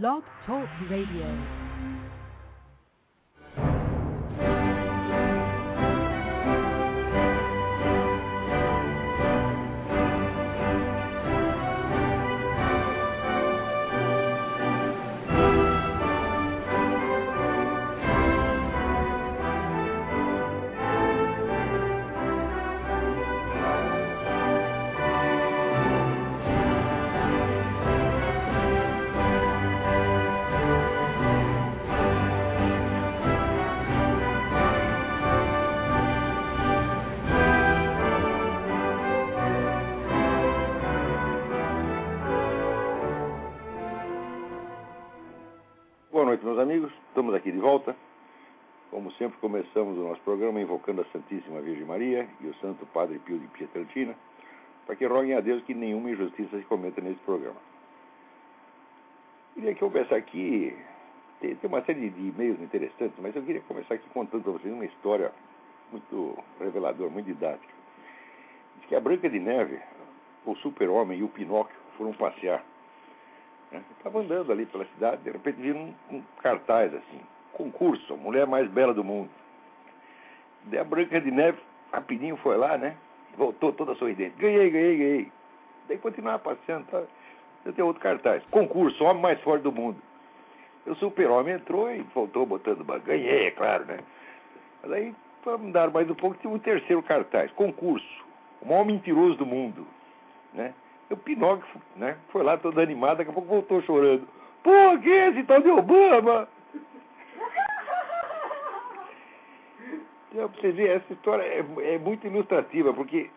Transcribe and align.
Blog 0.00 0.22
Talk 0.46 0.70
Radio. 0.88 1.61
Sempre, 49.22 49.38
começamos 49.38 49.96
o 49.96 50.02
nosso 50.02 50.20
programa 50.22 50.60
invocando 50.60 51.00
a 51.00 51.04
Santíssima 51.12 51.60
Virgem 51.60 51.84
Maria 51.84 52.28
e 52.40 52.46
o 52.48 52.54
Santo 52.56 52.84
Padre 52.86 53.20
Pio 53.20 53.38
de 53.38 53.46
Pietrelcina, 53.48 54.16
para 54.84 54.96
que 54.96 55.06
roguem 55.06 55.34
a 55.34 55.40
Deus 55.40 55.62
que 55.62 55.74
nenhuma 55.74 56.10
injustiça 56.10 56.58
se 56.58 56.64
cometa 56.64 57.00
nesse 57.00 57.20
programa. 57.20 57.60
Queria 59.54 59.76
começar 59.76 60.16
aqui. 60.16 60.76
Tem, 61.40 61.54
tem 61.54 61.70
uma 61.70 61.84
série 61.84 62.10
de 62.10 62.20
e-mails 62.20 62.60
interessantes, 62.60 63.14
mas 63.20 63.36
eu 63.36 63.44
queria 63.44 63.60
começar 63.60 63.94
aqui 63.94 64.08
contando 64.08 64.42
para 64.42 64.52
vocês 64.54 64.74
uma 64.74 64.86
história 64.86 65.30
muito 65.92 66.36
reveladora, 66.58 67.08
muito 67.08 67.26
didática. 67.26 67.72
Diz 68.78 68.86
que 68.88 68.96
a 68.96 69.00
Branca 69.00 69.30
de 69.30 69.38
Neve, 69.38 69.78
o 70.44 70.56
Super-Homem 70.56 71.20
e 71.20 71.22
o 71.22 71.28
Pinóquio 71.28 71.76
foram 71.96 72.12
passear. 72.12 72.64
Estava 73.98 74.18
andando 74.18 74.50
ali 74.50 74.66
pela 74.66 74.84
cidade, 74.86 75.22
de 75.22 75.30
repente 75.30 75.62
viram 75.62 75.94
um, 76.10 76.16
um 76.16 76.22
cartaz 76.42 76.92
assim, 76.92 77.20
concurso, 77.52 78.16
mulher 78.16 78.46
mais 78.46 78.68
bela 78.68 78.94
do 78.94 79.04
mundo. 79.04 79.30
Daí 80.64 80.80
a 80.80 80.84
Branca 80.84 81.20
de 81.20 81.30
Neve, 81.30 81.58
rapidinho 81.92 82.36
foi 82.36 82.56
lá, 82.56 82.78
né? 82.78 82.96
Voltou 83.36 83.72
toda 83.72 83.94
sorridente. 83.94 84.36
Ganhei, 84.38 84.70
ganhei, 84.70 84.96
ganhei. 84.96 85.32
Daí 85.88 85.98
continuava 85.98 86.38
passeando, 86.38 86.86
tá? 86.86 87.02
Daí 87.64 87.72
tem 87.72 87.84
outro 87.84 88.02
cartaz, 88.02 88.42
concurso, 88.50 89.04
homem 89.04 89.22
mais 89.22 89.40
forte 89.40 89.62
do 89.62 89.72
mundo. 89.72 90.00
O 90.86 90.94
super-homem 90.96 91.54
entrou 91.54 91.90
e 91.90 92.00
voltou 92.14 92.44
botando. 92.44 92.84
Ganhei, 93.04 93.46
é 93.46 93.50
claro, 93.52 93.84
né? 93.84 93.98
Mas 94.82 94.92
aí, 94.92 95.14
para 95.44 95.58
mudar 95.58 95.90
mais 95.90 96.10
um 96.10 96.14
pouco, 96.14 96.36
tinha 96.38 96.52
um 96.52 96.58
terceiro 96.58 97.02
cartaz, 97.02 97.50
concurso, 97.52 98.24
o 98.60 98.68
maior 98.68 98.84
mentiroso 98.84 99.36
do 99.36 99.46
mundo, 99.46 99.86
né? 100.52 100.74
O 101.10 101.16
Pinóquio 101.16 101.80
né, 101.94 102.16
foi 102.30 102.42
lá 102.42 102.56
todo 102.56 102.80
animado, 102.80 103.18
daqui 103.18 103.30
a 103.30 103.34
pouco 103.34 103.48
voltou 103.48 103.82
chorando. 103.82 104.26
Pô, 104.62 104.98
que 105.02 105.10
é 105.10 105.28
esse 105.28 105.44
tal 105.44 105.60
de 105.60 105.68
Obama? 105.68 106.48
Então, 110.32 110.48
pra 110.48 110.60
você 110.62 110.88
essa 110.88 111.12
história 111.12 111.42
é, 111.42 111.94
é 111.94 111.98
muito 111.98 112.26
ilustrativa, 112.26 112.94
porque 112.94 113.28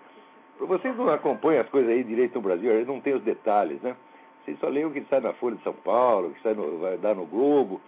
vocês 0.60 0.96
não 0.96 1.10
acompanham 1.10 1.62
as 1.62 1.70
coisas 1.70 1.92
aí 1.92 2.04
direito 2.04 2.36
no 2.36 2.42
Brasil, 2.42 2.72
eles 2.72 2.88
não 2.88 3.02
têm 3.02 3.14
os 3.14 3.22
detalhes, 3.22 3.82
né? 3.82 3.96
Vocês 4.44 4.58
só 4.60 4.70
leem 4.70 4.86
o 4.86 4.92
que 4.92 5.04
sai 5.10 5.20
na 5.20 5.34
Folha 5.34 5.58
de 5.58 5.64
São 5.64 5.74
Paulo, 5.74 6.30
o 6.30 6.34
que 6.34 6.42
sai 6.42 6.54
no, 6.54 6.80
vai 6.80 6.98
dar 6.98 7.14
no 7.16 7.26
Globo, 7.26 7.82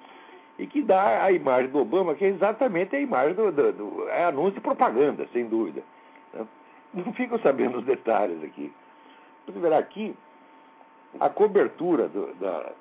e 0.59 0.67
que 0.67 0.81
dá 0.81 1.23
a 1.23 1.31
imagem 1.31 1.71
do 1.71 1.79
Obama, 1.79 2.15
que 2.15 2.25
é 2.25 2.29
exatamente 2.29 2.95
a 2.95 2.99
imagem 2.99 3.35
do, 3.35 3.51
do, 3.51 3.71
do 3.71 4.09
é 4.09 4.25
anúncio 4.25 4.57
e 4.57 4.61
propaganda, 4.61 5.25
sem 5.31 5.45
dúvida. 5.47 5.81
Né? 6.33 6.45
Não 6.93 7.13
ficam 7.13 7.39
sabendo 7.39 7.77
os 7.77 7.85
detalhes 7.85 8.43
aqui. 8.43 8.73
Você 9.45 9.59
verá 9.59 9.77
aqui, 9.77 10.13
a 11.19 11.29
cobertura 11.29 12.09
do, 12.09 12.33
da, 12.35 12.71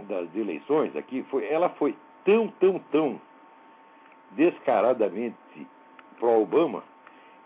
das 0.00 0.34
eleições 0.34 0.96
aqui, 0.96 1.22
foi, 1.30 1.46
ela 1.46 1.68
foi 1.68 1.94
tão, 2.24 2.48
tão, 2.58 2.80
tão 2.90 3.20
descaradamente 4.32 5.36
pró-Obama, 6.18 6.82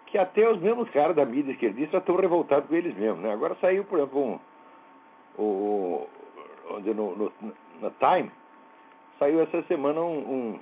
que 0.07 0.17
até 0.17 0.49
os 0.49 0.61
mesmos 0.61 0.89
caras 0.91 1.15
da 1.15 1.25
mídia 1.25 1.53
esquerdista 1.53 1.99
estão 1.99 2.17
revoltados 2.17 2.69
com 2.69 2.75
eles 2.75 2.97
mesmos. 2.97 3.21
Né? 3.21 3.33
Agora 3.33 3.57
saiu, 3.61 3.85
por 3.85 3.99
exemplo, 3.99 4.41
um, 5.39 6.07
onde 6.71 6.95
no, 6.95 7.17
no, 7.17 7.33
na 7.81 7.91
Time, 7.91 8.31
saiu 9.19 9.41
essa 9.41 9.63
semana 9.65 10.01
um, 10.01 10.19
um, 10.19 10.61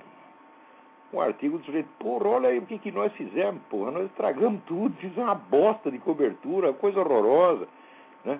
um 1.13 1.21
artigo 1.21 1.57
do 1.57 1.65
sujeito, 1.65 1.87
porra, 1.99 2.27
olha 2.27 2.49
aí 2.49 2.57
o 2.57 2.65
que, 2.65 2.77
que 2.77 2.91
nós 2.91 3.11
fizemos, 3.13 3.61
porra, 3.69 3.91
nós 3.91 4.05
estragamos 4.05 4.61
tudo, 4.65 4.95
fizemos 4.97 5.29
uma 5.29 5.35
bosta 5.35 5.89
de 5.89 5.99
cobertura, 5.99 6.73
coisa 6.73 6.99
horrorosa. 6.99 7.67
Né? 8.25 8.39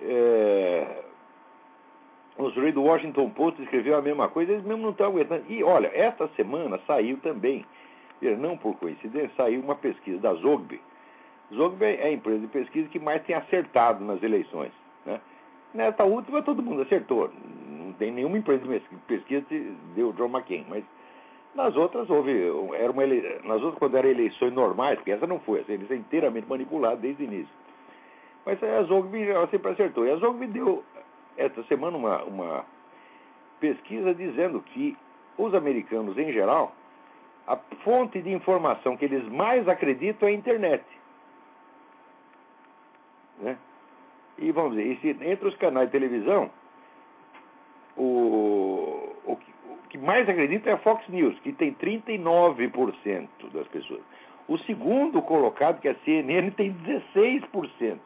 É... 0.00 1.07
O 2.38 2.50
sujeito 2.50 2.76
do 2.76 2.84
Washington 2.84 3.30
Post 3.30 3.60
escreveu 3.60 3.96
a 3.96 4.02
mesma 4.02 4.28
coisa, 4.28 4.52
eles 4.52 4.64
mesmo 4.64 4.82
não 4.82 4.90
estão 4.90 5.08
aguentando. 5.08 5.44
E 5.48 5.64
olha, 5.64 5.90
esta 5.92 6.28
semana 6.36 6.78
saiu 6.86 7.16
também, 7.18 7.66
não 8.22 8.56
por 8.56 8.76
coincidência, 8.76 9.30
saiu 9.36 9.60
uma 9.60 9.74
pesquisa 9.74 10.20
da 10.20 10.34
Zogby. 10.34 10.80
Zogby 11.52 11.84
é 11.84 12.06
a 12.06 12.12
empresa 12.12 12.38
de 12.38 12.46
pesquisa 12.46 12.88
que 12.90 13.00
mais 13.00 13.22
tem 13.24 13.34
acertado 13.34 14.04
nas 14.04 14.22
eleições. 14.22 14.70
Né? 15.04 15.20
Nesta 15.74 16.04
última 16.04 16.40
todo 16.40 16.62
mundo 16.62 16.82
acertou. 16.82 17.28
Não 17.68 17.92
tem 17.94 18.12
nenhuma 18.12 18.38
empresa 18.38 18.62
de 18.64 18.80
pesquisa 19.08 19.44
que 19.46 19.74
deu 19.96 20.12
John 20.12 20.28
McCain, 20.28 20.64
mas 20.68 20.84
nas 21.56 21.74
outras 21.74 22.08
houve, 22.08 22.32
era 22.74 22.92
uma 22.92 23.02
ele... 23.02 23.40
nas 23.42 23.60
outras 23.60 23.78
quando 23.80 23.96
eram 23.96 24.10
eleições 24.10 24.52
normais, 24.52 24.96
porque 24.96 25.10
essa 25.10 25.26
não 25.26 25.40
foi, 25.40 25.60
essa 25.60 25.72
eleição 25.72 25.96
é 25.96 25.98
inteiramente 25.98 26.48
manipulada 26.48 26.96
desde 26.96 27.24
o 27.24 27.26
início. 27.26 27.52
Mas 28.46 28.62
a 28.62 28.82
Zogby 28.84 29.26
sempre 29.50 29.72
acertou. 29.72 30.06
E 30.06 30.10
a 30.12 30.16
Zogby 30.16 30.46
deu 30.46 30.84
esta 31.38 31.62
semana 31.64 31.96
uma, 31.96 32.22
uma 32.24 32.64
pesquisa 33.60 34.14
dizendo 34.14 34.60
que 34.60 34.96
os 35.38 35.54
americanos 35.54 36.18
em 36.18 36.32
geral, 36.32 36.74
a 37.46 37.56
fonte 37.82 38.20
de 38.20 38.30
informação 38.30 38.96
que 38.96 39.04
eles 39.04 39.26
mais 39.28 39.66
acreditam 39.68 40.28
é 40.28 40.32
a 40.32 40.34
internet. 40.34 40.84
Né? 43.38 43.56
E 44.36 44.52
vamos 44.52 44.76
dizer, 44.76 45.16
entre 45.22 45.48
os 45.48 45.56
canais 45.56 45.86
de 45.86 45.92
televisão, 45.92 46.50
o, 47.96 49.14
o, 49.24 49.32
o 49.32 49.88
que 49.88 49.98
mais 49.98 50.28
acredita 50.28 50.70
é 50.70 50.72
a 50.74 50.78
Fox 50.78 51.08
News, 51.08 51.38
que 51.40 51.52
tem 51.52 51.72
39% 51.74 53.28
das 53.52 53.66
pessoas. 53.68 54.00
O 54.46 54.58
segundo 54.58 55.20
colocado, 55.22 55.80
que 55.80 55.88
é 55.88 55.92
a 55.92 56.04
CNN, 56.04 56.50
tem 56.52 56.74
16%. 56.74 57.98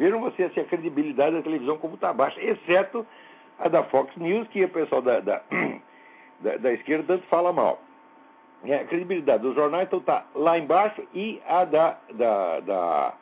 Vejam 0.00 0.18
vocês 0.18 0.50
a 0.56 0.64
credibilidade 0.64 1.36
da 1.36 1.42
televisão 1.42 1.76
como 1.76 1.94
está 1.94 2.10
baixa, 2.10 2.40
exceto 2.40 3.06
a 3.58 3.68
da 3.68 3.84
Fox 3.84 4.16
News, 4.16 4.48
que 4.48 4.64
o 4.64 4.68
pessoal 4.70 5.02
da, 5.02 5.20
da, 5.20 5.42
da, 6.40 6.56
da 6.56 6.72
esquerda 6.72 7.04
tanto 7.06 7.26
fala 7.26 7.52
mal. 7.52 7.78
É, 8.64 8.76
a 8.76 8.86
credibilidade 8.86 9.42
dos 9.42 9.54
jornais 9.54 9.86
então 9.86 9.98
está 9.98 10.24
lá 10.34 10.58
embaixo 10.58 11.06
e 11.12 11.38
a 11.46 11.66
da, 11.66 11.98
da, 12.14 12.60
da, 12.60 13.14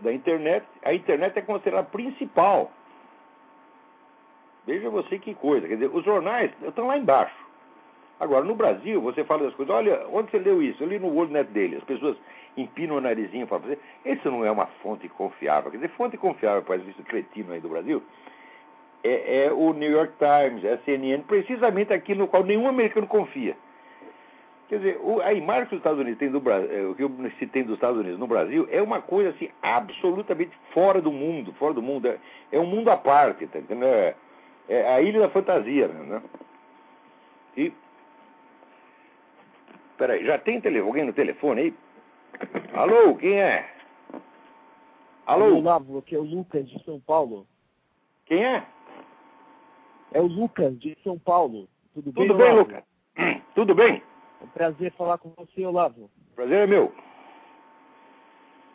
da 0.00 0.10
internet, 0.10 0.64
a 0.82 0.94
internet 0.94 1.38
é 1.38 1.42
considerada 1.42 1.86
principal. 1.88 2.72
Veja 4.66 4.88
você 4.88 5.18
que 5.18 5.34
coisa, 5.34 5.68
quer 5.68 5.74
dizer, 5.74 5.90
os 5.94 6.02
jornais 6.02 6.50
estão 6.62 6.86
lá 6.86 6.96
embaixo. 6.96 7.36
Agora, 8.18 8.42
no 8.42 8.54
Brasil, 8.54 9.02
você 9.02 9.22
fala 9.22 9.44
das 9.44 9.54
coisas, 9.54 9.74
olha, 9.74 10.06
onde 10.10 10.30
você 10.30 10.38
leu 10.38 10.62
isso? 10.62 10.82
Eu 10.82 10.88
li 10.88 10.98
no 10.98 11.08
WorldNet 11.08 11.50
dele. 11.50 11.76
As 11.76 11.84
pessoas 11.84 12.16
empinam 12.60 12.96
o 12.96 13.00
narizinho 13.00 13.46
para 13.46 13.60
fazer. 13.60 13.78
Isso 14.04 14.30
não 14.30 14.44
é 14.44 14.50
uma 14.50 14.66
fonte 14.82 15.08
confiável. 15.08 15.70
Quer 15.70 15.78
dizer, 15.78 15.90
fonte 15.90 16.16
confiável 16.16 16.62
para 16.62 16.76
esse 16.76 17.02
cretino 17.04 17.52
aí 17.52 17.60
do 17.60 17.68
Brasil 17.68 18.02
é, 19.02 19.44
é, 19.44 19.52
o 19.52 19.72
New 19.72 19.90
York 19.90 20.12
Times, 20.18 20.64
é 20.64 20.74
a 20.74 20.78
CNN, 20.78 21.22
precisamente 21.22 21.92
aquilo 21.92 22.20
no 22.20 22.28
qual 22.28 22.44
nenhum 22.44 22.68
americano 22.68 23.06
confia. 23.06 23.56
Quer 24.68 24.78
dizer, 24.78 25.00
o, 25.00 25.20
a 25.20 25.32
imagem 25.32 25.66
que 25.66 25.74
os 25.74 25.80
Estados 25.80 26.00
Unidos 26.00 26.18
têm 26.18 26.30
do 26.30 26.40
Brasil, 26.40 26.94
que 26.94 27.38
se 27.38 27.46
tem 27.46 27.64
dos 27.64 27.74
Estados 27.74 27.98
Unidos 27.98 28.18
no 28.18 28.26
Brasil 28.26 28.68
é 28.70 28.82
uma 28.82 29.00
coisa 29.00 29.30
assim 29.30 29.48
absolutamente 29.62 30.52
fora 30.72 31.00
do 31.00 31.10
mundo, 31.10 31.52
fora 31.54 31.72
do 31.72 31.80
mundo. 31.80 32.06
É, 32.06 32.18
é 32.52 32.58
um 32.58 32.66
mundo 32.66 32.90
à 32.90 32.96
parte, 32.96 33.46
tá 33.46 33.58
entendendo? 33.58 33.86
É, 33.86 34.14
é 34.68 34.94
a 34.94 35.00
ilha 35.00 35.20
da 35.20 35.30
fantasia, 35.30 35.88
né? 35.88 36.22
E 37.56 37.72
Peraí, 39.96 40.24
já 40.24 40.38
tem 40.38 40.60
tele... 40.60 40.78
alguém 40.78 41.04
no 41.04 41.12
telefone 41.12 41.60
aí? 41.60 41.74
Alô, 42.74 43.16
quem 43.16 43.40
é? 43.40 43.68
Alô? 45.26 45.56
Olavo, 45.56 45.98
aqui 45.98 46.14
é 46.14 46.18
o 46.18 46.22
Lucas 46.22 46.68
de 46.68 46.82
São 46.84 47.00
Paulo. 47.00 47.46
Quem 48.26 48.44
é? 48.44 48.66
É 50.12 50.20
o 50.20 50.26
Lucas 50.26 50.78
de 50.78 50.96
São 51.02 51.18
Paulo. 51.18 51.68
Tudo 51.94 52.12
bem, 52.12 52.26
Tudo 52.28 52.38
bem? 52.38 52.54
Lucas? 52.54 52.84
Tudo 53.54 53.74
bem? 53.74 54.02
É 54.40 54.44
um 54.44 54.48
prazer 54.48 54.92
falar 54.92 55.18
com 55.18 55.30
você, 55.30 55.64
Olavo. 55.66 56.10
Prazer 56.34 56.58
é 56.60 56.66
meu. 56.66 56.94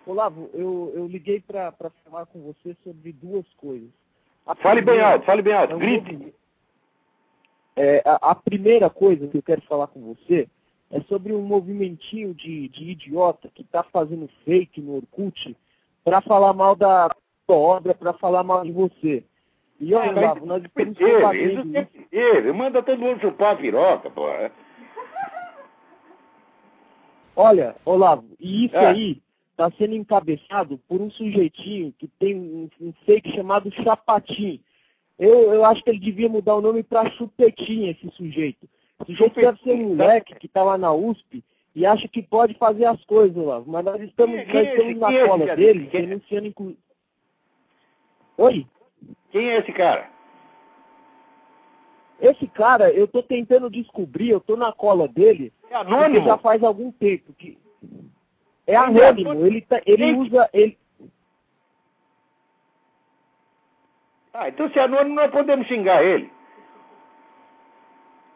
Olavo, 0.05 0.49
eu, 0.53 0.91
eu 0.93 1.07
liguei 1.07 1.39
para 1.39 1.71
falar 2.03 2.25
com 2.25 2.41
você 2.41 2.75
sobre 2.83 3.13
duas 3.13 3.45
coisas. 3.53 3.89
A 4.45 4.53
Fale 4.55 4.81
bem 4.81 4.99
alto, 5.01 5.25
fale 5.25 5.41
bem 5.41 5.53
alto, 5.53 5.71
é 5.73 5.75
um 5.75 5.79
grite. 5.79 6.11
movimento- 6.11 6.35
É, 7.77 8.01
a, 8.05 8.31
a 8.31 8.35
primeira 8.35 8.89
coisa 8.89 9.27
que 9.29 9.37
eu 9.37 9.41
quero 9.43 9.61
falar 9.61 9.87
com 9.87 10.13
você 10.13 10.47
é 10.93 11.01
sobre 11.09 11.33
um 11.33 11.41
movimentinho 11.41 12.35
de, 12.35 12.69
de 12.69 12.91
idiota 12.91 13.49
que 13.55 13.63
está 13.63 13.81
fazendo 13.81 14.29
fake 14.45 14.79
no 14.79 14.97
Orkut 14.97 15.57
para 16.03 16.21
falar 16.21 16.53
mal 16.53 16.75
da 16.75 17.09
sua 17.47 17.55
obra, 17.55 17.95
para 17.95 18.13
falar 18.13 18.43
mal 18.43 18.63
de 18.63 18.71
você. 18.71 19.23
E 19.79 19.95
olha, 19.95 20.11
Ah, 20.11 20.13
mas 20.13 20.23
Olavo, 20.23 20.45
nós 20.45 20.63
estamos 20.63 20.97
teve, 20.97 21.43
isso 21.43 21.71
sempre 21.71 22.05
teve. 22.11 22.53
Manda 22.53 22.83
todo 22.83 22.99
mundo 22.99 23.19
chupar 23.21 23.53
a 23.53 23.57
piroca, 23.57 24.11
pô. 24.11 24.27
Olha, 27.35 27.75
Olavo, 27.83 28.25
e 28.39 28.65
isso 28.65 28.75
É. 28.75 28.85
aí 28.85 29.21
está 29.49 29.71
sendo 29.71 29.95
encabeçado 29.95 30.77
por 30.87 31.01
um 31.01 31.09
sujeitinho 31.09 31.91
que 31.97 32.07
tem 32.19 32.35
um, 32.35 32.69
um 32.79 32.93
fake 33.03 33.31
chamado 33.31 33.71
Chapatim. 33.83 34.61
Eu, 35.17 35.51
eu 35.53 35.65
acho 35.65 35.83
que 35.83 35.89
ele 35.89 35.99
devia 35.99 36.29
mudar 36.29 36.55
o 36.55 36.61
nome 36.61 36.83
para 36.83 37.09
Chupetinha, 37.11 37.91
esse 37.91 38.07
sujeito. 38.11 38.69
O 39.03 39.05
sujeito 39.05 39.35
deve 39.35 39.59
ser 39.61 39.71
um 39.73 39.95
moleque 39.95 40.35
que 40.35 40.45
está 40.47 40.63
lá 40.63 40.77
na 40.77 40.91
USP 40.93 41.43
e 41.75 41.85
acha 41.85 42.07
que 42.07 42.21
pode 42.21 42.53
fazer 42.55 42.85
as 42.85 43.03
coisas, 43.05 43.35
Olavo. 43.35 43.69
Mas 43.71 43.83
nós 43.85 44.01
estamos, 44.01 44.35
Quem- 44.35 44.45
nós 44.45 44.51
quem 44.53 44.67
é 44.67 44.75
estamos 44.75 44.99
na 44.99 45.13
é 45.13 45.27
cola 45.27 45.55
dele, 45.55 45.87
Quem 45.87 46.01
é? 46.01 46.05
denunciando 46.05 46.47
inclu... 46.47 46.77
Oi? 48.37 48.65
Quem 49.31 49.49
é 49.49 49.57
esse 49.59 49.71
cara? 49.73 50.09
Esse 52.21 52.47
cara, 52.47 52.91
eu 52.91 53.07
tô 53.07 53.21
tentando 53.21 53.69
descobrir, 53.69 54.29
eu 54.29 54.39
tô 54.39 54.55
na 54.55 54.71
cola 54.71 55.07
dele, 55.07 55.51
É 55.69 55.75
anônimo? 55.75 56.25
já 56.25 56.37
faz 56.37 56.63
algum 56.63 56.91
tempo 56.91 57.33
que 57.33 57.57
é 58.65 58.73
é 58.73 58.75
anônimo, 58.77 59.31
anônimo. 59.31 59.45
ele, 59.47 59.61
tá- 59.61 59.81
ele 59.85 60.05
Gente. 60.05 60.19
usa 60.19 60.49
ele 60.53 60.77
Ah, 64.33 64.49
então 64.49 64.67
se 64.71 64.79
é 64.79 64.83
anônimo 64.83 65.13
nós 65.15 65.29
podemos 65.31 65.67
xingar 65.67 66.03
ele. 66.03 66.31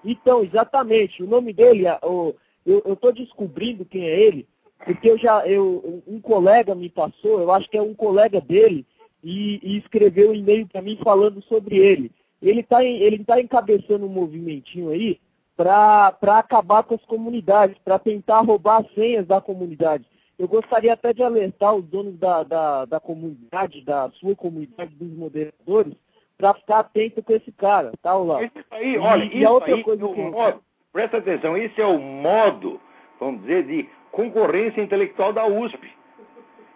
Então, 0.09 0.41
exatamente, 0.41 1.21
o 1.21 1.27
nome 1.27 1.51
dele, 1.51 1.83
o- 2.01 2.33
eu, 2.65 2.95
tô 2.95 3.11
descobrindo 3.11 3.83
quem 3.83 4.03
é 4.05 4.17
ele, 4.17 4.47
porque 4.85 5.09
eu 5.09 5.17
já, 5.17 5.45
eu, 5.45 6.01
um 6.07 6.21
colega 6.21 6.73
me 6.73 6.89
passou, 6.89 7.41
eu 7.41 7.51
acho 7.51 7.69
que 7.69 7.77
é 7.77 7.81
um 7.81 7.93
colega 7.93 8.39
dele, 8.39 8.85
e, 9.21 9.59
e 9.61 9.77
escreveu 9.77 10.31
um 10.31 10.33
e-mail 10.33 10.65
para 10.67 10.81
mim 10.81 10.97
falando 11.03 11.41
sobre 11.43 11.75
ele. 11.77 12.09
Ele 12.41 12.61
está 12.61 12.83
ele 12.85 13.21
tá 13.25 13.41
encabeçando 13.41 14.05
um 14.05 14.09
movimentinho 14.09 14.91
aí 14.91 15.19
para 15.57 16.15
acabar 16.37 16.83
com 16.83 16.95
as 16.95 17.03
comunidades, 17.05 17.77
para 17.83 17.99
tentar 17.99 18.41
roubar 18.41 18.81
as 18.81 18.93
senhas 18.93 19.27
da 19.27 19.41
comunidade. 19.41 20.05
Eu 20.39 20.47
gostaria 20.47 20.93
até 20.93 21.11
de 21.13 21.23
alertar 21.23 21.75
os 21.75 21.83
donos 21.85 22.17
da, 22.17 22.43
da, 22.43 22.85
da 22.85 22.99
comunidade, 22.99 23.83
da 23.83 24.09
sua 24.11 24.35
comunidade, 24.35 24.95
dos 24.95 25.11
moderadores, 25.17 25.95
para 26.37 26.53
ficar 26.53 26.79
atento 26.79 27.23
com 27.23 27.33
esse 27.33 27.51
cara, 27.51 27.91
tá, 28.01 28.15
Olavo? 28.15 28.43
Isso 28.43 28.53
aí, 28.71 28.93
E- 28.95 28.97
olha, 28.99 29.23
e 29.23 29.27
a 29.37 29.39
isso 29.39 29.47
outra 29.49 29.75
aí 29.75 29.83
coisa 29.83 30.03
é 30.03 30.05
o 30.05 30.13
que- 30.13 30.21
modo, 30.21 30.61
presta 30.93 31.17
atenção, 31.17 31.57
esse 31.57 31.81
é 31.81 31.85
o 31.85 31.97
modo, 31.97 32.79
vamos 33.19 33.41
dizer, 33.41 33.63
de 33.63 33.89
concorrência 34.11 34.81
intelectual 34.81 35.33
da 35.33 35.45
USP. 35.47 35.91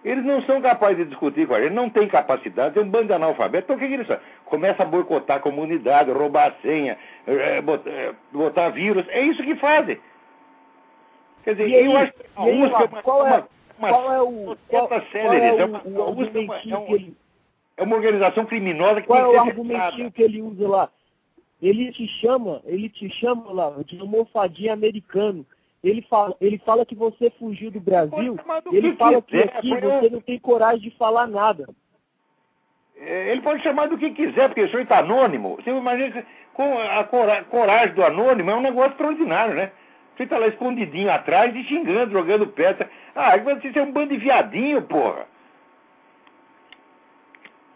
Eles 0.04 0.26
não 0.26 0.42
são 0.42 0.60
capazes 0.62 0.98
de 0.98 1.06
discutir 1.06 1.48
com 1.48 1.54
a 1.54 1.62
gente, 1.62 1.74
não 1.74 1.88
têm 1.88 2.08
capacidade, 2.08 2.74
tem 2.74 2.82
um 2.82 2.90
bando 2.90 3.06
de 3.08 3.14
analfabeto. 3.14 3.66
Então 3.66 3.76
o 3.76 3.80
que, 3.80 3.88
que 3.88 3.94
eles 3.94 4.08
fazem? 4.08 4.24
Começa 4.46 4.82
a 4.82 4.86
boicotar 4.86 5.38
a 5.38 5.40
comunidade, 5.40 6.10
roubar 6.10 6.48
a 6.48 6.62
senha, 6.64 6.98
eh, 7.28 7.62
bot- 7.62 7.88
eh, 7.88 8.12
botar 8.32 8.70
vírus. 8.70 9.06
É 9.10 9.22
isso 9.22 9.44
que 9.44 9.56
fazem. 9.58 10.00
Quer 11.44 11.52
dizer, 11.56 11.76
aí, 11.76 11.86
eu 11.86 11.98
acho 11.98 12.14
que 12.14 12.24
a 12.36 12.46
e 12.48 12.50
aí, 12.50 12.64
USP 12.64 12.74
é 12.74 12.78
Olavo, 12.78 12.88
uma, 12.94 13.04
qual 13.04 13.28
é, 13.28 13.30
uma, 13.30 13.48
uma 13.78 13.90
qual 13.90 14.14
é 14.14 14.22
o, 14.24 14.58
qual, 14.68 14.88
qual 14.88 15.34
é 15.34 15.48
é 15.48 15.66
o, 15.66 15.68
o 16.10 16.20
USP 16.20 16.38
é 16.38 16.40
uma- 16.40 16.56
argumentinho 16.56 17.16
é 17.82 17.84
um- 17.84 17.88
é 17.88 17.88
uma 17.88 17.96
organização 17.96 18.46
criminosa 18.46 19.02
que 19.02 19.08
qual 19.08 19.20
é 19.20 19.28
o 19.28 19.40
argumentinho 19.40 20.12
que 20.12 20.22
ele 20.24 20.42
usa 20.42 20.68
lá? 20.68 20.90
Ele 21.62 21.92
te 21.92 22.08
chama, 22.20 22.62
ele 22.66 22.90
te 22.90 23.10
chama 23.10 23.52
lá 23.52 23.76
de 23.86 24.00
almofadinha 24.00 24.74
americano. 24.74 25.46
Ele 25.84 26.02
fala, 26.04 26.36
ele 26.42 26.58
fala 26.60 26.86
que 26.86 26.96
você 26.96 27.30
fugiu 27.32 27.72
do 27.72 27.80
Brasil. 27.80 28.36
Chamar 28.38 28.62
do 28.62 28.76
Ele 28.76 28.92
que 28.92 28.98
fala 28.98 29.22
que 29.22 29.32
quiser, 29.32 29.58
aqui 29.58 29.70
foi 29.70 29.82
você 29.82 30.06
eu- 30.08 30.12
não 30.12 30.22
tem 30.22 30.40
coragem 30.40 30.80
de 30.82 30.92
falar 30.98 31.28
nada. 31.28 31.68
É, 32.98 33.32
Ele 33.32 33.42
pode 33.42 33.64
chamar 33.64 33.88
do 33.88 33.98
que 33.98 34.12
quiser, 34.12 34.48
porque 34.48 34.62
isso 34.64 34.78
aí 34.78 34.84
está 34.84 35.00
anônimo. 35.00 35.56
Você 35.56 35.72
imagina 35.72 36.12
que 36.12 36.24
com 36.54 36.78
a 36.80 37.04
cora- 37.04 37.44
coragem 37.46 37.96
do 37.96 38.04
anônimo 38.04 38.52
é 38.52 38.56
um 38.56 38.62
negócio 38.62 38.92
extraordinário, 38.92 39.56
né? 39.56 39.72
Você 40.16 40.24
está 40.24 40.38
lá 40.38 40.48
escondidinho 40.48 41.12
atrás 41.12 41.56
e 41.56 41.64
xingando, 41.64 42.12
jogando 42.12 42.46
pedra. 42.48 42.90
Ah, 43.16 43.36
você 43.38 43.80
é 43.80 43.82
um 43.82 43.92
bando 43.92 44.10
de 44.10 44.18
viadinho, 44.18 44.82
porra. 44.84 45.26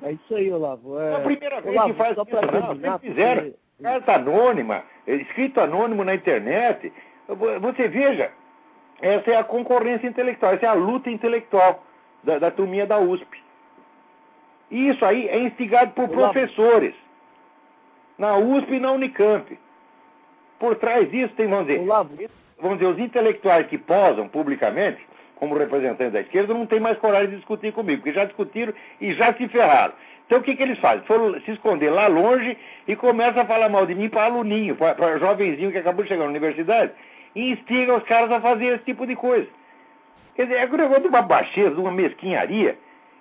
É 0.04 0.12
isso 0.12 0.36
aí, 0.36 0.52
Olavo. 0.52 1.00
É, 1.00 1.12
É 1.14 1.16
a 1.16 1.20
primeira 1.22 1.62
vez 1.62 1.74
Olavo, 1.76 1.94
que 1.94 1.98
faz 1.98 2.12
isso, 2.12 2.20
não. 2.20 2.26
terminar, 2.26 2.92
Sempre 2.92 3.10
fizeram. 3.10 3.42
porque- 3.44 3.58
Carta 3.84 4.14
anônima, 4.14 4.84
escrito 5.06 5.60
anônimo 5.60 6.04
na 6.06 6.16
internet. 6.16 6.94
Vo- 7.28 7.60
Você 7.60 7.88
veja, 7.90 8.32
essa 9.02 9.32
é 9.32 9.36
a 9.36 9.44
concorrência 9.44 10.08
intelectual, 10.08 10.54
essa 10.54 10.66
é 10.66 10.70
a 10.70 10.74
luta 10.74 11.10
intelectual 11.10 11.84
da, 12.24 12.40
da 12.40 12.52
turminha 12.52 12.86
da 12.86 12.98
USP. 13.00 13.44
E 14.72 14.88
isso 14.90 15.04
aí 15.06 15.28
é 15.28 15.40
instigado 15.40 15.92
por 15.92 16.10
Olavo. 16.10 16.34
professores. 16.34 16.96
Na 18.18 18.38
USP 18.38 18.76
e 18.76 18.80
na 18.80 18.92
Unicamp. 18.94 19.60
Por 20.58 20.76
trás 20.78 21.10
disso 21.12 21.34
tem, 21.36 21.48
vamos 21.48 21.68
dizer, 21.68 21.82
Olavo, 21.82 22.12
vamos 22.58 22.78
dizer, 22.80 22.90
os 22.92 22.98
intelectuais 23.00 23.68
que 23.68 23.78
posam 23.78 24.30
publicamente, 24.30 25.06
como 25.36 25.58
representantes 25.58 26.14
da 26.14 26.22
esquerda, 26.22 26.54
não 26.54 26.66
têm 26.66 26.80
mais 26.80 26.98
coragem 26.98 27.30
de 27.30 27.36
discutir 27.38 27.74
comigo, 27.74 28.02
porque 28.02 28.14
já 28.14 28.26
discutiram 28.26 28.74
e 29.00 29.14
já 29.14 29.34
se 29.34 29.48
ferraram. 29.48 29.94
Então 30.26 30.40
o 30.40 30.42
que, 30.42 30.56
que 30.56 30.64
eles 30.64 30.80
fazem? 30.80 31.06
Foram 31.06 31.40
se 31.42 31.52
esconder 31.52 31.90
lá 31.90 32.08
longe 32.08 32.58
e 32.88 32.96
começam 32.96 33.44
a 33.44 33.46
falar 33.46 33.70
mal 33.70 33.86
de 33.86 33.94
mim 33.94 34.10
para 34.10 34.26
aluninho, 34.26 34.76
para 34.76 35.20
jovenzinho 35.20 35.72
que 35.72 35.78
acabou 35.78 36.04
de 36.04 36.10
chegar 36.10 36.24
na 36.24 36.30
universidade, 36.30 36.92
e 37.36 37.52
instigam 37.52 37.98
os 37.98 38.04
caras 38.04 38.32
a 38.32 38.42
fazer 38.42 38.76
esse 38.76 38.86
tipo 38.86 39.06
de 39.06 39.16
coisa. 39.16 39.48
Quer 40.36 40.44
dizer, 40.44 40.58
é 40.58 40.66
um 40.66 40.78
negócio 40.78 41.04
de 41.04 41.08
uma 41.08 41.22
baixeza, 41.22 41.76
de 41.76 41.80
uma 41.80 41.92
mesquinharia, 41.92 42.78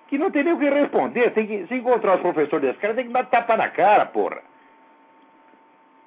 que 0.07 0.17
não 0.17 0.31
tem 0.31 0.43
nem 0.43 0.53
o 0.53 0.59
que 0.59 0.69
responder. 0.69 1.31
Tem 1.31 1.47
que, 1.47 1.67
se 1.67 1.75
encontrar 1.75 2.15
os 2.15 2.21
professores 2.21 2.61
desse 2.61 2.79
cara, 2.79 2.93
tem 2.93 3.07
que 3.07 3.13
dar 3.13 3.25
tapa 3.25 3.55
na 3.55 3.69
cara, 3.69 4.05
porra. 4.05 4.41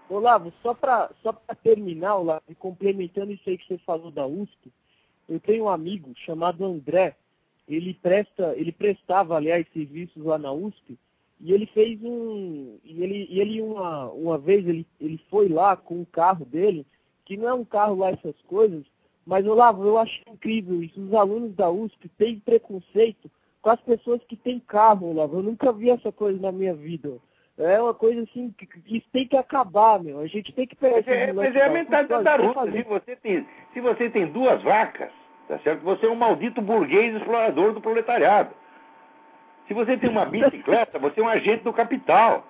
Olavo, 0.09 0.53
só 0.63 0.75
para 0.75 1.11
só 1.23 1.33
terminar, 1.63 2.17
Olavo, 2.17 2.43
complementando 2.59 3.33
isso 3.33 3.49
aí 3.49 3.59
que 3.59 3.69
você 3.69 3.79
falou 3.79 4.11
da 4.11 4.27
USP, 4.27 4.73
eu 5.29 5.39
tenho 5.41 5.65
um 5.65 5.69
amigo 5.69 6.13
chamado 6.25 6.65
André, 6.65 7.15
ele 7.69 7.95
presta, 7.95 8.55
ele 8.57 8.73
prestava, 8.73 9.37
aliás, 9.37 9.67
serviços 9.73 10.25
lá 10.25 10.39
na 10.39 10.53
USP, 10.53 10.99
e 11.41 11.53
ele 11.53 11.67
fez 11.67 12.03
um. 12.03 12.79
E 12.83 13.03
ele, 13.03 13.27
e 13.31 13.41
ele 13.41 13.61
uma, 13.63 14.11
uma 14.11 14.39
vez 14.39 14.67
ele, 14.67 14.87
ele 15.01 15.21
foi 15.31 15.49
lá 15.49 15.77
com 15.77 16.01
um 16.01 16.05
carro 16.05 16.45
dele, 16.45 16.85
que 17.25 17.37
não 17.37 17.49
é 17.49 17.55
um 17.55 17.65
carro 17.65 17.97
lá 17.97 18.11
essas 18.11 18.41
coisas, 18.43 18.85
mas 19.27 19.47
Olavo, 19.47 19.85
eu 19.85 19.99
acho 19.99 20.23
incrível 20.27 20.83
isso. 20.83 21.01
Os 21.01 21.13
alunos 21.13 21.55
da 21.55 21.71
USP 21.71 22.09
têm 22.17 22.41
preconceito 22.41 23.31
com 23.61 23.71
as 23.71 23.81
pessoas 23.83 24.23
que 24.25 24.37
têm 24.37 24.59
carro, 24.59 25.11
Olavo. 25.11 25.37
Eu 25.37 25.43
nunca 25.43 25.71
vi 25.71 25.91
essa 25.91 26.11
coisa 26.11 26.41
na 26.41 26.51
minha 26.51 26.75
vida. 26.75 27.19
É 27.59 27.81
uma 27.81 27.93
coisa 27.93 28.23
assim 28.23 28.55
que, 28.57 28.67
que 28.67 28.97
isso 28.97 29.07
tem 29.13 29.27
que 29.27 29.37
acabar, 29.37 30.03
meu. 30.03 30.21
A 30.21 30.27
gente 30.27 30.53
tem 30.53 30.67
que 30.67 30.77
pegar 30.77 30.97
Mas 30.97 31.09
é, 31.09 31.33
mas 31.33 31.55
é 31.57 31.63
a 31.63 31.69
da 31.69 31.75
mentalidade 31.75 32.25
da 32.25 32.55
fazer. 32.55 32.85
Se 32.85 32.89
você, 32.89 33.17
tem, 33.17 33.47
se 33.75 33.81
você 33.81 34.11
tem 34.11 34.33
duas 34.33 34.63
vacas, 34.63 35.11
tá 35.49 35.59
certo? 35.61 35.81
Você 35.83 36.07
é 36.07 36.11
um 36.11 36.15
maldito 36.15 36.61
burguês 36.63 37.15
explorador 37.17 37.73
do 37.73 37.81
proletariado. 37.81 38.51
Se 39.67 39.75
você 39.75 39.97
tem 39.97 40.09
uma 40.11 40.25
bicicleta, 40.25 40.99
você 41.01 41.21
é 41.21 41.23
um 41.25 41.29
agente 41.29 41.65
do 41.65 41.73
capital. 41.73 42.45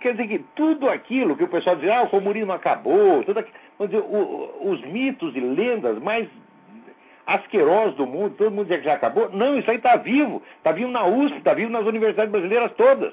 Quer 0.00 0.12
dizer 0.12 0.28
que 0.28 0.38
tudo 0.54 0.88
aquilo 0.88 1.36
que 1.36 1.42
o 1.44 1.48
pessoal 1.48 1.74
diz, 1.76 1.90
ah, 1.90 2.02
o 2.02 2.10
comunismo 2.10 2.52
acabou, 2.52 3.24
tudo 3.24 3.40
aquilo, 3.40 3.56
vamos 3.78 3.90
dizer, 3.92 4.04
o- 4.04 4.16
o- 4.64 4.70
os 4.70 4.80
mitos 4.82 5.34
e 5.34 5.40
lendas 5.40 5.98
mais 5.98 6.28
asquerosos 7.26 7.96
do 7.96 8.06
mundo, 8.06 8.34
todo 8.36 8.50
mundo 8.52 8.68
diz 8.68 8.78
que 8.78 8.84
já 8.84 8.94
acabou. 8.94 9.28
Não, 9.30 9.58
isso 9.58 9.70
aí 9.70 9.76
está 9.76 9.96
vivo. 9.96 10.42
Está 10.58 10.72
vivo 10.72 10.90
na 10.90 11.04
USP, 11.04 11.38
está 11.38 11.54
vivo 11.54 11.70
nas 11.72 11.84
universidades 11.86 12.30
brasileiras 12.30 12.72
todas. 12.72 13.12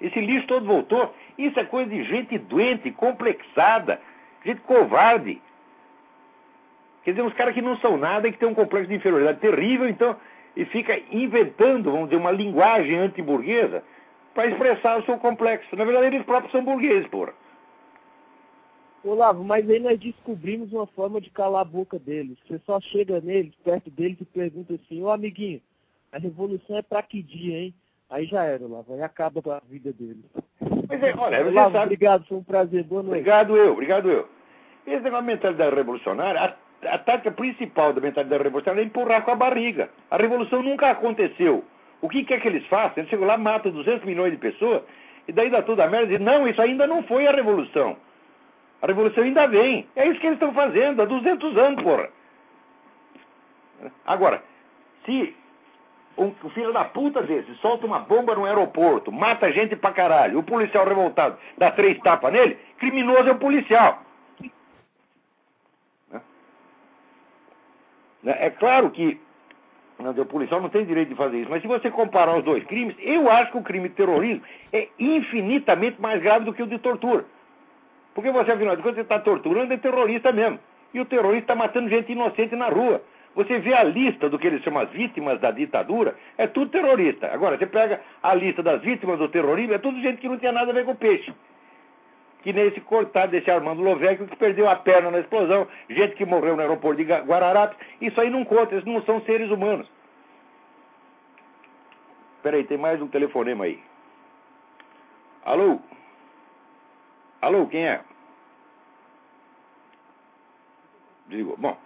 Esse 0.00 0.20
lixo 0.20 0.46
todo 0.46 0.66
voltou. 0.66 1.14
Isso 1.38 1.58
é 1.60 1.64
coisa 1.64 1.90
de 1.90 2.02
gente 2.04 2.36
doente, 2.38 2.90
complexada, 2.90 4.00
gente 4.44 4.60
covarde. 4.62 5.40
Quer 7.04 7.12
dizer, 7.12 7.22
uns 7.22 7.32
caras 7.34 7.54
que 7.54 7.62
não 7.62 7.76
são 7.78 7.96
nada 7.96 8.28
e 8.28 8.32
que 8.32 8.38
têm 8.38 8.48
um 8.48 8.54
complexo 8.54 8.88
de 8.88 8.96
inferioridade 8.96 9.40
terrível, 9.40 9.88
então, 9.88 10.16
e 10.54 10.64
fica 10.66 10.98
inventando, 11.10 11.90
vamos 11.90 12.10
dizer, 12.10 12.20
uma 12.20 12.30
linguagem 12.30 12.98
antiburguesa 12.98 13.82
para 14.34 14.48
expressar 14.48 14.98
o 14.98 15.04
seu 15.04 15.18
complexo. 15.18 15.74
Na 15.76 15.84
verdade, 15.84 16.06
eles 16.06 16.24
próprios 16.24 16.52
são 16.52 16.64
burgueses, 16.64 17.08
porra. 17.08 17.32
Olavo, 19.02 19.42
mas 19.42 19.68
aí 19.68 19.80
nós 19.80 19.98
descobrimos 19.98 20.72
uma 20.72 20.86
forma 20.88 21.20
de 21.20 21.30
calar 21.30 21.62
a 21.62 21.64
boca 21.64 21.98
deles. 21.98 22.36
Você 22.46 22.58
só 22.66 22.78
chega 22.80 23.20
neles, 23.20 23.54
perto 23.64 23.90
deles 23.90 24.20
e 24.20 24.24
pergunta 24.26 24.74
assim, 24.74 25.02
ô 25.02 25.10
amiguinho, 25.10 25.60
a 26.12 26.18
revolução 26.18 26.76
é 26.76 26.82
pra 26.82 27.02
que 27.02 27.22
dia, 27.22 27.58
hein? 27.58 27.74
Aí 28.10 28.26
já 28.26 28.44
era, 28.44 28.62
Olavo, 28.62 28.92
aí 28.92 29.02
acaba 29.02 29.40
com 29.40 29.52
a 29.52 29.62
vida 29.70 29.92
deles. 29.92 30.24
Mas 30.86 31.02
é, 31.02 31.14
olha, 31.16 31.46
Olavo, 31.46 31.72
sabe. 31.72 31.84
obrigado, 31.84 32.26
foi 32.26 32.36
um 32.36 32.42
prazer, 32.42 32.84
boa 32.84 33.02
noite. 33.02 33.20
Obrigado 33.20 33.56
eu, 33.56 33.72
obrigado 33.72 34.10
eu. 34.10 34.28
Esse 34.86 35.02
negócio 35.02 35.24
de 35.24 35.32
mentalidade 35.32 35.76
revolucionária, 35.76 36.56
a, 36.82 36.98
tática 36.98 37.30
principal 37.30 37.92
da 37.92 38.00
mentalidade 38.00 38.42
revolucionária 38.42 38.82
é 38.82 38.86
empurrar 38.86 39.22
com 39.22 39.30
a 39.30 39.36
barriga. 39.36 39.90
A 40.10 40.16
revolução 40.16 40.62
nunca 40.62 40.90
aconteceu 40.90 41.64
O 42.02 42.08
que 42.08 42.24
quer 42.24 42.40
que 42.40 42.48
eles 42.48 42.66
façam? 42.66 42.94
Eles 42.98 43.10
chegam 43.10 43.26
lá, 43.26 43.36
matam 43.36 43.72
200 43.72 44.04
milhões 44.04 44.32
de 44.32 44.38
pessoas, 44.38 44.82
e 45.28 45.32
daí 45.32 45.50
dá 45.50 45.62
tudo 45.62 45.80
a 45.80 45.86
merda 45.86 46.06
e 46.06 46.18
dizem, 46.18 46.24
não, 46.24 46.48
isso 46.48 46.60
ainda 46.60 46.86
não 46.86 47.02
foi 47.02 47.26
a 47.26 47.32
revolução. 47.32 47.96
A 48.82 48.86
revolução 48.86 49.22
ainda 49.22 49.46
vem. 49.46 49.86
É 49.94 50.06
isso 50.06 50.18
que 50.18 50.26
eles 50.26 50.36
estão 50.36 50.54
fazendo 50.54 51.02
há 51.02 51.04
200 51.04 51.56
anos, 51.56 51.82
porra. 51.82 52.08
Agora, 54.06 54.42
se 55.04 55.34
um 56.16 56.50
filho 56.50 56.72
da 56.72 56.84
puta 56.84 57.22
desse 57.22 57.54
solta 57.56 57.86
uma 57.86 57.98
bomba 57.98 58.34
no 58.34 58.44
aeroporto, 58.44 59.10
mata 59.10 59.52
gente 59.52 59.74
pra 59.76 59.92
caralho, 59.92 60.38
o 60.38 60.42
policial 60.42 60.86
revoltado 60.86 61.38
dá 61.56 61.70
três 61.70 61.98
tapas 62.00 62.32
nele, 62.32 62.58
criminoso 62.78 63.28
é 63.28 63.32
o 63.32 63.38
policial. 63.38 64.02
Né? 66.10 66.20
É 68.24 68.50
claro 68.50 68.90
que 68.90 69.18
o 69.98 70.24
policial 70.26 70.60
não 70.60 70.68
tem 70.68 70.84
direito 70.84 71.10
de 71.10 71.14
fazer 71.14 71.38
isso, 71.38 71.50
mas 71.50 71.62
se 71.62 71.68
você 71.68 71.90
comparar 71.90 72.36
os 72.36 72.44
dois 72.44 72.64
crimes, 72.64 72.96
eu 73.00 73.30
acho 73.30 73.52
que 73.52 73.58
o 73.58 73.62
crime 73.62 73.88
de 73.88 73.94
terrorismo 73.94 74.42
é 74.72 74.88
infinitamente 74.98 76.00
mais 76.00 76.22
grave 76.22 76.44
do 76.44 76.52
que 76.52 76.62
o 76.62 76.66
de 76.66 76.78
tortura. 76.78 77.24
Porque 78.14 78.30
você, 78.30 78.52
afinal 78.52 78.76
de 78.76 78.82
contas, 78.82 78.96
você 78.96 79.02
está 79.02 79.18
torturando 79.18 79.72
é 79.72 79.76
terrorista 79.76 80.32
mesmo. 80.32 80.58
E 80.92 81.00
o 81.00 81.04
terrorista 81.04 81.52
está 81.52 81.54
matando 81.54 81.88
gente 81.88 82.10
inocente 82.12 82.56
na 82.56 82.68
rua. 82.68 83.02
Você 83.36 83.60
vê 83.60 83.72
a 83.72 83.84
lista 83.84 84.28
do 84.28 84.38
que 84.38 84.48
eles 84.48 84.62
chamam 84.62 84.82
as 84.82 84.90
vítimas 84.90 85.38
da 85.40 85.52
ditadura, 85.52 86.16
é 86.36 86.48
tudo 86.48 86.72
terrorista. 86.72 87.32
Agora, 87.32 87.56
você 87.56 87.66
pega 87.66 88.00
a 88.22 88.34
lista 88.34 88.62
das 88.62 88.82
vítimas 88.82 89.18
do 89.18 89.28
terrorismo, 89.28 89.74
é 89.74 89.78
tudo 89.78 90.00
gente 90.00 90.20
que 90.20 90.28
não 90.28 90.36
tinha 90.36 90.50
nada 90.50 90.72
a 90.72 90.74
ver 90.74 90.84
com 90.84 90.96
peixe. 90.96 91.32
Que 92.42 92.52
nem 92.52 92.66
esse 92.68 92.80
cortado 92.80 93.32
desse 93.32 93.50
Armando 93.50 93.82
Lovecchio 93.82 94.26
que 94.26 94.36
perdeu 94.36 94.68
a 94.68 94.76
perna 94.76 95.10
na 95.10 95.20
explosão, 95.20 95.68
gente 95.88 96.16
que 96.16 96.24
morreu 96.24 96.56
no 96.56 96.62
aeroporto 96.62 97.02
de 97.02 97.12
Guararapes. 97.12 97.78
Isso 98.00 98.20
aí 98.20 98.30
não 98.30 98.44
conta, 98.44 98.74
eles 98.74 98.84
não 98.84 99.02
são 99.02 99.20
seres 99.22 99.50
humanos. 99.50 99.86
Peraí, 102.42 102.64
tem 102.64 102.78
mais 102.78 103.00
um 103.02 103.08
telefonema 103.08 103.64
aí. 103.64 103.82
Alô? 105.44 105.78
Alô, 107.42 107.66
quem 107.66 107.86
é? 107.86 108.00
Desligou. 111.26 111.56
Bom, 111.58 111.76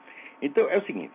então 0.41 0.69
é 0.71 0.79
o 0.79 0.85
seguinte. 0.85 1.13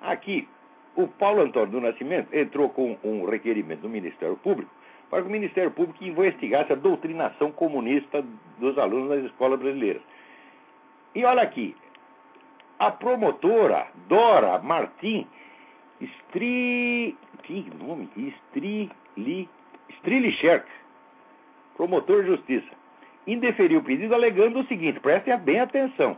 Aqui, 0.00 0.48
o 0.94 1.08
Paulo 1.08 1.42
Antônio 1.42 1.70
do 1.70 1.80
Nascimento 1.80 2.34
entrou 2.34 2.70
com 2.70 2.96
um 3.02 3.24
requerimento 3.24 3.80
do 3.80 3.88
Ministério 3.88 4.36
Público 4.36 4.70
para 5.10 5.22
que 5.22 5.28
o 5.28 5.32
Ministério 5.32 5.70
Público 5.70 6.04
investigasse 6.04 6.72
a 6.72 6.76
doutrinação 6.76 7.52
comunista 7.52 8.24
dos 8.58 8.76
alunos 8.78 9.08
das 9.10 9.24
escolas 9.24 9.58
brasileiras. 9.58 10.02
E 11.14 11.24
olha 11.24 11.42
aqui, 11.42 11.74
a 12.78 12.90
promotora 12.90 13.86
Dora 14.08 14.58
Martim 14.58 15.26
Stri... 16.00 17.16
que 17.42 17.70
nome? 17.78 18.08
Strili... 19.16 19.48
Promotor 21.76 22.22
de 22.22 22.28
justiça, 22.28 22.70
indeferiu 23.26 23.80
o 23.80 23.82
pedido 23.82 24.14
alegando 24.14 24.60
o 24.60 24.66
seguinte, 24.66 25.00
prestem 25.00 25.36
bem 25.38 25.60
atenção. 25.60 26.16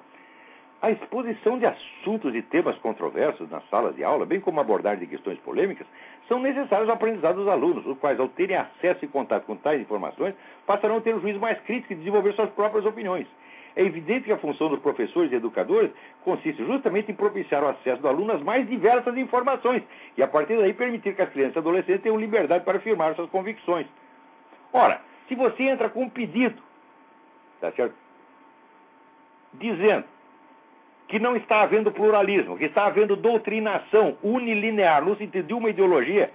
A 0.80 0.92
exposição 0.92 1.58
de 1.58 1.66
assuntos 1.66 2.32
e 2.36 2.40
temas 2.40 2.78
controversos 2.78 3.50
nas 3.50 3.68
salas 3.68 3.96
de 3.96 4.04
aula, 4.04 4.24
bem 4.24 4.40
como 4.40 4.60
a 4.60 4.62
abordagem 4.62 5.00
de 5.00 5.06
questões 5.08 5.36
polêmicas, 5.40 5.84
são 6.28 6.38
necessários 6.38 6.88
ao 6.88 6.94
aprendizado 6.94 7.34
dos 7.34 7.48
alunos, 7.48 7.84
os 7.84 7.98
quais, 7.98 8.20
ao 8.20 8.28
terem 8.28 8.56
acesso 8.56 9.04
e 9.04 9.08
contato 9.08 9.44
com 9.44 9.56
tais 9.56 9.80
informações, 9.80 10.36
passarão 10.64 10.98
a 10.98 11.00
ter 11.00 11.16
um 11.16 11.20
juízo 11.20 11.40
mais 11.40 11.58
crítico 11.62 11.92
e 11.92 11.96
desenvolver 11.96 12.32
suas 12.34 12.50
próprias 12.50 12.86
opiniões. 12.86 13.26
É 13.74 13.82
evidente 13.82 14.26
que 14.26 14.32
a 14.32 14.38
função 14.38 14.68
dos 14.68 14.78
professores 14.78 15.32
e 15.32 15.34
educadores 15.34 15.90
consiste 16.22 16.64
justamente 16.64 17.10
em 17.10 17.14
propiciar 17.14 17.64
o 17.64 17.68
acesso 17.68 18.00
do 18.00 18.08
aluno 18.08 18.32
às 18.32 18.42
mais 18.42 18.68
diversas 18.68 19.16
informações 19.16 19.82
e, 20.16 20.22
a 20.22 20.28
partir 20.28 20.56
daí, 20.58 20.72
permitir 20.74 21.14
que 21.14 21.22
as 21.22 21.30
crianças 21.30 21.56
e 21.56 21.58
adolescentes 21.58 22.02
tenham 22.02 22.20
liberdade 22.20 22.64
para 22.64 22.78
afirmar 22.78 23.16
suas 23.16 23.30
convicções. 23.30 23.86
Ora, 24.72 25.00
se 25.26 25.34
você 25.34 25.64
entra 25.64 25.88
com 25.88 26.04
um 26.04 26.08
pedido, 26.08 26.62
tá 27.60 27.72
certo? 27.72 27.94
Dizendo 29.54 30.04
que 31.08 31.18
não 31.18 31.34
está 31.34 31.62
havendo 31.62 31.90
pluralismo, 31.90 32.58
que 32.58 32.66
está 32.66 32.86
havendo 32.86 33.16
doutrinação 33.16 34.16
unilinear 34.22 35.02
no 35.02 35.16
sentido 35.16 35.46
de 35.46 35.54
uma 35.54 35.70
ideologia, 35.70 36.30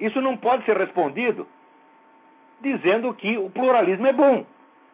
isso 0.00 0.20
não 0.20 0.36
pode 0.36 0.64
ser 0.64 0.76
respondido 0.76 1.46
dizendo 2.60 3.12
que 3.12 3.36
o 3.36 3.50
pluralismo 3.50 4.06
é 4.06 4.12
bom. 4.12 4.46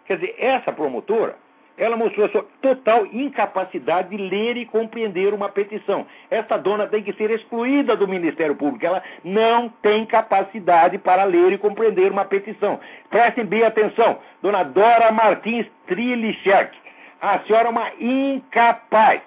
Quer 0.04 0.16
dizer, 0.16 0.34
essa 0.38 0.72
promotora, 0.72 1.36
ela 1.78 1.96
mostrou 1.96 2.26
a 2.26 2.28
sua 2.30 2.44
total 2.60 3.06
incapacidade 3.06 4.14
de 4.14 4.16
ler 4.16 4.56
e 4.56 4.66
compreender 4.66 5.32
uma 5.32 5.48
petição. 5.48 6.04
Essa 6.28 6.58
dona 6.58 6.88
tem 6.88 7.02
que 7.02 7.12
ser 7.12 7.30
excluída 7.30 7.96
do 7.96 8.08
Ministério 8.08 8.56
Público. 8.56 8.84
Ela 8.84 9.02
não 9.24 9.68
tem 9.68 10.04
capacidade 10.04 10.98
para 10.98 11.22
ler 11.24 11.52
e 11.52 11.58
compreender 11.58 12.10
uma 12.10 12.24
petição. 12.24 12.80
Prestem 13.08 13.46
bem 13.46 13.62
atenção. 13.62 14.18
Dona 14.42 14.64
Dora 14.64 15.12
Martins 15.12 15.66
Trilichek 15.86 16.76
a 17.20 17.40
senhora 17.40 17.68
é 17.68 17.70
uma 17.70 17.92
incapaz. 18.00 19.22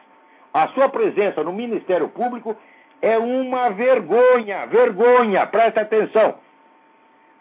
A 0.53 0.67
sua 0.69 0.89
presença 0.89 1.43
no 1.43 1.53
Ministério 1.53 2.09
Público 2.09 2.55
é 3.01 3.17
uma 3.17 3.69
vergonha, 3.69 4.65
vergonha, 4.65 5.45
presta 5.47 5.81
atenção. 5.81 6.35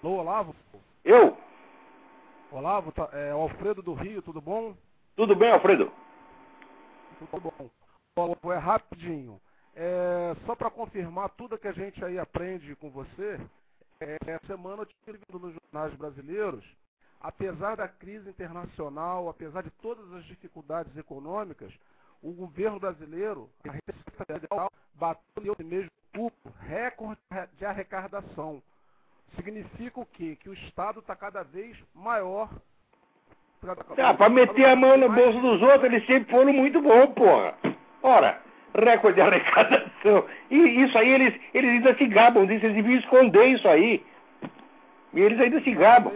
Alô, 0.01 0.19
Olavo? 0.19 0.55
Eu? 1.03 1.37
Olavo, 2.49 2.93
tá, 2.93 3.09
é 3.11 3.31
Alfredo 3.31 3.81
do 3.81 3.93
Rio, 3.93 4.21
tudo 4.21 4.39
bom? 4.39 4.73
Tudo 5.17 5.35
bem, 5.35 5.51
Alfredo? 5.51 5.91
Tudo 7.29 7.41
bom. 7.41 7.69
Olavo, 8.15 8.53
é 8.53 8.57
rapidinho. 8.57 9.37
É, 9.75 10.33
só 10.45 10.55
para 10.55 10.69
confirmar 10.69 11.27
tudo 11.31 11.57
que 11.57 11.67
a 11.67 11.73
gente 11.73 12.01
aí 12.05 12.17
aprende 12.17 12.73
com 12.77 12.89
você, 12.89 13.37
é, 13.99 14.15
essa 14.27 14.47
semana 14.47 14.83
eu 14.83 14.87
tive 15.05 15.19
nos 15.29 15.53
jornais 15.53 15.93
brasileiros, 15.95 16.63
apesar 17.21 17.75
da 17.75 17.87
crise 17.87 18.29
internacional, 18.29 19.29
apesar 19.29 19.63
de 19.63 19.71
todas 19.81 20.11
as 20.13 20.25
dificuldades 20.25 20.95
econômicas, 20.97 21.73
o 22.21 22.31
governo 22.31 22.79
brasileiro, 22.79 23.49
a 23.67 23.71
Receita 23.71 24.25
Federal, 24.25 24.71
bateu 24.95 25.55
no 25.57 25.65
mesmo 25.65 25.91
cupo 26.13 26.51
recorde 26.61 27.21
de 27.57 27.65
arrecadação. 27.65 28.61
Significa 29.35 29.99
o 29.99 30.05
quê? 30.05 30.37
Que 30.39 30.49
o 30.49 30.53
Estado 30.53 30.99
está 30.99 31.15
cada 31.15 31.43
vez 31.43 31.77
maior. 31.93 32.49
Ah, 33.97 34.13
para 34.13 34.29
meter 34.29 34.65
a 34.65 34.75
mão 34.75 34.97
no 34.97 35.09
bolso 35.11 35.39
dos 35.39 35.61
outros, 35.61 35.83
eles 35.85 36.05
sempre 36.05 36.31
foram 36.31 36.53
muito 36.53 36.81
bons, 36.81 37.07
porra. 37.13 37.55
Ora, 38.01 38.41
recorde 38.73 39.15
de 39.15 39.21
arrecadação. 39.21 40.25
E 40.49 40.57
isso 40.57 40.97
aí, 40.97 41.09
eles, 41.09 41.39
eles 41.53 41.71
ainda 41.71 41.95
se 41.95 42.05
gabam 42.07 42.45
disso, 42.45 42.65
eles 42.65 42.75
deviam 42.75 42.99
esconder 42.99 43.45
isso 43.47 43.67
aí. 43.67 44.05
E 45.13 45.21
eles 45.21 45.39
ainda 45.39 45.61
se 45.61 45.71
gabam. 45.71 46.13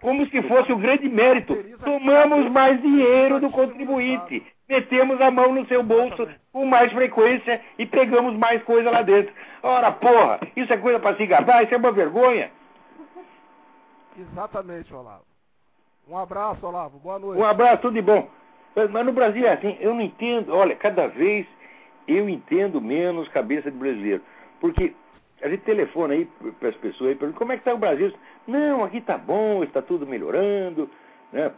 Como 0.00 0.26
se 0.26 0.42
fosse 0.42 0.72
o 0.72 0.76
grande 0.76 1.08
mérito. 1.08 1.56
Tomamos 1.84 2.50
mais 2.50 2.80
dinheiro 2.80 3.40
do 3.40 3.50
contribuinte. 3.50 4.44
Metemos 4.68 5.20
a 5.20 5.30
mão 5.30 5.54
no 5.54 5.66
seu 5.66 5.82
bolso 5.82 6.28
com 6.52 6.66
mais 6.66 6.92
frequência 6.92 7.60
e 7.78 7.86
pegamos 7.86 8.36
mais 8.36 8.62
coisa 8.64 8.90
lá 8.90 9.02
dentro. 9.02 9.32
Ora, 9.62 9.92
porra, 9.92 10.40
isso 10.56 10.72
é 10.72 10.76
coisa 10.76 10.98
para 10.98 11.16
se 11.16 11.26
gabar? 11.26 11.62
Isso 11.62 11.74
é 11.74 11.76
uma 11.76 11.92
vergonha? 11.92 12.50
Exatamente, 14.18 14.92
Olavo. 14.92 15.24
Um 16.08 16.16
abraço, 16.16 16.66
Olavo. 16.66 16.98
Boa 16.98 17.18
noite. 17.18 17.40
Um 17.40 17.44
abraço, 17.44 17.82
tudo 17.82 17.94
de 17.94 18.02
bom. 18.02 18.28
Mas 18.74 19.06
no 19.06 19.12
Brasil 19.12 19.46
é 19.46 19.52
assim, 19.52 19.76
eu 19.80 19.94
não 19.94 20.00
entendo. 20.00 20.54
Olha, 20.54 20.76
cada 20.76 21.06
vez 21.06 21.46
eu 22.06 22.28
entendo 22.28 22.80
menos 22.80 23.28
cabeça 23.28 23.70
de 23.70 23.76
brasileiro. 23.76 24.22
Porque 24.60 24.94
a 25.42 25.48
gente 25.48 25.64
telefona 25.64 26.14
aí 26.14 26.28
para 26.58 26.70
as 26.70 26.76
pessoas 26.76 27.10
aí, 27.10 27.16
pergunta 27.16 27.38
como 27.38 27.52
é 27.52 27.56
que 27.56 27.60
está 27.60 27.74
o 27.74 27.78
Brasil? 27.78 28.12
Não, 28.46 28.84
aqui 28.84 28.98
está 28.98 29.18
bom, 29.18 29.62
está 29.62 29.82
tudo 29.82 30.06
melhorando, 30.06 30.88
né? 31.32 31.52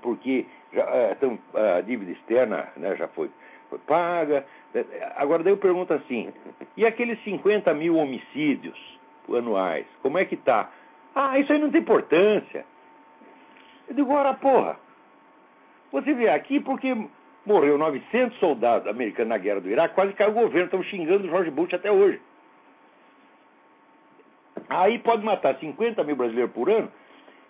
Porque 0.00 0.46
já, 0.72 1.12
então, 1.12 1.38
a 1.54 1.80
dívida 1.80 2.12
externa 2.12 2.68
né, 2.76 2.96
já 2.96 3.08
foi, 3.08 3.30
foi 3.68 3.78
paga. 3.80 4.44
Agora 5.16 5.42
daí 5.42 5.52
eu 5.52 5.58
pergunto 5.58 5.92
assim, 5.92 6.32
e 6.76 6.86
aqueles 6.86 7.22
50 7.24 7.74
mil 7.74 7.96
homicídios 7.96 8.78
anuais, 9.28 9.86
como 10.00 10.18
é 10.18 10.24
que 10.24 10.34
está? 10.34 10.70
Ah, 11.14 11.38
isso 11.38 11.52
aí 11.52 11.58
não 11.58 11.70
tem 11.70 11.80
importância. 11.80 12.64
Eu 13.88 13.94
digo, 13.94 14.12
ora 14.12 14.32
porra, 14.32 14.78
você 15.90 16.14
vê 16.14 16.30
aqui 16.30 16.58
porque 16.60 16.96
morreu 17.44 17.76
900 17.76 18.38
soldados 18.38 18.88
americanos 18.88 19.28
na 19.28 19.38
guerra 19.38 19.60
do 19.60 19.68
Iraque, 19.68 19.94
quase 19.94 20.12
caiu 20.14 20.30
o 20.30 20.34
governo, 20.34 20.66
estão 20.66 20.82
xingando 20.84 21.24
o 21.24 21.28
George 21.28 21.50
Bush 21.50 21.74
até 21.74 21.90
hoje. 21.90 22.20
Aí 24.68 24.98
pode 24.98 25.24
matar 25.24 25.56
50 25.56 26.02
mil 26.04 26.16
brasileiros 26.16 26.52
por 26.52 26.70
ano, 26.70 26.90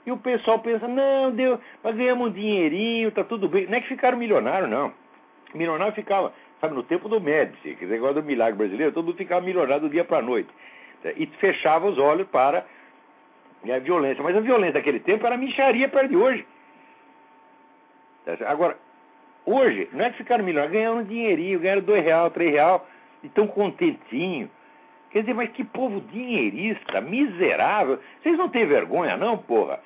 e 0.05 0.11
o 0.11 0.17
pessoal 0.17 0.59
pensa, 0.59 0.89
não, 0.89 1.31
deu, 1.31 1.61
mas 1.83 1.95
ganhamos 1.95 2.29
um 2.29 2.33
dinheirinho, 2.33 3.13
tá 3.13 3.23
tudo 3.23 3.49
bem. 3.49 3.67
Não 3.67 3.79
é 3.79 3.81
que 3.81 3.89
ficaram 3.89 4.19
milionários, 4.19 4.69
não. 4.69 4.93
Milionário 5.55 5.95
ficava, 5.95 6.33
sabe, 6.61 6.75
no 6.75 6.83
tempo 6.83 7.09
do 7.09 7.21
Médici, 7.21 7.77
que 7.77 7.87
negócio 7.87 8.17
do 8.17 8.23
milagre 8.23 8.57
brasileiro, 8.57 8.93
todo 8.93 9.07
mundo 9.07 9.17
ficava 9.17 9.45
milionário 9.45 9.83
do 9.83 9.91
dia 9.91 10.05
para 10.05 10.19
a 10.19 10.23
noite. 10.23 10.49
E 11.17 11.27
fechava 11.39 11.87
os 11.87 11.99
olhos 11.99 12.27
para 12.29 12.65
a 13.65 13.79
violência. 13.79 14.23
Mas 14.23 14.37
a 14.37 14.41
violência 14.41 14.75
daquele 14.75 15.01
tempo 15.01 15.27
era 15.27 15.37
micharia 15.37 15.89
perto 15.89 16.09
de 16.09 16.17
hoje. 16.17 16.47
Agora, 18.47 18.77
hoje, 19.45 19.89
não 19.93 20.05
é 20.05 20.11
que 20.11 20.19
ficaram 20.19 20.45
milionários, 20.45 20.73
ganharam 20.73 20.99
um 20.99 21.05
dinheirinho, 21.05 21.61
ganharam 21.61 21.83
dois 21.83 22.03
real, 22.03 22.31
três 22.31 22.53
real, 22.53 22.87
e 23.23 23.29
tão 23.29 23.47
contentinho. 23.47 24.51
Quer 25.13 25.21
dizer, 25.21 25.35
mas 25.35 25.51
que 25.51 25.63
povo 25.63 26.01
dinheirista, 26.01 27.01
miserável. 27.01 27.99
Vocês 28.23 28.37
não 28.39 28.49
têm 28.49 28.67
vergonha, 28.67 29.17
não, 29.17 29.37
porra? 29.37 29.79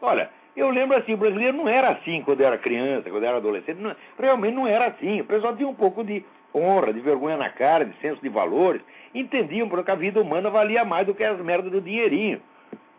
Olha, 0.00 0.30
eu 0.56 0.70
lembro 0.70 0.96
assim, 0.96 1.14
o 1.14 1.16
brasileiro 1.16 1.56
não 1.56 1.68
era 1.68 1.90
assim 1.90 2.22
quando 2.22 2.40
era 2.40 2.56
criança, 2.56 3.10
quando 3.10 3.24
era 3.24 3.36
adolescente. 3.36 3.78
Não, 3.78 3.94
realmente 4.18 4.54
não 4.54 4.66
era 4.66 4.86
assim. 4.86 5.20
O 5.20 5.24
pessoal 5.24 5.56
tinha 5.56 5.68
um 5.68 5.74
pouco 5.74 6.04
de 6.04 6.24
honra, 6.54 6.92
de 6.92 7.00
vergonha 7.00 7.36
na 7.36 7.50
cara, 7.50 7.84
de 7.84 7.96
senso 7.98 8.22
de 8.22 8.28
valores. 8.28 8.80
Entendiam 9.12 9.68
porque 9.68 9.90
a 9.90 9.96
vida 9.96 10.20
humana 10.20 10.48
valia 10.48 10.84
mais 10.84 11.06
do 11.06 11.14
que 11.14 11.24
as 11.24 11.38
merdas 11.40 11.72
do 11.72 11.80
dinheirinho. 11.80 12.40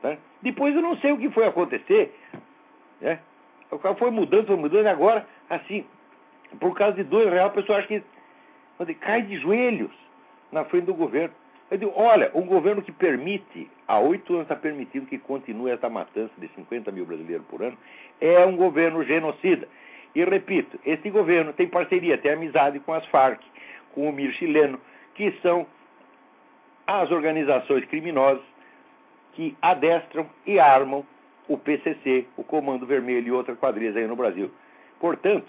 Né? 0.03 0.17
Depois 0.41 0.75
eu 0.75 0.81
não 0.81 0.97
sei 0.97 1.13
o 1.13 1.17
que 1.17 1.29
foi 1.29 1.47
acontecer. 1.47 2.13
Né? 2.99 3.19
O 3.71 3.79
cara 3.79 3.95
foi 3.95 4.11
mudando, 4.11 4.47
foi 4.47 4.55
mudando, 4.57 4.85
e 4.85 4.89
agora, 4.89 5.25
assim, 5.49 5.85
por 6.59 6.75
causa 6.75 6.95
de 6.95 7.03
dois 7.03 7.29
reais, 7.29 7.51
o 7.51 7.55
pessoal 7.55 7.79
acha 7.79 7.87
que 7.87 8.93
cai 8.95 9.21
de 9.21 9.37
joelhos 9.37 9.91
na 10.51 10.65
frente 10.65 10.85
do 10.85 10.93
governo. 10.93 11.33
Eu 11.71 11.77
digo, 11.77 11.93
olha, 11.95 12.31
um 12.33 12.45
governo 12.45 12.81
que 12.81 12.91
permite, 12.91 13.69
há 13.87 13.99
oito 13.99 14.33
anos 14.33 14.45
está 14.45 14.55
permitindo 14.55 15.05
que 15.05 15.19
continue 15.19 15.71
essa 15.71 15.87
matança 15.87 16.33
de 16.37 16.47
50 16.49 16.91
mil 16.91 17.05
brasileiros 17.05 17.45
por 17.47 17.61
ano, 17.61 17.77
é 18.19 18.43
um 18.45 18.55
governo 18.55 19.03
genocida. 19.03 19.67
E 20.15 20.23
repito, 20.23 20.79
esse 20.83 21.09
governo 21.11 21.53
tem 21.53 21.67
parceria, 21.67 22.17
tem 22.17 22.31
amizade 22.31 22.79
com 22.79 22.93
as 22.93 23.05
Farc, 23.07 23.41
com 23.93 24.09
o 24.09 24.11
MIR 24.11 24.33
chileno, 24.33 24.79
que 25.13 25.31
são 25.43 25.67
as 26.87 27.11
organizações 27.11 27.85
criminosas 27.85 28.43
que 29.33 29.55
adestram 29.61 30.27
e 30.45 30.59
armam 30.59 31.05
o 31.47 31.57
PCC, 31.57 32.25
o 32.35 32.43
Comando 32.43 32.85
Vermelho 32.85 33.27
e 33.27 33.31
outras 33.31 33.57
quadrilhas 33.59 33.95
aí 33.95 34.07
no 34.07 34.15
Brasil. 34.15 34.51
Portanto, 34.99 35.45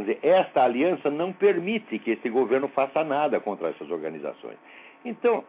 dizer, 0.00 0.18
esta 0.22 0.62
aliança 0.62 1.10
não 1.10 1.32
permite 1.32 1.98
que 1.98 2.10
esse 2.12 2.28
governo 2.28 2.68
faça 2.68 3.04
nada 3.04 3.40
contra 3.40 3.68
essas 3.68 3.90
organizações. 3.90 4.56
Então, 5.04 5.44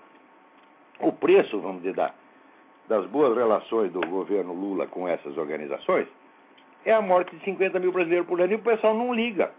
o 0.99 1.11
preço, 1.11 1.59
vamos 1.59 1.81
dizer, 1.81 1.95
da, 1.95 2.13
das 2.87 3.05
boas 3.07 3.35
relações 3.35 3.91
do 3.91 4.01
governo 4.01 4.53
Lula 4.53 4.87
com 4.87 5.07
essas 5.07 5.37
organizações 5.37 6.07
é 6.85 6.93
a 6.93 7.01
morte 7.01 7.35
de 7.35 7.43
50 7.43 7.79
mil 7.79 7.91
brasileiros 7.91 8.27
por 8.27 8.39
ano 8.39 8.53
e 8.53 8.55
o 8.55 8.59
pessoal 8.59 8.93
não 8.93 9.13
liga. 9.13 9.51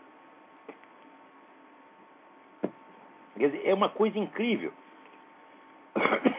Quer 3.36 3.50
dizer, 3.50 3.68
é 3.68 3.74
uma 3.74 3.88
coisa 3.88 4.18
incrível. 4.18 4.72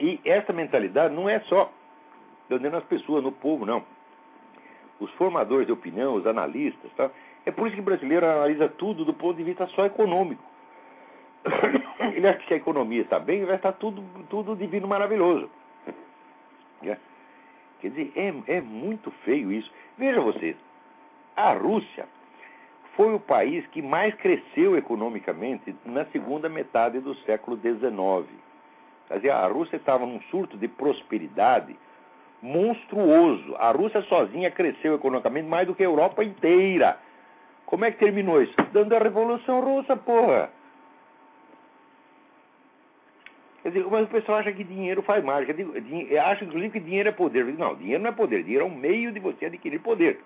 E 0.00 0.20
essa 0.24 0.52
mentalidade 0.52 1.12
não 1.12 1.28
é 1.28 1.40
só 1.40 1.72
nas 2.48 2.84
pessoas, 2.84 3.22
no 3.22 3.32
povo, 3.32 3.66
não. 3.66 3.84
Os 5.00 5.10
formadores 5.12 5.66
de 5.66 5.72
opinião, 5.72 6.14
os 6.14 6.26
analistas, 6.26 6.90
tá? 6.96 7.10
é 7.44 7.50
por 7.50 7.66
isso 7.66 7.76
que 7.76 7.82
o 7.82 7.84
brasileiro 7.84 8.24
analisa 8.26 8.68
tudo 8.68 9.04
do 9.04 9.12
ponto 9.12 9.36
de 9.36 9.42
vista 9.42 9.66
só 9.68 9.84
econômico. 9.84 10.42
ele 12.16 12.28
acha 12.28 12.46
que 12.46 12.54
a 12.54 12.56
economia 12.56 13.02
está 13.02 13.18
bem, 13.18 13.44
vai 13.44 13.56
estar 13.56 13.72
tudo, 13.72 14.02
tudo 14.28 14.56
divino 14.56 14.88
maravilhoso. 14.88 15.50
É. 16.80 16.96
Quer 17.80 17.88
dizer, 17.90 18.12
é, 18.14 18.58
é 18.58 18.60
muito 18.60 19.10
feio 19.24 19.50
isso. 19.50 19.68
Veja 19.96 20.20
vocês, 20.20 20.56
a 21.36 21.52
Rússia 21.54 22.06
foi 22.94 23.14
o 23.14 23.20
país 23.20 23.66
que 23.68 23.82
mais 23.82 24.14
cresceu 24.14 24.76
economicamente 24.76 25.74
na 25.84 26.04
segunda 26.06 26.48
metade 26.48 27.00
do 27.00 27.16
século 27.22 27.56
XIX. 27.56 28.28
Quer 29.08 29.16
dizer, 29.16 29.30
a 29.30 29.46
Rússia 29.46 29.76
estava 29.76 30.06
num 30.06 30.20
surto 30.30 30.56
de 30.56 30.68
prosperidade 30.68 31.76
monstruoso. 32.42 33.56
A 33.56 33.70
Rússia 33.70 34.02
sozinha 34.02 34.50
cresceu 34.50 34.94
economicamente 34.94 35.48
mais 35.48 35.66
do 35.66 35.74
que 35.74 35.82
a 35.82 35.86
Europa 35.86 36.22
inteira. 36.22 36.98
Como 37.66 37.84
é 37.84 37.90
que 37.90 37.98
terminou 37.98 38.42
isso? 38.42 38.54
Dando 38.72 38.94
a 38.94 38.98
Revolução 38.98 39.60
Russa, 39.60 39.96
porra. 39.96 40.50
Quer 43.68 43.80
dizer, 43.80 43.90
mas 43.90 44.04
o 44.04 44.08
pessoal 44.08 44.38
acha 44.38 44.50
que 44.50 44.64
dinheiro 44.64 45.02
faz 45.02 45.22
mágica. 45.22 45.54
Acha, 46.24 46.44
inclusive, 46.44 46.72
que 46.72 46.80
dinheiro 46.80 47.10
é 47.10 47.12
poder. 47.12 47.44
Digo, 47.44 47.58
não, 47.58 47.74
dinheiro 47.74 48.02
não 48.02 48.10
é 48.10 48.12
poder. 48.14 48.42
Dinheiro 48.42 48.64
é 48.64 48.66
um 48.66 48.74
meio 48.74 49.12
de 49.12 49.20
você 49.20 49.44
adquirir 49.44 49.78
poder. 49.80 50.20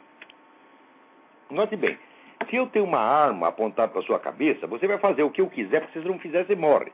Note 1.51 1.77
bem, 1.77 1.99
se 2.49 2.55
eu 2.57 2.67
tenho 2.69 2.85
uma 2.85 3.01
arma 3.01 3.49
apontada 3.49 3.91
para 3.91 4.03
sua 4.03 4.21
cabeça, 4.21 4.67
você 4.69 4.87
vai 4.87 4.99
fazer 4.99 5.25
o 5.25 5.31
que 5.31 5.41
eu 5.41 5.51
quiser, 5.51 5.81
porque 5.81 5.99
se 5.99 6.05
você 6.05 6.09
não 6.09 6.21
fizer, 6.21 6.45
você 6.47 6.55
morre. 6.55 6.93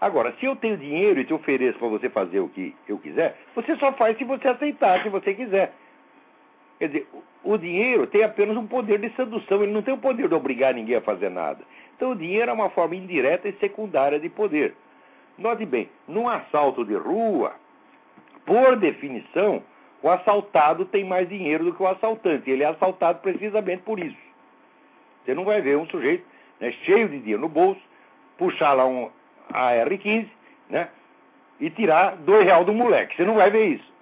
Agora, 0.00 0.34
se 0.40 0.46
eu 0.46 0.56
tenho 0.56 0.76
dinheiro 0.76 1.20
e 1.20 1.24
te 1.24 1.32
ofereço 1.32 1.78
para 1.78 1.88
você 1.88 2.10
fazer 2.10 2.40
o 2.40 2.48
que 2.48 2.74
eu 2.88 2.98
quiser, 2.98 3.36
você 3.54 3.76
só 3.76 3.92
faz 3.92 4.18
se 4.18 4.24
você 4.24 4.48
aceitar, 4.48 5.02
se 5.02 5.08
você 5.08 5.34
quiser. 5.34 5.72
Quer 6.80 6.88
dizer, 6.88 7.06
o 7.44 7.56
dinheiro 7.56 8.06
tem 8.08 8.24
apenas 8.24 8.56
um 8.56 8.66
poder 8.66 8.98
de 8.98 9.10
sedução, 9.10 9.62
ele 9.62 9.72
não 9.72 9.82
tem 9.82 9.94
o 9.94 9.98
poder 9.98 10.28
de 10.28 10.34
obrigar 10.34 10.74
ninguém 10.74 10.96
a 10.96 11.00
fazer 11.00 11.30
nada. 11.30 11.60
Então, 11.94 12.10
o 12.10 12.16
dinheiro 12.16 12.50
é 12.50 12.54
uma 12.54 12.70
forma 12.70 12.96
indireta 12.96 13.48
e 13.48 13.52
secundária 13.52 14.18
de 14.18 14.28
poder. 14.28 14.74
Note 15.40 15.64
bem, 15.64 15.88
num 16.06 16.28
assalto 16.28 16.84
de 16.84 16.94
rua, 16.94 17.54
por 18.44 18.76
definição, 18.76 19.62
o 20.02 20.10
assaltado 20.10 20.84
tem 20.84 21.02
mais 21.02 21.26
dinheiro 21.30 21.64
do 21.64 21.72
que 21.72 21.82
o 21.82 21.86
assaltante. 21.86 22.50
Ele 22.50 22.62
é 22.62 22.66
assaltado 22.66 23.20
precisamente 23.20 23.82
por 23.82 23.98
isso. 23.98 24.18
Você 25.24 25.34
não 25.34 25.44
vai 25.44 25.62
ver 25.62 25.78
um 25.78 25.86
sujeito 25.86 26.26
né, 26.60 26.70
cheio 26.84 27.08
de 27.08 27.18
dinheiro 27.20 27.40
no 27.40 27.48
bolso, 27.48 27.80
puxar 28.36 28.74
lá 28.74 28.86
um 28.86 29.10
AR-15, 29.50 30.28
né? 30.68 30.90
E 31.58 31.70
tirar 31.70 32.16
dois 32.16 32.44
reais 32.44 32.66
do 32.66 32.74
moleque. 32.74 33.16
Você 33.16 33.24
não 33.24 33.36
vai 33.36 33.50
ver 33.50 33.64
isso. 33.64 33.92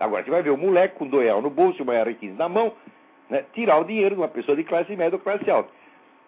Agora, 0.00 0.24
você 0.24 0.30
vai 0.30 0.42
ver 0.42 0.50
o 0.50 0.56
moleque 0.56 0.96
com 0.96 1.06
dois 1.06 1.26
reais 1.26 1.42
no 1.42 1.50
bolso 1.50 1.78
e 1.78 1.82
uma 1.82 1.94
AR-15 1.94 2.36
na 2.36 2.48
mão, 2.48 2.72
né, 3.28 3.44
tirar 3.52 3.78
o 3.78 3.84
dinheiro 3.84 4.16
de 4.16 4.20
uma 4.20 4.28
pessoa 4.28 4.56
de 4.56 4.64
classe 4.64 4.94
média 4.96 5.16
ou 5.16 5.22
classe 5.22 5.48
alta. 5.48 5.70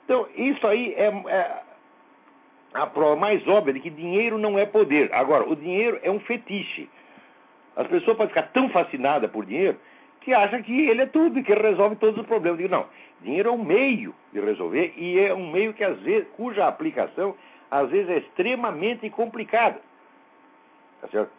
Então, 0.04 0.28
isso 0.36 0.64
aí 0.68 0.94
é, 0.94 1.06
é 1.06 1.62
a 2.74 2.86
prova 2.86 3.16
mais 3.16 3.46
óbvia 3.46 3.74
de 3.74 3.80
que 3.80 3.90
dinheiro 3.90 4.38
não 4.38 4.58
é 4.58 4.66
poder. 4.66 5.12
Agora, 5.12 5.48
o 5.48 5.54
dinheiro 5.54 5.98
é 6.02 6.10
um 6.10 6.20
fetiche. 6.20 6.88
As 7.76 7.86
pessoas 7.86 8.16
podem 8.16 8.28
ficar 8.28 8.48
tão 8.52 8.68
fascinadas 8.70 9.30
por 9.30 9.44
dinheiro 9.44 9.78
que 10.20 10.32
acham 10.32 10.62
que 10.62 10.88
ele 10.88 11.02
é 11.02 11.06
tudo 11.06 11.38
e 11.38 11.42
que 11.42 11.52
ele 11.52 11.62
resolve 11.62 11.96
todos 11.96 12.18
os 12.20 12.26
problemas. 12.26 12.58
Digo, 12.58 12.70
não, 12.70 12.86
dinheiro 13.20 13.48
é 13.48 13.52
um 13.52 13.62
meio 13.62 14.14
de 14.32 14.40
resolver 14.40 14.94
e 14.96 15.18
é 15.18 15.34
um 15.34 15.50
meio 15.50 15.72
que 15.72 15.84
às 15.84 15.98
vezes, 16.00 16.28
cuja 16.36 16.66
aplicação 16.66 17.34
às 17.70 17.88
vezes 17.90 18.10
é 18.10 18.18
extremamente 18.18 19.08
complicada. 19.10 19.80
Tá 21.00 21.08
certo? 21.08 21.30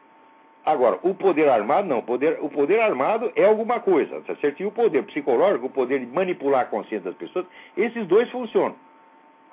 Agora, 0.65 0.97
o 1.03 1.13
poder 1.13 1.49
armado 1.49 1.87
não. 1.87 1.99
O 1.99 2.03
poder, 2.03 2.39
o 2.41 2.49
poder 2.49 2.79
armado 2.79 3.31
é 3.35 3.43
alguma 3.45 3.79
coisa. 3.79 4.21
Tá 4.21 4.35
certo? 4.37 4.61
E 4.61 4.65
o 4.65 4.71
poder 4.71 5.03
psicológico, 5.03 5.67
o 5.67 5.69
poder 5.69 5.99
de 5.99 6.05
manipular 6.07 6.61
a 6.61 6.65
consciência 6.65 7.11
das 7.11 7.15
pessoas, 7.15 7.45
esses 7.77 8.07
dois 8.07 8.29
funcionam. 8.31 8.75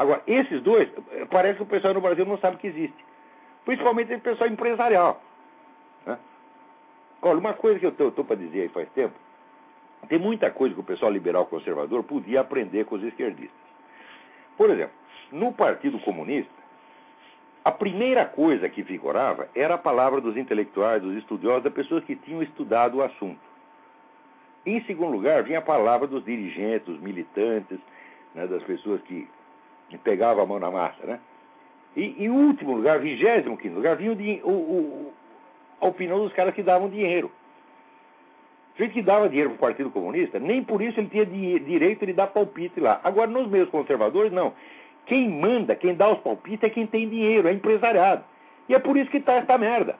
Agora, 0.01 0.23
esses 0.27 0.63
dois, 0.63 0.89
parece 1.31 1.59
que 1.59 1.63
o 1.63 1.67
pessoal 1.67 1.93
no 1.93 2.01
Brasil 2.01 2.25
não 2.25 2.39
sabe 2.39 2.57
que 2.57 2.69
existe. 2.69 3.05
Principalmente 3.67 4.15
o 4.15 4.21
pessoal 4.21 4.49
empresarial. 4.49 5.23
Né? 6.07 6.19
Olha, 7.21 7.39
uma 7.39 7.53
coisa 7.53 7.79
que 7.79 7.85
eu 7.85 8.09
estou 8.09 8.25
para 8.25 8.37
dizer 8.37 8.63
aí 8.63 8.69
faz 8.71 8.89
tempo, 8.93 9.13
tem 10.09 10.19
muita 10.19 10.51
coisa 10.51 10.75
que 10.75 10.81
o 10.81 10.85
pessoal 10.85 11.13
liberal 11.13 11.45
conservador 11.45 12.03
podia 12.03 12.41
aprender 12.41 12.87
com 12.87 12.95
os 12.95 13.03
esquerdistas. 13.03 13.61
Por 14.57 14.71
exemplo, 14.71 14.95
no 15.33 15.53
Partido 15.53 15.99
Comunista, 15.99 16.51
a 17.63 17.71
primeira 17.71 18.25
coisa 18.25 18.71
que 18.71 18.81
vigorava 18.81 19.51
era 19.55 19.75
a 19.75 19.79
palavra 19.79 20.19
dos 20.23 20.35
intelectuais, 20.35 21.03
dos 21.03 21.15
estudiosos, 21.19 21.65
das 21.65 21.75
pessoas 21.75 22.03
que 22.05 22.17
tinham 22.17 22.43
estudado 22.43 22.97
o 22.97 23.03
assunto. 23.03 23.39
Em 24.65 24.83
segundo 24.85 25.13
lugar, 25.13 25.43
vinha 25.43 25.59
a 25.59 25.63
palavra 25.63 26.07
dos 26.07 26.25
dirigentes, 26.25 26.87
dos 26.87 27.01
militantes, 27.01 27.79
né, 28.35 28.47
das 28.47 28.63
pessoas 28.63 29.03
que, 29.03 29.29
que, 29.91 29.99
pegavam 29.99 30.43
a 30.43 30.47
mão 30.47 30.59
na 30.59 30.71
massa. 30.71 31.07
Né? 31.07 31.21
E, 31.97 32.25
em 32.25 32.29
último 32.29 32.75
lugar, 32.75 32.99
vigésimo 33.01 33.57
quinto 33.57 33.77
lugar, 33.77 33.97
vinha 33.97 34.13
o, 34.45 34.51
o, 34.51 35.13
a 35.81 35.87
opinião 35.87 36.19
dos 36.19 36.33
caras 36.33 36.55
que 36.55 36.63
davam 36.63 36.89
dinheiro. 36.89 37.31
O 38.75 38.79
gente 38.79 38.95
que 38.95 39.03
dava 39.03 39.29
dinheiro 39.29 39.51
para 39.51 39.57
o 39.57 39.61
Partido 39.61 39.91
Comunista, 39.91 40.39
nem 40.39 40.65
por 40.65 40.81
isso 40.81 40.99
ele 40.99 41.09
tinha 41.09 41.27
direito 41.27 42.07
de 42.07 42.13
dar 42.13 42.29
palpite 42.29 42.81
lá. 42.81 43.01
Agora, 43.05 43.31
nos 43.31 43.49
meios 43.49 43.69
conservadores, 43.69 44.33
não. 44.33 44.55
Quem 45.07 45.29
manda, 45.29 45.75
quem 45.75 45.95
dá 45.95 46.11
os 46.11 46.21
palpites 46.21 46.63
é 46.63 46.71
quem 46.71 46.87
tem 46.87 47.09
dinheiro, 47.09 47.49
é 47.49 47.53
empresariado. 47.53 48.25
E 48.69 48.75
é 48.75 48.79
por 48.79 48.97
isso 48.97 49.11
que 49.11 49.17
está 49.17 49.35
essa 49.35 49.59
merda. 49.59 49.99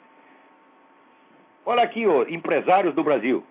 Olha 1.67 1.83
aqui, 1.83 2.07
ó, 2.07 2.25
empresários 2.29 2.95
do 2.95 3.03
Brasil. 3.03 3.45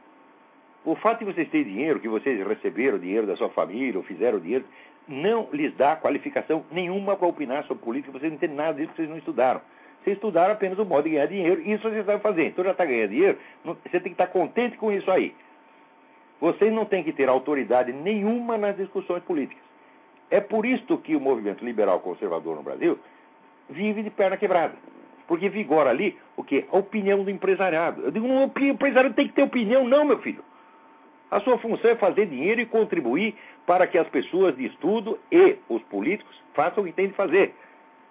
O 0.85 0.95
fato 0.95 1.19
de 1.19 1.25
vocês 1.25 1.49
terem 1.49 1.73
dinheiro, 1.73 1.99
que 1.99 2.07
vocês 2.07 2.45
receberam 2.47 2.97
dinheiro 2.97 3.27
da 3.27 3.35
sua 3.35 3.49
família 3.49 3.97
ou 3.97 4.03
fizeram 4.03 4.39
dinheiro, 4.39 4.65
não 5.09 5.49
lhes 5.51 5.75
dá 5.75 5.95
qualificação 5.95 6.63
nenhuma 6.71 7.17
para 7.17 7.27
opinar 7.27 7.65
sobre 7.65 7.83
política. 7.83 8.11
Vocês 8.11 8.31
não 8.31 8.39
têm 8.39 8.49
nada 8.49 8.73
disso 8.73 8.89
que 8.91 8.97
vocês 8.97 9.09
não 9.09 9.17
estudaram. 9.17 9.61
Vocês 10.03 10.15
estudaram 10.15 10.53
apenas 10.53 10.77
o 10.79 10.85
modo 10.85 11.03
de 11.03 11.11
ganhar 11.11 11.25
dinheiro. 11.25 11.61
Isso 11.61 11.83
vocês 11.83 12.05
sabem 12.05 12.21
fazer. 12.21 12.45
Então 12.47 12.63
já 12.63 12.71
está 12.71 12.85
ganhando 12.85 13.09
dinheiro, 13.09 13.37
você 13.65 13.99
tem 13.99 14.01
que 14.01 14.09
estar 14.09 14.27
contente 14.27 14.77
com 14.77 14.91
isso 14.91 15.09
aí. 15.11 15.35
Vocês 16.39 16.71
não 16.71 16.85
têm 16.85 17.03
que 17.03 17.11
ter 17.11 17.27
autoridade 17.27 17.91
nenhuma 17.91 18.57
nas 18.57 18.77
discussões 18.77 19.21
políticas. 19.23 19.61
É 20.31 20.39
por 20.39 20.65
isso 20.65 20.97
que 20.99 21.15
o 21.15 21.19
movimento 21.19 21.65
liberal 21.65 21.99
conservador 21.99 22.55
no 22.55 22.63
Brasil 22.63 22.97
vive 23.69 24.03
de 24.03 24.09
perna 24.09 24.37
quebrada. 24.37 24.75
Porque 25.27 25.49
vigora 25.49 25.89
ali 25.89 26.17
o 26.37 26.43
quê? 26.43 26.65
A 26.71 26.77
opinião 26.77 27.23
do 27.23 27.29
empresariado. 27.29 28.03
Eu 28.03 28.11
digo, 28.11 28.27
o 28.27 28.51
empresário 28.63 29.13
tem 29.13 29.27
que 29.27 29.33
ter 29.33 29.43
opinião, 29.43 29.87
não, 29.87 30.05
meu 30.05 30.19
filho. 30.19 30.43
A 31.31 31.39
sua 31.41 31.57
função 31.59 31.91
é 31.91 31.95
fazer 31.95 32.25
dinheiro 32.25 32.61
e 32.61 32.65
contribuir 32.65 33.35
para 33.65 33.85
que 33.85 33.97
as 33.97 34.07
pessoas 34.09 34.55
de 34.55 34.65
estudo 34.65 35.19
e 35.31 35.57
os 35.69 35.81
políticos 35.83 36.35
façam 36.53 36.83
o 36.83 36.85
que 36.87 36.93
têm 36.93 37.07
de 37.07 37.13
fazer. 37.13 37.53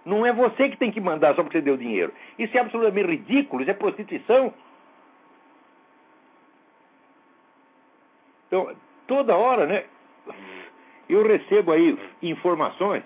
Não 0.04 0.24
é 0.24 0.33
você 0.33 0.68
que 0.68 0.76
tem 0.76 0.90
que 0.90 1.00
mandar 1.00 1.35
só 1.35 1.42
porque 1.42 1.59
você 1.59 1.64
deu 1.64 1.76
dinheiro. 1.76 2.12
Isso 2.38 2.57
é 2.57 2.61
absolutamente 2.61 3.09
ridículo, 3.09 3.62
isso 3.62 3.70
é 3.70 3.74
prostituição. 3.74 4.54
Então, 8.46 8.74
toda 9.07 9.37
hora, 9.37 9.66
né? 9.66 9.85
eu 11.09 11.26
recebo 11.26 11.72
aí 11.72 11.98
informações 12.22 13.02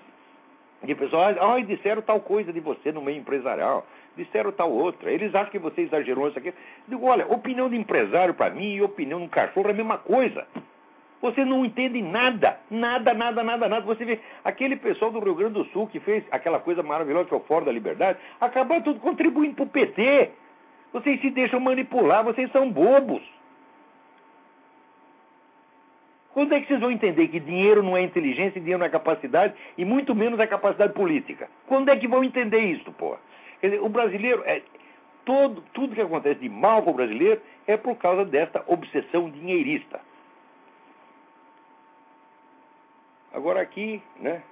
de 0.83 0.93
pessoas, 0.93 1.37
ah, 1.39 1.59
disseram 1.61 2.01
tal 2.01 2.19
coisa 2.19 2.51
de 2.51 2.59
você 2.59 2.91
no 2.91 3.01
meio 3.01 3.19
empresarial, 3.19 3.87
disseram 4.15 4.51
tal 4.51 4.71
outra. 4.71 5.11
Eles 5.11 5.33
acham 5.33 5.51
que 5.51 5.59
você 5.59 5.81
exagerou 5.81 6.27
isso 6.27 6.37
aqui. 6.37 6.53
Digo, 6.87 7.05
olha, 7.05 7.27
opinião 7.27 7.69
de 7.69 7.75
empresário 7.75 8.33
para 8.33 8.49
mim 8.49 8.73
e 8.73 8.81
opinião 8.81 9.19
de 9.19 9.25
um 9.25 9.29
cachorro 9.29 9.67
é 9.67 9.71
a 9.71 9.75
mesma 9.75 9.97
coisa. 9.97 10.47
Você 11.21 11.45
não 11.45 11.63
entende 11.63 12.01
nada, 12.01 12.59
nada, 12.69 13.13
nada, 13.13 13.41
nada, 13.43 13.69
nada. 13.69 13.85
Você 13.85 14.03
vê 14.03 14.19
aquele 14.43 14.75
pessoal 14.75 15.09
do 15.09 15.19
Rio 15.19 15.35
Grande 15.35 15.53
do 15.53 15.65
Sul 15.65 15.87
que 15.87 15.99
fez 16.01 16.23
aquela 16.29 16.59
coisa 16.59 16.83
maravilhosa 16.83 17.29
que 17.29 17.33
é 17.33 17.37
o 17.37 17.41
Fórum 17.41 17.65
da 17.65 17.71
Liberdade, 17.71 18.19
acabaram 18.41 18.81
tudo 18.81 18.99
contribuindo 18.99 19.55
para 19.55 19.63
o 19.63 19.69
PT. 19.69 20.31
Vocês 20.91 21.21
se 21.21 21.29
deixam 21.29 21.61
manipular, 21.61 22.25
vocês 22.25 22.51
são 22.51 22.69
bobos. 22.69 23.23
Quando 26.33 26.53
é 26.53 26.59
que 26.59 26.67
vocês 26.67 26.79
vão 26.79 26.91
entender 26.91 27.27
que 27.27 27.39
dinheiro 27.39 27.81
não 27.81 27.95
é 27.95 28.01
inteligência, 28.01 28.59
dinheiro 28.59 28.79
não 28.79 28.87
é 28.87 28.89
capacidade, 28.89 29.53
e 29.77 29.85
muito 29.85 30.13
menos 30.13 30.39
é 30.39 30.47
capacidade 30.47 30.91
política? 30.91 31.47
Quando 31.67 31.89
é 31.89 31.95
que 31.95 32.07
vão 32.07 32.23
entender 32.23 32.59
isso, 32.59 32.91
pô? 32.91 33.15
Quer 33.63 33.69
dizer, 33.69 33.81
o 33.81 33.87
brasileiro, 33.87 34.43
é, 34.45 34.61
todo, 35.23 35.63
tudo 35.73 35.95
que 35.95 36.01
acontece 36.01 36.41
de 36.41 36.49
mal 36.49 36.83
com 36.83 36.91
o 36.91 36.93
brasileiro 36.93 37.41
é 37.65 37.77
por 37.77 37.95
causa 37.95 38.25
desta 38.25 38.61
obsessão 38.67 39.29
dinheirista. 39.29 40.01
Agora 43.31 43.61
aqui, 43.61 44.03
né, 44.19 44.43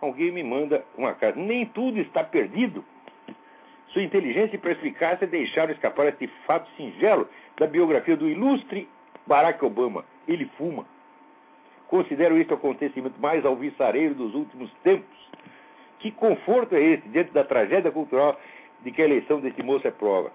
alguém 0.00 0.30
me 0.30 0.44
manda 0.44 0.84
uma 0.96 1.12
carta. 1.14 1.40
Nem 1.40 1.66
tudo 1.66 1.98
está 1.98 2.22
perdido. 2.22 2.84
Sua 3.88 4.04
inteligência 4.04 4.54
e 4.54 4.60
perspicácia 4.60 5.26
deixaram 5.26 5.72
escapar 5.72 6.06
este 6.06 6.28
fato 6.46 6.70
singelo 6.76 7.28
da 7.56 7.66
biografia 7.66 8.16
do 8.16 8.28
ilustre 8.28 8.88
Barack 9.26 9.64
Obama 9.64 10.04
ele 10.28 10.48
fuma. 10.56 10.86
Considero 11.88 12.36
este 12.36 12.52
o 12.52 12.56
acontecimento 12.56 13.20
mais 13.20 13.44
alvissareiro 13.44 14.14
dos 14.14 14.36
últimos 14.36 14.72
tempos. 14.84 15.33
Que 16.04 16.10
conforto 16.10 16.74
é 16.74 16.82
esse 16.82 17.08
diante 17.08 17.30
da 17.30 17.42
tragédia 17.42 17.90
cultural 17.90 18.38
de 18.82 18.90
que 18.92 19.00
a 19.00 19.06
eleição 19.06 19.40
desse 19.40 19.62
moço 19.62 19.88
é 19.88 19.90
prova? 19.90 20.30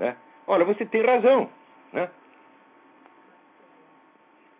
Né? 0.00 0.16
Olha, 0.48 0.64
você 0.64 0.84
tem 0.84 1.00
razão. 1.00 1.48
Né? 1.92 2.10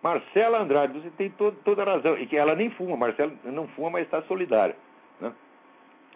Marcela 0.01 0.61
Andrade, 0.61 1.01
você 1.01 1.11
tem 1.11 1.31
toda 1.31 1.83
a 1.83 1.85
razão. 1.85 2.17
E 2.17 2.29
que 2.29 2.37
ela 2.37 2.55
nem 2.55 2.71
fuma, 2.71 2.97
Marcela 2.97 3.33
não 3.43 3.67
fuma, 3.67 3.91
mas 3.91 4.05
está 4.05 4.23
solidária. 4.23 4.77
Né? 5.21 5.33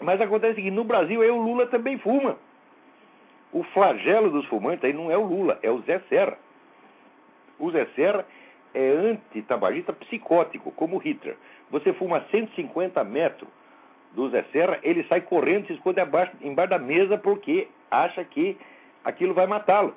Mas 0.00 0.20
acontece 0.20 0.62
que 0.62 0.70
no 0.70 0.84
Brasil 0.84 1.22
aí 1.22 1.30
o 1.30 1.42
Lula 1.42 1.66
também 1.66 1.98
fuma. 1.98 2.38
O 3.52 3.64
flagelo 3.64 4.30
dos 4.30 4.46
fumantes 4.46 4.84
aí 4.84 4.92
não 4.92 5.10
é 5.10 5.18
o 5.18 5.24
Lula, 5.24 5.58
é 5.60 5.72
o 5.72 5.80
Zé 5.80 5.98
Serra. 6.08 6.38
O 7.58 7.68
Zé 7.72 7.84
Serra 7.96 8.24
é 8.74 8.90
antitabagista 8.90 9.92
psicótico, 9.92 10.70
como 10.70 10.98
Hitler. 10.98 11.36
Você 11.68 11.92
fuma 11.94 12.24
150 12.30 13.02
metros 13.02 13.48
do 14.12 14.28
Zé 14.30 14.44
Serra, 14.52 14.78
ele 14.82 15.04
sai 15.04 15.20
correndo, 15.20 15.66
se 15.66 15.74
esconde 15.74 16.00
abaixo, 16.00 16.32
embaixo 16.40 16.70
da 16.70 16.78
mesa 16.78 17.16
porque 17.18 17.68
acha 17.90 18.24
que 18.24 18.56
aquilo 19.04 19.34
vai 19.34 19.46
matá-lo. 19.46 19.94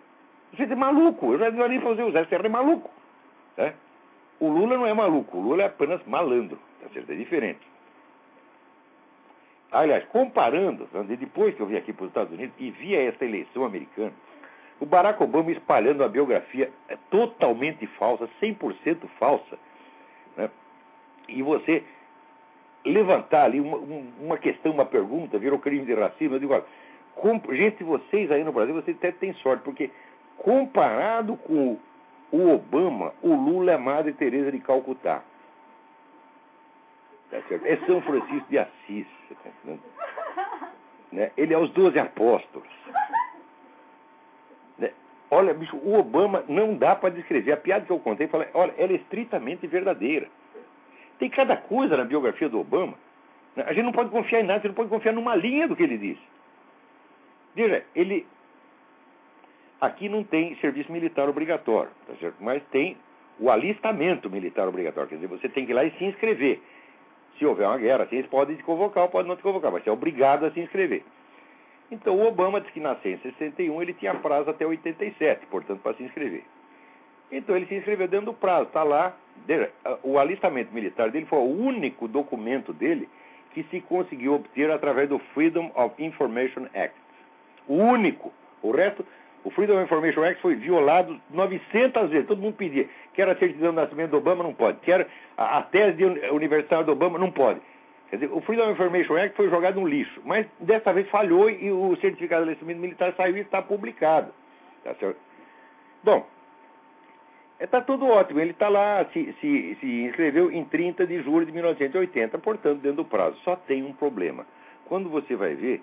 Você 0.53 0.63
é 0.63 0.75
maluco, 0.75 1.33
eu 1.33 1.39
já 1.39 1.67
nem 1.67 1.81
fazer 1.81 2.03
o 2.03 2.11
Zé 2.11 2.25
Serra 2.25 2.45
é 2.45 2.49
maluco. 2.49 2.89
Né? 3.57 3.73
O 4.39 4.47
Lula 4.49 4.77
não 4.77 4.85
é 4.85 4.93
maluco, 4.93 5.37
o 5.37 5.41
Lula 5.41 5.63
é 5.63 5.65
apenas 5.65 6.05
malandro, 6.05 6.59
tá 6.81 6.89
certo? 6.93 7.11
é 7.11 7.15
diferente. 7.15 7.61
Aliás, 9.71 10.05
comparando, 10.05 10.87
depois 11.17 11.55
que 11.55 11.61
eu 11.61 11.65
vim 11.65 11.77
aqui 11.77 11.91
para 11.91 12.03
os 12.03 12.09
Estados 12.09 12.31
Unidos 12.31 12.53
e 12.59 12.69
vi 12.69 12.95
essa 12.95 13.25
eleição 13.25 13.65
americana, 13.65 14.13
o 14.79 14.85
Barack 14.85 15.21
Obama 15.23 15.51
espalhando 15.51 16.03
a 16.03 16.07
biografia 16.07 16.71
é 16.87 16.97
totalmente 17.09 17.87
falsa, 17.87 18.29
100% 18.41 19.07
falsa. 19.17 19.57
Né? 20.37 20.49
E 21.27 21.41
você 21.41 21.83
levantar 22.85 23.45
ali 23.45 23.59
uma, 23.59 23.77
uma, 24.19 24.37
questão, 24.37 24.71
uma 24.71 24.85
pergunta, 24.85 25.37
virou 25.37 25.59
crime 25.59 25.85
de 25.85 25.93
racismo. 25.93 26.35
Eu 26.35 26.39
digo, 26.39 26.53
olha, 26.53 26.65
com, 27.15 27.39
gente, 27.53 27.83
vocês 27.83 28.31
aí 28.31 28.43
no 28.43 28.51
Brasil, 28.51 28.73
vocês 28.73 28.97
até 28.97 29.11
têm 29.11 29.33
sorte, 29.35 29.63
porque 29.63 29.89
comparado 30.37 31.37
com 31.37 31.77
o 32.31 32.49
Obama, 32.49 33.13
o 33.21 33.33
Lula 33.33 33.73
é 33.73 33.77
Madre 33.77 34.13
Teresa 34.13 34.51
de 34.51 34.59
Calcutá. 34.59 35.21
Tá 37.29 37.37
é 37.63 37.77
São 37.87 38.01
Francisco 38.01 38.45
de 38.49 38.57
Assis. 38.57 39.07
Tá 39.43 39.73
né? 41.11 41.31
Ele 41.37 41.53
é 41.53 41.57
os 41.57 41.71
doze 41.71 41.97
apóstolos. 41.99 42.67
Olha, 45.33 45.51
bicho, 45.51 45.75
o 45.77 45.97
Obama 45.97 46.43
não 46.47 46.75
dá 46.75 46.95
para 46.95 47.09
descrever. 47.09 47.53
A 47.53 47.57
piada 47.57 47.85
que 47.85 47.91
eu 47.91 47.97
contei, 47.97 48.27
falei, 48.27 48.47
olha, 48.53 48.71
ela 48.77 48.91
é 48.91 48.97
estritamente 48.97 49.65
verdadeira. 49.65 50.27
Tem 51.23 51.29
cada 51.29 51.55
coisa 51.55 51.95
na 51.95 52.03
biografia 52.03 52.49
do 52.49 52.59
Obama. 52.59 52.95
Né? 53.55 53.63
A 53.65 53.71
gente 53.71 53.85
não 53.85 53.93
pode 53.93 54.09
confiar 54.09 54.41
em 54.41 54.43
nada, 54.43 54.59
você 54.59 54.67
não 54.67 54.75
pode 54.75 54.89
confiar 54.89 55.13
numa 55.13 55.33
linha 55.33 55.69
do 55.69 55.73
que 55.73 55.81
ele 55.81 55.97
disse. 55.97 56.21
Veja, 57.55 57.81
ele. 57.95 58.27
Aqui 59.79 60.09
não 60.09 60.21
tem 60.21 60.53
serviço 60.57 60.91
militar 60.91 61.29
obrigatório, 61.29 61.91
tá 62.05 62.13
certo? 62.19 62.35
mas 62.41 62.61
tem 62.71 62.97
o 63.39 63.49
alistamento 63.49 64.29
militar 64.29 64.67
obrigatório. 64.67 65.07
Quer 65.07 65.15
dizer, 65.15 65.27
você 65.27 65.47
tem 65.47 65.65
que 65.65 65.71
ir 65.71 65.75
lá 65.75 65.85
e 65.85 65.91
se 65.91 66.03
inscrever. 66.03 66.59
Se 67.39 67.45
houver 67.45 67.69
uma 67.69 67.77
guerra, 67.77 68.03
assim, 68.03 68.17
eles 68.17 68.29
podem 68.29 68.57
te 68.57 68.63
convocar 68.63 69.05
ou 69.05 69.09
podem 69.09 69.29
não 69.29 69.37
te 69.37 69.43
convocar, 69.43 69.71
mas 69.71 69.81
você 69.81 69.89
é 69.89 69.93
obrigado 69.93 70.45
a 70.45 70.51
se 70.51 70.59
inscrever. 70.59 71.05
Então 71.89 72.17
o 72.17 72.27
Obama 72.27 72.59
disse 72.59 72.73
que 72.73 72.81
nasceu 72.81 73.13
em 73.13 73.17
61, 73.19 73.81
ele 73.81 73.93
tinha 73.93 74.13
prazo 74.15 74.49
até 74.49 74.67
87, 74.67 75.45
portanto, 75.45 75.79
para 75.79 75.93
se 75.93 76.03
inscrever. 76.03 76.43
Então 77.31 77.55
ele 77.55 77.65
se 77.65 77.75
inscreveu 77.75 78.07
dentro 78.07 78.27
do 78.27 78.33
prazo, 78.33 78.67
está 78.67 78.83
lá. 78.83 79.15
O 80.03 80.19
alistamento 80.19 80.73
militar 80.73 81.09
dele 81.09 81.25
foi 81.25 81.39
o 81.39 81.65
único 81.65 82.07
documento 82.07 82.71
dele 82.71 83.09
que 83.53 83.63
se 83.63 83.81
conseguiu 83.81 84.33
obter 84.33 84.69
através 84.71 85.09
do 85.09 85.19
Freedom 85.33 85.71
of 85.75 86.01
Information 86.03 86.65
Act. 86.73 86.95
O 87.67 87.75
único. 87.75 88.33
O 88.61 88.71
resto, 88.71 89.05
o 89.43 89.51
Freedom 89.51 89.75
of 89.75 89.83
Information 89.83 90.23
Act 90.23 90.41
foi 90.41 90.55
violado 90.55 91.19
900 91.29 92.09
vezes. 92.09 92.27
Todo 92.27 92.41
mundo 92.41 92.55
pedia. 92.55 92.87
Quer 93.13 93.29
a 93.29 93.35
certidão 93.35 93.69
de 93.69 93.75
nascimento 93.75 94.11
do 94.11 94.17
Obama? 94.17 94.43
Não 94.43 94.53
pode. 94.53 94.79
Quer 94.79 95.07
a, 95.37 95.59
a 95.59 95.61
tese 95.63 95.97
de 95.97 96.05
universitário 96.29 96.85
do 96.85 96.91
Obama? 96.93 97.19
Não 97.19 97.31
pode. 97.31 97.61
Quer 98.09 98.17
dizer, 98.17 98.31
o 98.31 98.41
Freedom 98.41 98.63
of 98.63 98.73
Information 98.73 99.15
Act 99.15 99.35
foi 99.35 99.49
jogado 99.49 99.79
no 99.79 99.87
lixo. 99.87 100.21
Mas 100.25 100.47
dessa 100.59 100.93
vez 100.93 101.07
falhou 101.09 101.49
e 101.49 101.71
o 101.71 101.95
certificado 101.97 102.43
de 102.43 102.49
alistamento 102.49 102.79
militar 102.79 103.13
saiu 103.15 103.37
e 103.37 103.41
está 103.41 103.61
publicado. 103.61 104.31
Tá 104.83 104.93
certo? 104.95 105.17
Bom, 106.03 106.27
Está 107.63 107.79
tudo 107.79 108.05
ótimo. 108.05 108.41
Ele 108.41 108.51
está 108.51 108.67
lá, 108.67 109.05
se, 109.13 109.33
se, 109.39 109.77
se 109.79 110.03
inscreveu 110.03 110.51
em 110.51 110.65
30 110.65 111.07
de 111.07 111.21
julho 111.23 111.45
de 111.45 111.51
1980, 111.53 112.37
portanto, 112.39 112.81
dentro 112.81 112.97
do 112.97 113.05
prazo. 113.05 113.37
Só 113.43 113.55
tem 113.55 113.83
um 113.83 113.93
problema. 113.93 114.45
Quando 114.85 115.09
você 115.09 115.33
vai 115.33 115.55
ver, 115.55 115.81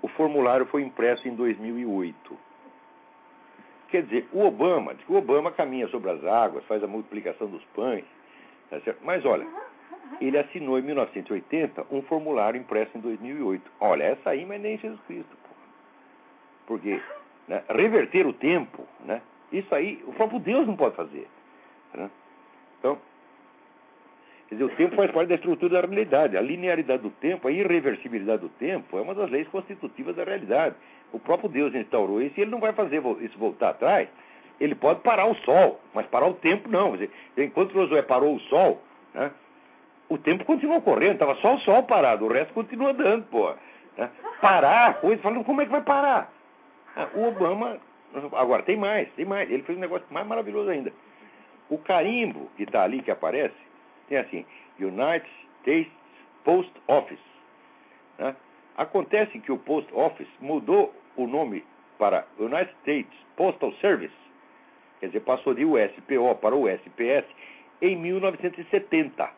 o 0.00 0.08
formulário 0.08 0.64
foi 0.66 0.82
impresso 0.82 1.28
em 1.28 1.34
2008. 1.34 2.38
Quer 3.90 4.04
dizer, 4.04 4.28
o 4.32 4.44
Obama, 4.44 4.94
o 5.06 5.16
Obama 5.16 5.52
caminha 5.52 5.86
sobre 5.88 6.10
as 6.10 6.24
águas, 6.24 6.64
faz 6.64 6.82
a 6.82 6.86
multiplicação 6.86 7.46
dos 7.46 7.64
pães, 7.74 8.04
tá 8.70 8.78
mas 9.02 9.24
olha, 9.24 9.46
ele 10.20 10.38
assinou 10.38 10.78
em 10.78 10.82
1980 10.82 11.86
um 11.90 12.02
formulário 12.02 12.60
impresso 12.60 12.96
em 12.96 13.00
2008. 13.00 13.70
Olha, 13.80 14.04
essa 14.04 14.30
aí, 14.30 14.44
mas 14.46 14.60
nem 14.60 14.78
Jesus 14.78 15.00
Cristo. 15.06 15.36
Pô. 15.42 15.54
Porque 16.66 17.00
né, 17.46 17.62
reverter 17.68 18.26
o 18.26 18.32
tempo, 18.32 18.86
né, 19.04 19.22
isso 19.52 19.74
aí, 19.74 20.02
o 20.06 20.12
próprio 20.12 20.38
Deus 20.40 20.66
não 20.66 20.76
pode 20.76 20.94
fazer. 20.94 21.26
Né? 21.94 22.10
Então, 22.78 22.98
quer 24.48 24.54
dizer, 24.54 24.64
o 24.64 24.76
tempo 24.76 24.96
faz 24.96 25.10
parte 25.10 25.28
da 25.28 25.34
estrutura 25.36 25.80
da 25.80 25.88
realidade. 25.88 26.36
A 26.36 26.40
linearidade 26.40 27.02
do 27.02 27.10
tempo, 27.10 27.48
a 27.48 27.50
irreversibilidade 27.50 28.42
do 28.42 28.48
tempo 28.50 28.98
é 28.98 29.00
uma 29.00 29.14
das 29.14 29.30
leis 29.30 29.48
constitutivas 29.48 30.14
da 30.16 30.24
realidade. 30.24 30.74
O 31.12 31.18
próprio 31.18 31.48
Deus 31.48 31.74
instaurou 31.74 32.20
isso 32.20 32.38
e 32.38 32.42
ele 32.42 32.50
não 32.50 32.60
vai 32.60 32.72
fazer 32.72 33.02
isso 33.20 33.38
voltar 33.38 33.70
atrás. 33.70 34.08
Ele 34.60 34.74
pode 34.74 35.00
parar 35.00 35.26
o 35.26 35.34
sol, 35.36 35.80
mas 35.94 36.06
parar 36.06 36.26
o 36.26 36.34
tempo 36.34 36.68
não. 36.68 36.92
Dizer, 36.92 37.10
enquanto 37.36 37.72
Josué 37.72 38.02
parou 38.02 38.34
o 38.34 38.40
sol, 38.40 38.82
né, 39.14 39.30
o 40.08 40.18
tempo 40.18 40.44
continuou 40.44 40.82
correndo, 40.82 41.12
estava 41.12 41.34
só 41.36 41.54
o 41.54 41.60
sol 41.60 41.82
parado, 41.84 42.24
o 42.24 42.32
resto 42.32 42.52
continua 42.52 42.90
andando, 42.90 43.24
pô. 43.26 43.54
Né? 43.96 44.10
Parar 44.40 44.88
a 44.88 44.94
coisa, 44.94 45.22
falando, 45.22 45.44
como 45.44 45.60
é 45.60 45.64
que 45.64 45.70
vai 45.70 45.82
parar? 45.82 46.32
O 47.14 47.28
Obama 47.28 47.78
Agora, 48.32 48.62
tem 48.62 48.76
mais, 48.76 49.10
tem 49.12 49.24
mais. 49.24 49.50
Ele 49.50 49.62
fez 49.62 49.76
um 49.76 49.80
negócio 49.80 50.06
mais 50.10 50.26
maravilhoso 50.26 50.70
ainda. 50.70 50.92
O 51.68 51.78
carimbo 51.78 52.50
que 52.56 52.62
está 52.62 52.82
ali, 52.82 53.02
que 53.02 53.10
aparece, 53.10 53.54
tem 54.08 54.18
assim, 54.18 54.46
United 54.78 55.28
States 55.60 55.92
Post 56.44 56.72
Office. 56.86 57.20
Né? 58.18 58.34
Acontece 58.76 59.38
que 59.38 59.52
o 59.52 59.58
Post 59.58 59.92
Office 59.92 60.28
mudou 60.40 60.94
o 61.16 61.26
nome 61.26 61.64
para 61.98 62.26
United 62.38 62.72
States 62.80 63.12
Postal 63.36 63.72
Service, 63.74 64.14
quer 65.00 65.06
dizer, 65.08 65.20
passou 65.20 65.52
de 65.52 65.64
USPO 65.64 66.34
para 66.40 66.56
USPS 66.56 67.26
em 67.82 67.96
1970. 67.96 69.30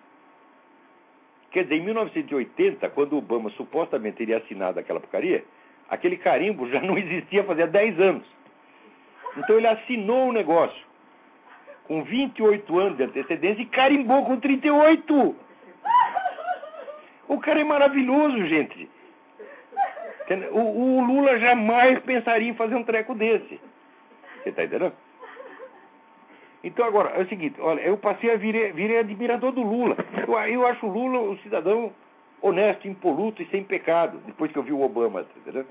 Quer 1.51 1.65
dizer, 1.65 1.77
em 1.77 1.85
1980, 1.85 2.89
quando 2.91 3.15
o 3.15 3.19
Obama 3.19 3.51
supostamente 3.51 4.19
teria 4.19 4.39
assinado 4.39 4.79
aquela 4.79 5.01
porcaria, 5.01 5.45
aquele 5.89 6.17
carimbo 6.17 6.69
já 6.71 6.81
não 6.81 6.97
existia 6.97 7.45
fazia 7.45 7.67
10 7.67 8.01
anos. 8.01 8.40
Então 9.37 9.57
ele 9.57 9.67
assinou 9.67 10.29
o 10.29 10.33
negócio 10.33 10.91
com 11.85 12.03
28 12.03 12.79
anos 12.79 12.97
de 12.97 13.05
antecedência 13.05 13.63
e 13.63 13.67
carimbou 13.67 14.25
com 14.25 14.39
38. 14.39 15.37
O 17.29 17.39
cara 17.39 17.61
é 17.61 17.65
maravilhoso, 17.65 18.47
gente. 18.47 18.89
O, 20.53 20.59
o 20.59 21.05
Lula 21.05 21.39
jamais 21.39 21.99
pensaria 22.01 22.49
em 22.49 22.55
fazer 22.55 22.77
um 22.77 22.85
treco 22.85 23.15
desse. 23.15 23.61
Você 24.43 24.51
está 24.51 24.65
entendendo? 24.65 24.93
Então 26.63 26.85
agora, 26.85 27.11
é 27.11 27.23
o 27.23 27.29
seguinte, 27.29 27.57
olha, 27.61 27.81
eu 27.81 27.97
passei 27.97 28.31
a 28.33 28.37
vir 28.37 28.73
virei 28.73 28.99
admirador 28.99 29.51
do 29.51 29.63
Lula. 29.63 29.97
Eu, 30.27 30.35
eu 30.39 30.67
acho 30.67 30.87
o 30.87 30.93
Lula 30.93 31.21
um 31.21 31.39
cidadão 31.39 31.93
honesto, 32.43 32.87
impoluto 32.87 33.43
e 33.43 33.47
sem 33.47 33.65
pecado, 33.65 34.19
depois 34.27 34.53
que 34.53 34.59
eu 34.59 34.63
vi 34.63 34.73
o 34.73 34.83
Obama, 34.83 35.25
tá 35.25 35.31
entendeu? 35.37 35.67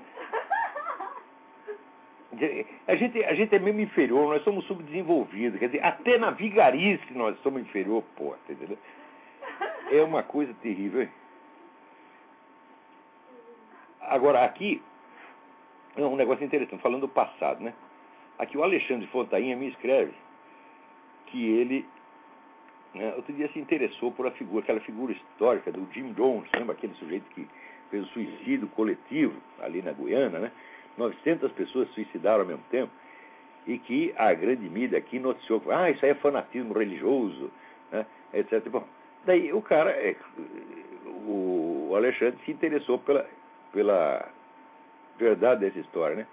A 2.86 2.94
gente, 2.94 3.24
a 3.24 3.34
gente 3.34 3.54
é 3.54 3.58
mesmo 3.58 3.80
inferior, 3.80 4.28
nós 4.28 4.44
somos 4.44 4.64
subdesenvolvidos. 4.66 5.58
Quer 5.58 5.66
dizer, 5.66 5.84
até 5.84 6.16
na 6.16 6.30
vigarice 6.30 7.12
nós 7.12 7.36
somos 7.40 7.62
inferior, 7.62 8.04
pô, 8.16 8.36
tá 8.46 8.52
entendeu? 8.52 8.78
É 9.90 10.00
uma 10.02 10.22
coisa 10.22 10.54
terrível. 10.62 11.02
Hein? 11.02 11.10
Agora, 14.00 14.44
aqui, 14.44 14.80
é 15.96 16.02
um 16.02 16.16
negócio 16.16 16.44
interessante, 16.44 16.80
falando 16.80 17.02
do 17.02 17.08
passado, 17.08 17.62
né? 17.62 17.74
Aqui 18.38 18.56
o 18.56 18.62
Alexandre 18.62 19.06
Fontainha 19.08 19.56
me 19.56 19.68
escreve 19.68 20.14
que 21.26 21.46
ele 21.46 21.84
né, 22.94 23.12
outro 23.16 23.32
dia 23.32 23.48
se 23.52 23.58
interessou 23.58 24.10
por 24.10 24.26
a 24.26 24.30
figura, 24.32 24.62
aquela 24.62 24.80
figura 24.80 25.12
histórica 25.12 25.70
do 25.70 25.86
Jim 25.92 26.12
Jones, 26.12 26.50
lembra 26.54 26.74
aquele 26.74 26.94
sujeito 26.94 27.24
que 27.30 27.46
fez 27.90 28.04
o 28.04 28.08
suicídio 28.08 28.68
coletivo 28.68 29.34
ali 29.60 29.82
na 29.82 29.92
Guiana, 29.92 30.38
né? 30.38 30.52
900 31.00 31.50
pessoas 31.52 31.88
se 31.88 31.94
suicidaram 31.94 32.40
ao 32.40 32.46
mesmo 32.46 32.62
tempo, 32.70 32.92
e 33.66 33.78
que 33.78 34.14
a 34.16 34.32
grande 34.34 34.68
mídia 34.68 34.98
aqui 34.98 35.18
noticiou, 35.18 35.62
ah, 35.70 35.90
isso 35.90 36.04
aí 36.04 36.12
é 36.12 36.14
fanatismo 36.14 36.74
religioso, 36.74 37.50
né, 37.90 38.06
etc. 38.34 38.68
Bom, 38.68 38.86
daí 39.24 39.52
o 39.52 39.62
cara, 39.62 39.90
é, 39.90 40.14
o 41.26 41.92
Alexandre 41.94 42.38
se 42.44 42.52
interessou 42.52 42.98
pela, 42.98 43.26
pela 43.72 44.28
verdade 45.18 45.60
dessa 45.60 45.78
história, 45.78 46.16
né? 46.16 46.26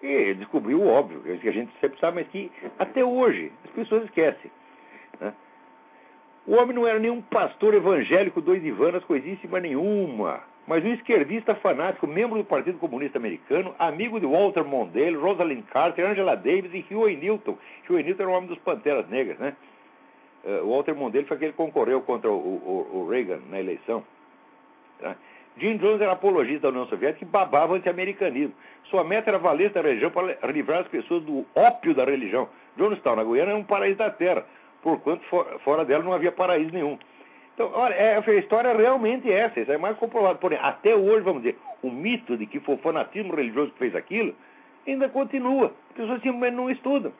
E 0.00 0.34
descobriu 0.34 0.80
o 0.80 0.86
óbvio, 0.86 1.20
que 1.38 1.48
a 1.48 1.52
gente 1.52 1.72
sempre 1.80 1.98
sabe, 1.98 2.16
mas 2.16 2.28
que 2.28 2.52
até 2.78 3.04
hoje 3.04 3.50
as 3.64 3.70
pessoas 3.72 4.04
esquecem. 4.04 4.50
Né? 5.20 5.34
O 6.46 6.54
homem 6.54 6.74
não 6.74 6.86
era 6.86 7.00
nenhum 7.00 7.20
pastor 7.20 7.74
evangélico 7.74 8.40
dois 8.40 8.64
Ivanas, 8.64 9.02
coisíssima 9.04 9.58
nenhuma 9.58 10.40
mas 10.68 10.84
um 10.84 10.92
esquerdista 10.92 11.54
fanático, 11.54 12.06
membro 12.06 12.36
do 12.36 12.44
Partido 12.44 12.78
Comunista 12.78 13.16
Americano, 13.16 13.74
amigo 13.78 14.20
de 14.20 14.26
Walter 14.26 14.62
Mondale, 14.62 15.16
Rosalind 15.16 15.64
Carter, 15.64 16.04
Angela 16.04 16.36
Davis 16.36 16.70
e 16.74 16.94
Huey 16.94 17.16
Newton. 17.16 17.56
Huey 17.88 18.02
Newton 18.04 18.22
era 18.22 18.30
o 18.30 18.34
homem 18.34 18.50
dos 18.50 18.58
Panteras 18.58 19.08
Negras, 19.08 19.38
né? 19.38 19.56
Uh, 20.44 20.68
Walter 20.68 20.94
Mondale 20.94 21.24
foi 21.24 21.38
aquele 21.38 21.52
que 21.52 21.56
concorreu 21.56 22.02
contra 22.02 22.30
o, 22.30 22.34
o, 22.34 22.98
o 22.98 23.08
Reagan 23.08 23.40
na 23.48 23.58
eleição. 23.58 24.04
Tá? 25.00 25.16
Jim 25.56 25.78
Jones 25.78 26.02
era 26.02 26.12
apologista 26.12 26.60
da 26.60 26.68
União 26.68 26.86
Soviética 26.86 27.24
e 27.24 27.28
babava 27.28 27.74
anti-americanismo. 27.74 28.54
Sua 28.84 29.02
meta 29.02 29.30
era 29.30 29.38
valer 29.38 29.70
da 29.70 29.80
religião 29.80 30.10
para 30.10 30.52
livrar 30.52 30.82
as 30.82 30.88
pessoas 30.88 31.22
do 31.24 31.46
ópio 31.54 31.94
da 31.94 32.04
religião. 32.04 32.46
Jonestown, 32.76 33.16
na 33.16 33.24
Guiana, 33.24 33.52
era 33.52 33.58
um 33.58 33.64
paraíso 33.64 33.98
da 33.98 34.10
terra, 34.10 34.44
porquanto 34.82 35.24
fora 35.64 35.84
dela 35.84 36.04
não 36.04 36.12
havia 36.12 36.30
paraíso 36.30 36.72
nenhum. 36.72 36.98
Então, 37.58 37.72
olha, 37.74 37.92
é, 37.92 38.16
a 38.16 38.34
história 38.34 38.72
realmente 38.72 39.28
é 39.28 39.40
essa, 39.40 39.58
isso 39.58 39.72
é 39.72 39.76
mais 39.76 39.96
comprovado. 39.96 40.38
Porém, 40.38 40.60
até 40.62 40.94
hoje, 40.94 41.24
vamos 41.24 41.42
dizer, 41.42 41.58
o 41.82 41.90
mito 41.90 42.36
de 42.36 42.46
que 42.46 42.60
foi 42.60 42.76
o 42.76 42.78
fanatismo 42.78 43.34
religioso 43.34 43.72
que 43.72 43.78
fez 43.78 43.96
aquilo 43.96 44.32
ainda 44.86 45.08
continua. 45.08 45.72
As 45.90 45.96
pessoas 45.96 46.22
simplesmente 46.22 46.54
não 46.54 46.70
estudam. 46.70 47.12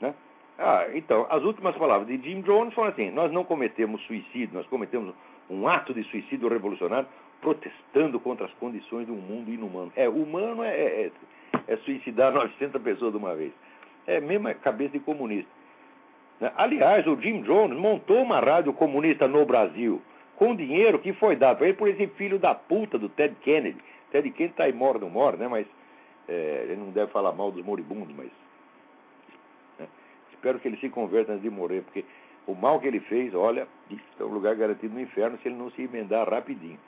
Né? 0.00 0.14
Ah, 0.58 0.86
então, 0.94 1.26
as 1.28 1.42
últimas 1.42 1.76
palavras 1.76 2.08
de 2.08 2.16
Jim 2.26 2.40
Jones 2.40 2.72
foram 2.72 2.88
assim: 2.88 3.10
nós 3.10 3.30
não 3.30 3.44
cometemos 3.44 4.00
suicídio, 4.06 4.54
nós 4.54 4.66
cometemos 4.68 5.14
um 5.50 5.68
ato 5.68 5.92
de 5.92 6.02
suicídio 6.04 6.48
revolucionário 6.48 7.06
protestando 7.42 8.18
contra 8.18 8.46
as 8.46 8.52
condições 8.54 9.04
de 9.04 9.12
um 9.12 9.16
mundo 9.16 9.50
inumano. 9.50 9.92
É, 9.94 10.08
humano 10.08 10.64
é, 10.64 10.70
é, 10.74 11.10
é 11.68 11.76
suicidar 11.84 12.32
900 12.34 12.80
pessoas 12.80 13.12
de 13.12 13.18
uma 13.18 13.34
vez. 13.34 13.52
É 14.06 14.16
a 14.16 14.22
mesma 14.22 14.54
cabeça 14.54 14.92
de 14.92 15.00
comunista. 15.00 15.50
Né? 16.40 16.52
Aliás, 16.56 17.06
o 17.06 17.20
Jim 17.20 17.42
Jones 17.42 17.78
montou 17.78 18.22
uma 18.22 18.40
rádio 18.40 18.72
comunista 18.72 19.26
no 19.26 19.44
Brasil, 19.44 20.00
com 20.36 20.54
dinheiro 20.54 20.98
que 20.98 21.12
foi 21.14 21.36
dado 21.36 21.58
para 21.58 21.68
ele 21.68 21.76
por 21.76 21.88
esse 21.88 22.06
filho 22.08 22.38
da 22.38 22.54
puta 22.54 22.98
do 22.98 23.08
Ted 23.08 23.34
Kennedy. 23.42 23.80
Ted 24.10 24.30
Kennedy 24.30 24.52
está 24.52 24.64
aí, 24.64 24.72
mora 24.72 24.98
não 24.98 25.10
mora, 25.10 25.36
né? 25.36 25.48
Mas 25.48 25.66
é, 26.28 26.66
ele 26.68 26.76
não 26.76 26.90
deve 26.90 27.10
falar 27.10 27.32
mal 27.32 27.50
dos 27.50 27.64
moribundos, 27.64 28.14
mas 28.16 28.28
né? 29.78 29.86
espero 30.32 30.58
que 30.58 30.68
ele 30.68 30.76
se 30.76 30.88
converta 30.88 31.32
antes 31.32 31.42
de 31.42 31.50
morrer, 31.50 31.82
porque 31.82 32.04
o 32.46 32.54
mal 32.54 32.78
que 32.80 32.86
ele 32.86 33.00
fez, 33.00 33.34
olha, 33.34 33.66
é 34.18 34.22
um 34.22 34.28
lugar 34.28 34.54
garantido 34.54 34.94
no 34.94 35.00
inferno 35.00 35.38
se 35.38 35.48
ele 35.48 35.56
não 35.56 35.70
se 35.70 35.82
emendar 35.82 36.28
rapidinho. 36.28 36.78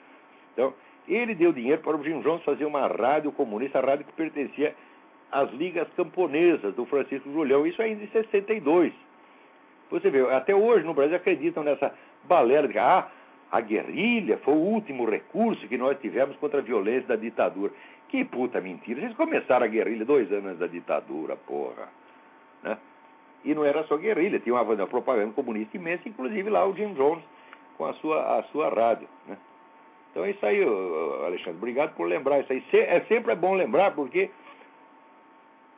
Então, 0.53 0.73
ele 1.07 1.33
deu 1.33 1.51
dinheiro 1.51 1.81
para 1.81 1.97
o 1.97 2.03
Jim 2.03 2.21
Jones 2.21 2.43
fazer 2.43 2.65
uma 2.65 2.87
rádio 2.87 3.31
comunista, 3.31 3.79
a 3.79 3.81
rádio 3.81 4.05
que 4.05 4.13
pertencia 4.13 4.75
às 5.31 5.51
ligas 5.51 5.87
camponesas 5.95 6.73
do 6.75 6.85
Francisco 6.85 7.31
Julião, 7.31 7.65
isso 7.65 7.81
ainda 7.81 8.03
em 8.03 8.07
62. 8.07 8.93
Você 9.89 10.09
vê, 10.09 10.21
até 10.33 10.55
hoje 10.55 10.85
no 10.85 10.93
Brasil 10.93 11.15
acreditam 11.15 11.63
nessa 11.63 11.93
balela 12.23 12.67
de 12.67 12.73
que 12.73 12.79
ah, 12.79 13.07
a 13.51 13.61
guerrilha 13.61 14.37
foi 14.37 14.53
o 14.53 14.57
último 14.57 15.09
recurso 15.09 15.67
que 15.67 15.77
nós 15.77 15.99
tivemos 15.99 16.35
contra 16.37 16.59
a 16.59 16.63
violência 16.63 17.07
da 17.07 17.15
ditadura. 17.15 17.73
Que 18.07 18.23
puta 18.23 18.61
mentira. 18.61 19.01
Vocês 19.01 19.15
começaram 19.15 19.65
a 19.65 19.69
guerrilha 19.69 20.05
dois 20.05 20.31
anos 20.31 20.45
antes 20.45 20.59
da 20.59 20.67
ditadura, 20.67 21.35
porra. 21.35 21.89
Né? 22.63 22.77
E 23.43 23.55
não 23.55 23.63
era 23.63 23.83
só 23.85 23.97
guerrilha, 23.97 24.39
tinha 24.39 24.53
uma, 24.53 24.61
uma 24.61 24.87
propaganda 24.87 25.31
comunista 25.33 25.77
imensa, 25.77 26.07
inclusive 26.07 26.49
lá 26.49 26.65
o 26.67 26.75
Jim 26.75 26.93
Jones 26.93 27.23
com 27.77 27.85
a 27.85 27.93
sua, 27.93 28.39
a 28.39 28.43
sua 28.43 28.69
rádio. 28.69 29.07
Né? 29.27 29.37
Então 30.11 30.25
é 30.25 30.31
isso 30.31 30.45
aí, 30.45 30.61
Alexandre. 31.25 31.57
Obrigado 31.57 31.95
por 31.95 32.07
lembrar 32.07 32.39
isso 32.39 32.51
aí. 32.51 32.63
É 32.73 33.01
sempre 33.07 33.31
é 33.31 33.35
bom 33.35 33.53
lembrar, 33.53 33.91
porque 33.95 34.29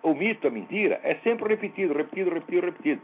o 0.01 0.13
mito, 0.13 0.47
a 0.47 0.51
mentira, 0.51 0.99
é 1.03 1.15
sempre 1.15 1.49
repetido, 1.49 1.93
repetido, 1.93 2.31
repetido, 2.31 2.65
repetido. 2.65 3.01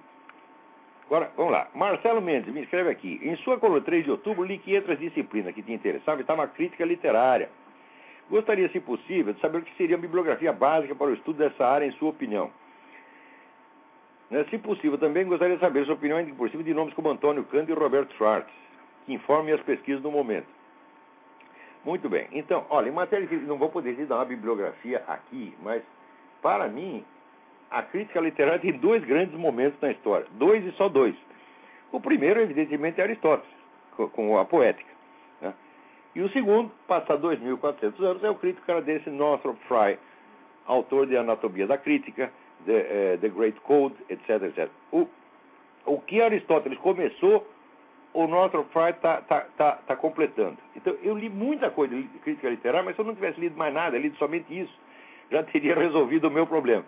Agora, 1.07 1.31
vamos 1.37 1.53
lá. 1.53 1.69
Marcelo 1.73 2.21
Mendes 2.21 2.53
me 2.53 2.61
escreve 2.61 2.89
aqui. 2.89 3.19
Em 3.23 3.35
sua 3.37 3.57
coluna 3.57 3.81
3 3.81 4.03
de 4.03 4.11
outubro, 4.11 4.43
li 4.43 4.57
que 4.57 4.75
entre 4.75 4.93
as 4.93 4.99
disciplinas 4.99 5.55
que 5.55 5.63
te 5.63 5.71
interessavam 5.71 6.19
estava 6.19 6.43
a 6.43 6.47
crítica 6.47 6.83
literária. 6.85 7.49
Gostaria, 8.29 8.67
se 8.69 8.79
possível, 8.81 9.33
de 9.33 9.39
saber 9.39 9.59
o 9.59 9.61
que 9.61 9.75
seria 9.77 9.95
a 9.95 9.99
bibliografia 9.99 10.51
básica 10.51 10.93
para 10.93 11.07
o 11.07 11.13
estudo 11.13 11.37
dessa 11.37 11.65
área, 11.65 11.85
em 11.85 11.91
sua 11.93 12.09
opinião. 12.09 12.51
Né, 14.29 14.45
se 14.49 14.57
possível, 14.57 14.97
também 14.97 15.25
gostaria 15.25 15.55
de 15.55 15.61
saber 15.61 15.85
sua 15.85 15.93
opinião 15.93 16.23
por 16.35 16.49
cima 16.49 16.61
de 16.61 16.73
nomes 16.73 16.93
como 16.93 17.09
Antônio 17.09 17.45
Cândido 17.45 17.71
e 17.71 17.81
Roberto 17.81 18.13
Schwartz, 18.15 18.51
que 19.05 19.13
informem 19.13 19.53
as 19.53 19.61
pesquisas 19.61 20.01
do 20.01 20.11
momento. 20.11 20.47
Muito 21.85 22.09
bem. 22.09 22.27
Então, 22.33 22.65
olha, 22.69 22.89
em 22.89 22.91
matéria 22.91 23.25
de. 23.25 23.37
Não 23.37 23.57
vou 23.57 23.69
poder 23.69 23.95
te 23.95 24.03
dar 24.03 24.17
uma 24.17 24.25
bibliografia 24.25 25.01
aqui, 25.07 25.55
mas, 25.63 25.81
para 26.41 26.67
mim, 26.67 27.05
a 27.69 27.81
crítica 27.83 28.19
literária 28.19 28.59
tem 28.59 28.73
dois 28.73 29.03
grandes 29.03 29.35
momentos 29.35 29.79
na 29.81 29.91
história. 29.91 30.25
Dois 30.31 30.65
e 30.65 30.71
só 30.73 30.87
dois. 30.87 31.15
O 31.91 31.99
primeiro, 31.99 32.39
evidentemente, 32.39 32.99
é 32.99 33.03
Aristóteles, 33.03 33.51
com 34.13 34.37
a 34.37 34.45
poética. 34.45 34.89
Né? 35.41 35.53
E 36.15 36.21
o 36.21 36.29
segundo, 36.29 36.71
passa 36.87 37.17
2.400 37.17 38.03
anos, 38.03 38.23
é 38.23 38.29
o 38.29 38.35
crítico 38.35 38.65
canadense 38.65 39.09
Northrop 39.09 39.57
Frye, 39.67 39.97
autor 40.65 41.07
de 41.07 41.17
Anatomia 41.17 41.65
da 41.65 41.77
Crítica, 41.77 42.31
The, 42.65 43.15
uh, 43.15 43.17
The 43.19 43.29
Great 43.29 43.59
Code, 43.61 43.95
etc. 44.09 44.43
etc. 44.43 44.69
O, 44.91 45.07
o 45.85 45.99
que 46.01 46.21
Aristóteles 46.21 46.77
começou, 46.79 47.47
o 48.13 48.27
Northrop 48.27 48.69
Frye 48.71 48.91
está 48.91 49.21
tá, 49.21 49.41
tá, 49.57 49.71
tá 49.87 49.95
completando. 49.95 50.57
Então, 50.75 50.95
eu 51.01 51.15
li 51.15 51.29
muita 51.29 51.69
coisa 51.69 51.95
de 51.95 52.03
crítica 52.19 52.49
literária, 52.49 52.83
mas 52.83 52.95
se 52.95 53.01
eu 53.01 53.05
não 53.05 53.15
tivesse 53.15 53.39
lido 53.39 53.57
mais 53.57 53.73
nada, 53.73 53.97
lido 53.97 54.17
somente 54.17 54.57
isso, 54.57 54.73
já 55.31 55.43
teria 55.43 55.75
resolvido 55.79 56.27
o 56.27 56.31
meu 56.31 56.45
problema. 56.47 56.83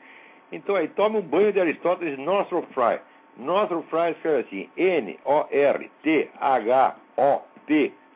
Então 0.52 0.76
aí, 0.76 0.88
toma 0.90 1.20
um 1.20 1.22
banho 1.22 1.54
de 1.54 1.60
Aristóteles 1.60 2.18
Northrop 2.18 2.66
Frye. 2.74 3.00
Northrop 3.38 3.88
Frye 3.90 4.12
escreve 4.12 4.40
assim, 4.40 4.70
N-O-R-T-H-O-P, 4.76 5.14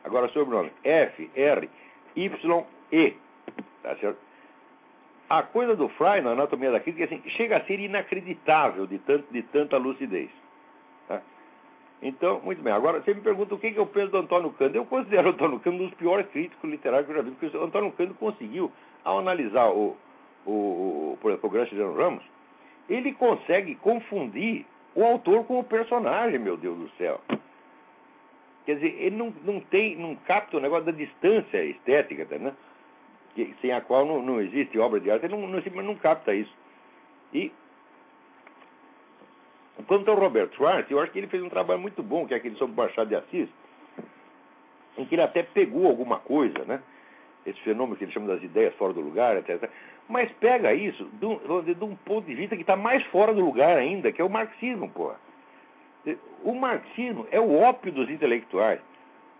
agora 0.04 0.28
sobrenome, 0.28 0.72
F-R-Y-E, 0.82 1.70
tá 3.82 3.96
certo? 3.96 4.18
A 5.28 5.42
coisa 5.42 5.74
do 5.74 5.88
Frye 5.90 6.20
na 6.20 6.32
anatomia 6.32 6.70
da 6.70 6.80
crítica 6.80 7.04
assim, 7.06 7.22
chega 7.30 7.56
a 7.56 7.64
ser 7.64 7.80
inacreditável 7.80 8.86
de, 8.86 8.98
tanto, 8.98 9.32
de 9.32 9.42
tanta 9.44 9.78
lucidez. 9.78 10.28
Tá? 11.08 11.22
Então, 12.02 12.40
muito 12.44 12.60
bem. 12.62 12.72
Agora, 12.72 13.00
você 13.00 13.14
me 13.14 13.22
pergunta 13.22 13.54
o 13.54 13.58
que, 13.58 13.72
que 13.72 13.78
eu 13.78 13.86
penso 13.86 14.10
do 14.10 14.18
Antônio 14.18 14.50
Cândido. 14.50 14.76
Eu 14.78 14.84
considero 14.84 15.28
o 15.28 15.30
Antônio 15.32 15.58
Cândido 15.60 15.84
um 15.84 15.86
dos 15.86 15.96
piores 15.96 16.26
críticos 16.26 16.70
literários 16.70 17.06
que 17.06 17.12
eu 17.12 17.16
já 17.16 17.22
vi, 17.22 17.30
porque 17.30 17.56
o 17.56 17.64
Antônio 17.64 17.90
Cândido 17.92 18.18
conseguiu, 18.18 18.70
ao 19.02 19.18
analisar 19.18 19.70
o, 19.70 19.96
o, 20.46 21.18
por 21.20 21.30
exemplo, 21.30 21.48
o 21.48 21.52
Graciliano 21.52 21.96
Ramos, 21.96 22.24
ele 22.88 23.12
consegue 23.12 23.74
confundir 23.76 24.66
o 24.94 25.04
autor 25.04 25.44
com 25.44 25.58
o 25.58 25.64
personagem, 25.64 26.38
meu 26.38 26.56
Deus 26.56 26.78
do 26.78 26.88
céu. 26.96 27.20
Quer 28.64 28.76
dizer, 28.76 28.96
ele 28.98 29.16
não, 29.16 29.32
não 29.44 29.60
tem, 29.60 29.96
não 29.96 30.16
capta 30.16 30.56
o 30.56 30.60
negócio 30.60 30.86
da 30.86 30.92
distância 30.92 31.62
estética, 31.64 32.24
tá, 32.24 32.38
né? 32.38 32.54
Que, 33.34 33.54
sem 33.60 33.72
a 33.72 33.80
qual 33.80 34.06
não, 34.06 34.22
não 34.22 34.40
existe 34.40 34.78
obra 34.78 35.00
de 35.00 35.10
arte, 35.10 35.26
ele 35.26 35.36
não, 35.36 35.46
não, 35.46 35.82
não 35.82 35.94
capta 35.96 36.34
isso. 36.34 36.54
E 37.32 37.52
quanto 39.86 40.10
ao 40.10 40.16
Roberto 40.16 40.54
Schwartz, 40.54 40.90
eu 40.90 41.00
acho 41.00 41.12
que 41.12 41.18
ele 41.18 41.26
fez 41.26 41.42
um 41.42 41.48
trabalho 41.48 41.80
muito 41.80 42.02
bom, 42.02 42.26
que 42.26 42.32
é 42.32 42.36
aquele 42.36 42.56
sobre 42.56 42.74
o 42.74 42.76
Machado 42.76 43.08
de 43.08 43.16
Assis, 43.16 43.48
em 44.96 45.04
que 45.04 45.14
ele 45.14 45.22
até 45.22 45.42
pegou 45.42 45.86
alguma 45.86 46.18
coisa, 46.20 46.64
né? 46.64 46.80
Esse 47.44 47.60
fenômeno 47.60 47.96
que 47.96 48.04
ele 48.04 48.12
chama 48.12 48.28
das 48.28 48.42
ideias 48.42 48.74
fora 48.76 48.94
do 48.94 49.00
lugar, 49.00 49.36
etc. 49.36 49.68
Mas 50.08 50.30
pega 50.32 50.74
isso 50.74 51.04
de 51.14 51.26
um, 51.26 51.38
de 51.62 51.84
um 51.84 51.96
ponto 51.96 52.26
de 52.26 52.34
vista 52.34 52.56
que 52.56 52.62
está 52.62 52.76
mais 52.76 53.02
fora 53.06 53.32
do 53.32 53.44
lugar 53.44 53.76
ainda, 53.76 54.12
que 54.12 54.20
é 54.20 54.24
o 54.24 54.30
marxismo, 54.30 54.88
porra. 54.90 55.16
O 56.42 56.54
marxismo 56.54 57.26
é 57.30 57.40
o 57.40 57.58
ópio 57.60 57.90
dos 57.90 58.10
intelectuais. 58.10 58.80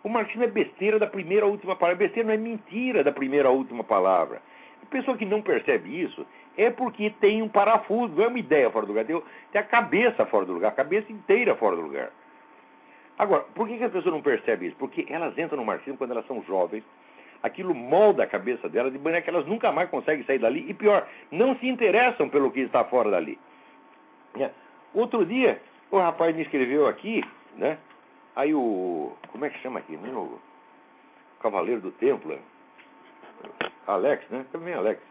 O 0.02 0.08
marxismo 0.08 0.44
é 0.44 0.46
besteira 0.46 0.98
da 0.98 1.06
primeira 1.06 1.44
à 1.44 1.48
última 1.48 1.76
palavra. 1.76 1.98
Besteira 1.98 2.26
não 2.28 2.34
é 2.34 2.38
mentira 2.38 3.04
da 3.04 3.12
primeira 3.12 3.48
à 3.48 3.52
última 3.52 3.84
palavra. 3.84 4.40
A 4.82 4.86
pessoa 4.86 5.16
que 5.16 5.24
não 5.24 5.42
percebe 5.42 6.02
isso 6.02 6.26
é 6.56 6.70
porque 6.70 7.10
tem 7.20 7.42
um 7.42 7.48
parafuso, 7.48 8.14
não 8.14 8.24
é 8.24 8.28
uma 8.28 8.38
ideia 8.38 8.70
fora 8.70 8.86
do 8.86 8.92
lugar, 8.92 9.04
tem, 9.04 9.20
a 9.54 9.62
cabeça 9.62 10.24
fora 10.26 10.44
do 10.46 10.52
lugar, 10.52 10.68
a 10.68 10.72
cabeça 10.72 11.10
inteira 11.10 11.56
fora 11.56 11.76
do 11.76 11.82
lugar. 11.82 12.10
Agora, 13.18 13.44
por 13.54 13.66
que, 13.68 13.78
que 13.78 13.84
as 13.84 13.92
pessoas 13.92 14.14
não 14.14 14.22
percebem 14.22 14.68
isso? 14.68 14.76
Porque 14.76 15.06
elas 15.08 15.36
entram 15.38 15.58
no 15.58 15.64
marxismo 15.64 15.96
quando 15.96 16.12
elas 16.12 16.26
são 16.26 16.42
jovens, 16.42 16.84
aquilo 17.44 17.74
molda 17.74 18.22
a 18.22 18.26
cabeça 18.26 18.70
delas 18.70 18.90
de 18.90 18.98
maneira 18.98 19.20
que 19.20 19.28
elas 19.28 19.46
nunca 19.46 19.70
mais 19.70 19.90
conseguem 19.90 20.24
sair 20.24 20.38
dali. 20.38 20.64
E 20.66 20.72
pior, 20.72 21.06
não 21.30 21.54
se 21.56 21.68
interessam 21.68 22.26
pelo 22.26 22.50
que 22.50 22.60
está 22.60 22.82
fora 22.84 23.10
dali. 23.10 23.38
É. 24.40 24.50
Outro 24.94 25.26
dia, 25.26 25.60
o 25.90 25.98
rapaz 25.98 26.34
me 26.34 26.40
escreveu 26.40 26.86
aqui, 26.86 27.22
né? 27.56 27.76
Aí 28.34 28.54
o. 28.54 29.12
Como 29.30 29.44
é 29.44 29.50
que 29.50 29.58
chama 29.58 29.78
aqui? 29.80 29.94
O 29.94 30.40
Cavaleiro 31.40 31.82
do 31.82 31.90
Templo. 31.92 32.38
Alex, 33.86 34.24
né? 34.30 34.46
Também 34.50 34.72
Alex. 34.72 35.02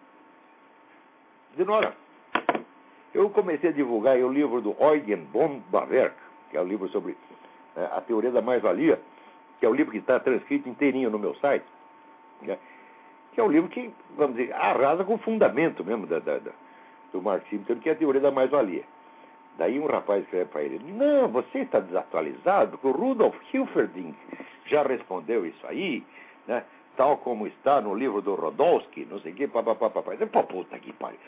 Dizendo, 1.52 1.72
olha, 1.72 1.94
eu 3.14 3.30
comecei 3.30 3.70
a 3.70 3.74
divulgar 3.74 4.18
o 4.18 4.34
livro 4.34 4.60
do 4.60 4.76
Eugen 4.80 5.28
von 5.32 5.62
Bawerk, 5.70 6.16
que 6.50 6.58
é 6.58 6.62
o 6.62 6.66
livro 6.66 6.90
sobre 6.90 7.16
é, 7.78 7.86
a 7.96 8.02
teoria 8.02 8.32
da 8.32 8.42
mais-valia, 8.42 9.00
que 9.60 9.68
é 9.68 9.70
o 9.70 9.74
livro 9.74 9.92
que 9.92 10.00
está 10.00 10.20
transcrito 10.20 10.68
inteirinho 10.68 11.12
no 11.12 11.20
meu 11.20 11.36
site 11.36 11.64
né? 12.48 12.58
que 13.34 13.40
é 13.40 13.44
um 13.44 13.52
livro 13.52 13.70
que, 13.70 13.92
vamos 14.16 14.38
dizer, 14.38 14.54
arrasa 14.54 15.04
com 15.04 15.16
o 15.16 15.20
fundamento 15.20 15.84
mesmo 15.84 16.06
da, 16.06 16.20
da, 16.20 16.38
da, 16.38 16.52
do 17.12 17.22
marxismo, 17.22 17.66
que 17.66 17.90
é 17.90 17.94
a 17.94 17.96
teoria 17.96 18.22
da 18.22 18.32
mais-valia. 18.32 18.84
Daí 19.58 19.80
um 19.80 19.86
rapaz 19.86 20.24
escreve 20.24 20.46
para 20.46 20.64
ele, 20.64 20.80
não, 20.92 21.28
você 21.28 21.60
está 21.60 21.80
desatualizado, 21.80 22.78
porque 22.78 22.88
o 22.88 22.92
Rudolf 22.92 23.36
Hilferding 23.54 24.16
já 24.66 24.84
respondeu 24.84 25.46
isso 25.46 25.66
aí, 25.68 26.04
né? 26.48 26.64
tal 26.96 27.18
como 27.18 27.48
está 27.48 27.82
no 27.82 27.96
livro 27.96 28.22
do 28.22 28.36
Rodolsky, 28.36 29.06
não 29.10 29.20
sei 29.20 29.32
o 29.32 29.36
quê, 29.36 29.48
papapá. 29.48 29.90
Pô, 29.90 30.44
puta 30.44 30.78
que 30.80 30.94
pariu. 30.94 31.20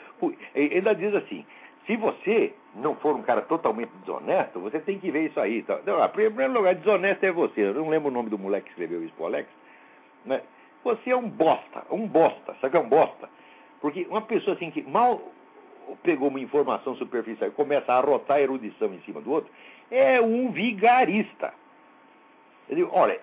Ainda 0.55 0.93
diz 0.93 1.13
assim, 1.15 1.45
se 1.85 1.95
você 1.97 2.53
não 2.75 2.95
for 2.95 3.15
um 3.15 3.21
cara 3.21 3.41
totalmente 3.41 3.91
desonesto, 4.01 4.59
você 4.59 4.79
tem 4.79 4.99
que 4.99 5.11
ver 5.11 5.27
isso 5.27 5.39
aí. 5.39 5.63
Tá? 5.63 5.79
Não, 5.85 6.03
em 6.03 6.09
primeiro 6.09 6.53
lugar, 6.53 6.75
desonesto 6.75 7.25
é 7.25 7.31
você. 7.31 7.61
Eu 7.61 7.73
não 7.73 7.89
lembro 7.89 8.09
o 8.09 8.13
nome 8.13 8.29
do 8.29 8.37
moleque 8.37 8.65
que 8.65 8.71
escreveu 8.71 9.03
isso 9.03 9.13
pro 9.15 9.25
Alex, 9.25 9.49
né? 10.25 10.41
Você 10.85 11.09
é 11.09 11.17
um 11.17 11.27
bosta, 11.27 11.83
um 11.89 12.05
bosta, 12.05 12.55
sabe 12.61 12.69
que 12.69 12.77
é 12.77 12.79
um 12.79 12.87
bosta? 12.87 13.27
Porque 13.81 14.05
uma 14.07 14.21
pessoa 14.21 14.55
assim 14.55 14.69
que 14.69 14.83
mal 14.83 15.19
pegou 16.03 16.27
uma 16.27 16.39
informação 16.39 16.95
superficial 16.95 17.49
e 17.49 17.53
começa 17.53 17.91
a 17.91 17.97
arrotar 17.97 18.37
a 18.37 18.41
erudição 18.41 18.93
em 18.93 19.01
cima 19.01 19.19
do 19.19 19.31
outro, 19.31 19.51
é 19.89 20.21
um 20.21 20.51
vigarista. 20.51 21.51
Eu 22.69 22.87
olha, 22.93 23.19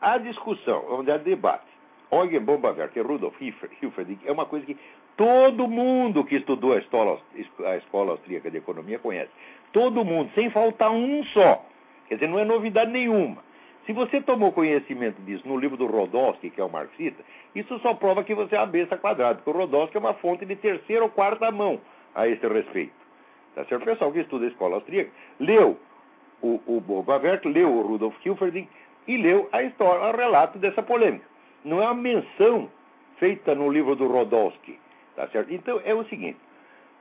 a 0.00 0.16
discussão, 0.16 0.86
vamos 0.88 1.04
dizer, 1.04 1.18
debate, 1.18 1.66
Eugen 2.10 2.40
Bombaverk 2.40 2.98
e 2.98 3.02
Rudolf 3.02 3.38
Hilferding 3.38 4.20
é 4.24 4.32
uma 4.32 4.46
coisa 4.46 4.64
que 4.64 4.76
todo 5.18 5.68
mundo 5.68 6.24
que 6.24 6.36
estudou 6.36 6.72
a 6.72 6.78
escola, 6.78 7.20
a 7.66 7.76
escola 7.76 8.12
austríaca 8.12 8.50
de 8.50 8.56
economia 8.56 8.98
conhece. 8.98 9.30
Todo 9.74 10.02
mundo, 10.02 10.30
sem 10.34 10.48
faltar 10.48 10.90
um 10.90 11.22
só. 11.24 11.62
Quer 12.08 12.14
dizer, 12.14 12.28
não 12.28 12.38
é 12.38 12.44
novidade 12.46 12.90
nenhuma. 12.90 13.46
Se 13.88 13.94
você 13.94 14.20
tomou 14.20 14.52
conhecimento 14.52 15.18
disso 15.22 15.48
no 15.48 15.56
livro 15.56 15.74
do 15.74 15.86
Rodowski, 15.86 16.50
que 16.50 16.60
é 16.60 16.64
o 16.64 16.68
marxista, 16.68 17.24
isso 17.54 17.78
só 17.78 17.94
prova 17.94 18.22
que 18.22 18.34
você 18.34 18.54
é 18.54 18.58
a 18.58 18.66
besta 18.66 18.98
quadrada, 18.98 19.36
porque 19.36 19.48
o 19.48 19.62
Rodowski 19.62 19.96
é 19.96 20.00
uma 20.00 20.12
fonte 20.12 20.44
de 20.44 20.54
terceira 20.56 21.04
ou 21.04 21.08
quarta 21.08 21.50
mão 21.50 21.80
a 22.14 22.28
esse 22.28 22.46
respeito. 22.46 22.92
Tá 23.54 23.64
certo? 23.64 23.80
O 23.80 23.86
pessoal 23.86 24.12
que 24.12 24.18
estuda 24.18 24.44
a 24.44 24.48
escola 24.48 24.74
austríaca 24.74 25.10
leu 25.40 25.78
o, 26.42 26.60
o 26.66 26.82
Bobaverk, 26.82 27.48
leu 27.48 27.72
o 27.72 27.80
Rudolf 27.80 28.14
Hilferding 28.22 28.68
e 29.06 29.16
leu 29.16 29.48
a 29.52 29.62
história, 29.62 30.14
o 30.14 30.14
relato 30.14 30.58
dessa 30.58 30.82
polêmica. 30.82 31.24
Não 31.64 31.80
é 31.80 31.86
uma 31.86 31.94
menção 31.94 32.68
feita 33.16 33.54
no 33.54 33.72
livro 33.72 33.96
do 33.96 34.06
Rodowski. 34.06 34.78
Tá 35.16 35.26
certo? 35.28 35.50
Então 35.50 35.80
é 35.82 35.94
o 35.94 36.04
seguinte: 36.04 36.36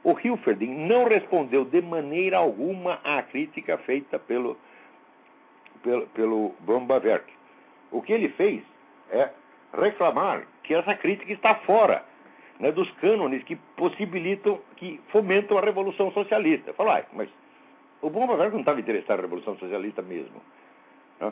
o 0.05 0.17
Hilferding 0.17 0.87
não 0.87 1.03
respondeu 1.03 1.65
de 1.65 1.81
maneira 1.81 2.37
alguma 2.37 3.01
à 3.03 3.21
crítica 3.23 3.77
feita 3.79 4.17
pelo 4.17 4.55
pelo, 5.83 6.07
pelo 6.07 6.55
Bambaverk. 6.59 7.31
O 7.91 8.01
que 8.01 8.13
ele 8.13 8.29
fez 8.29 8.63
é 9.11 9.29
reclamar 9.73 10.43
que 10.63 10.73
essa 10.73 10.93
crítica 10.95 11.31
está 11.31 11.55
fora 11.55 12.03
né, 12.59 12.71
dos 12.71 12.89
cânones 12.93 13.43
que 13.43 13.55
possibilitam, 13.75 14.59
que 14.75 14.99
fomentam 15.09 15.57
a 15.57 15.61
Revolução 15.61 16.11
Socialista. 16.11 16.73
Falar, 16.73 16.99
ah, 16.99 17.05
mas 17.13 17.29
o 18.01 18.09
Bambaverk 18.09 18.53
não 18.53 18.61
estava 18.61 18.79
interessado 18.79 19.17
na 19.17 19.23
Revolução 19.23 19.57
Socialista 19.57 20.01
mesmo. 20.01 20.41
Né? 21.19 21.31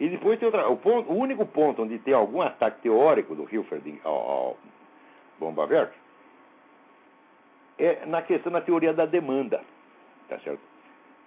E 0.00 0.08
depois 0.08 0.38
tem 0.38 0.46
outra. 0.46 0.68
O, 0.68 0.76
ponto, 0.76 1.10
o 1.10 1.16
único 1.16 1.44
ponto 1.46 1.82
onde 1.82 1.98
tem 1.98 2.14
algum 2.14 2.40
ataque 2.40 2.82
teórico 2.82 3.34
do 3.34 3.48
Hilferd 3.52 4.00
ao, 4.04 4.14
ao 4.14 4.56
Bombaverk 5.40 5.92
é 7.78 8.06
na 8.06 8.22
questão 8.22 8.52
da 8.52 8.60
teoria 8.60 8.92
da 8.92 9.06
demanda. 9.06 9.62
Tá 10.28 10.38
certo? 10.40 10.60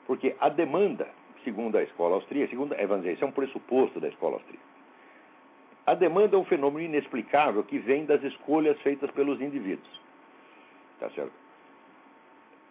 Porque 0.05 0.35
a 0.39 0.49
demanda, 0.49 1.07
segundo 1.43 1.77
a 1.77 1.83
escola 1.83 2.15
austríaca, 2.15 2.49
segundo, 2.49 2.75
vamos 2.75 2.97
dizer, 2.97 3.13
isso 3.13 3.23
é 3.23 3.27
um 3.27 3.31
pressuposto 3.31 3.99
da 3.99 4.07
escola 4.07 4.35
austríaca. 4.35 4.71
A 5.85 5.93
demanda 5.93 6.35
é 6.35 6.39
um 6.39 6.45
fenômeno 6.45 6.85
inexplicável 6.85 7.63
que 7.63 7.79
vem 7.79 8.05
das 8.05 8.23
escolhas 8.23 8.79
feitas 8.81 9.09
pelos 9.11 9.41
indivíduos. 9.41 9.99
Tá 10.99 11.09
certo? 11.09 11.33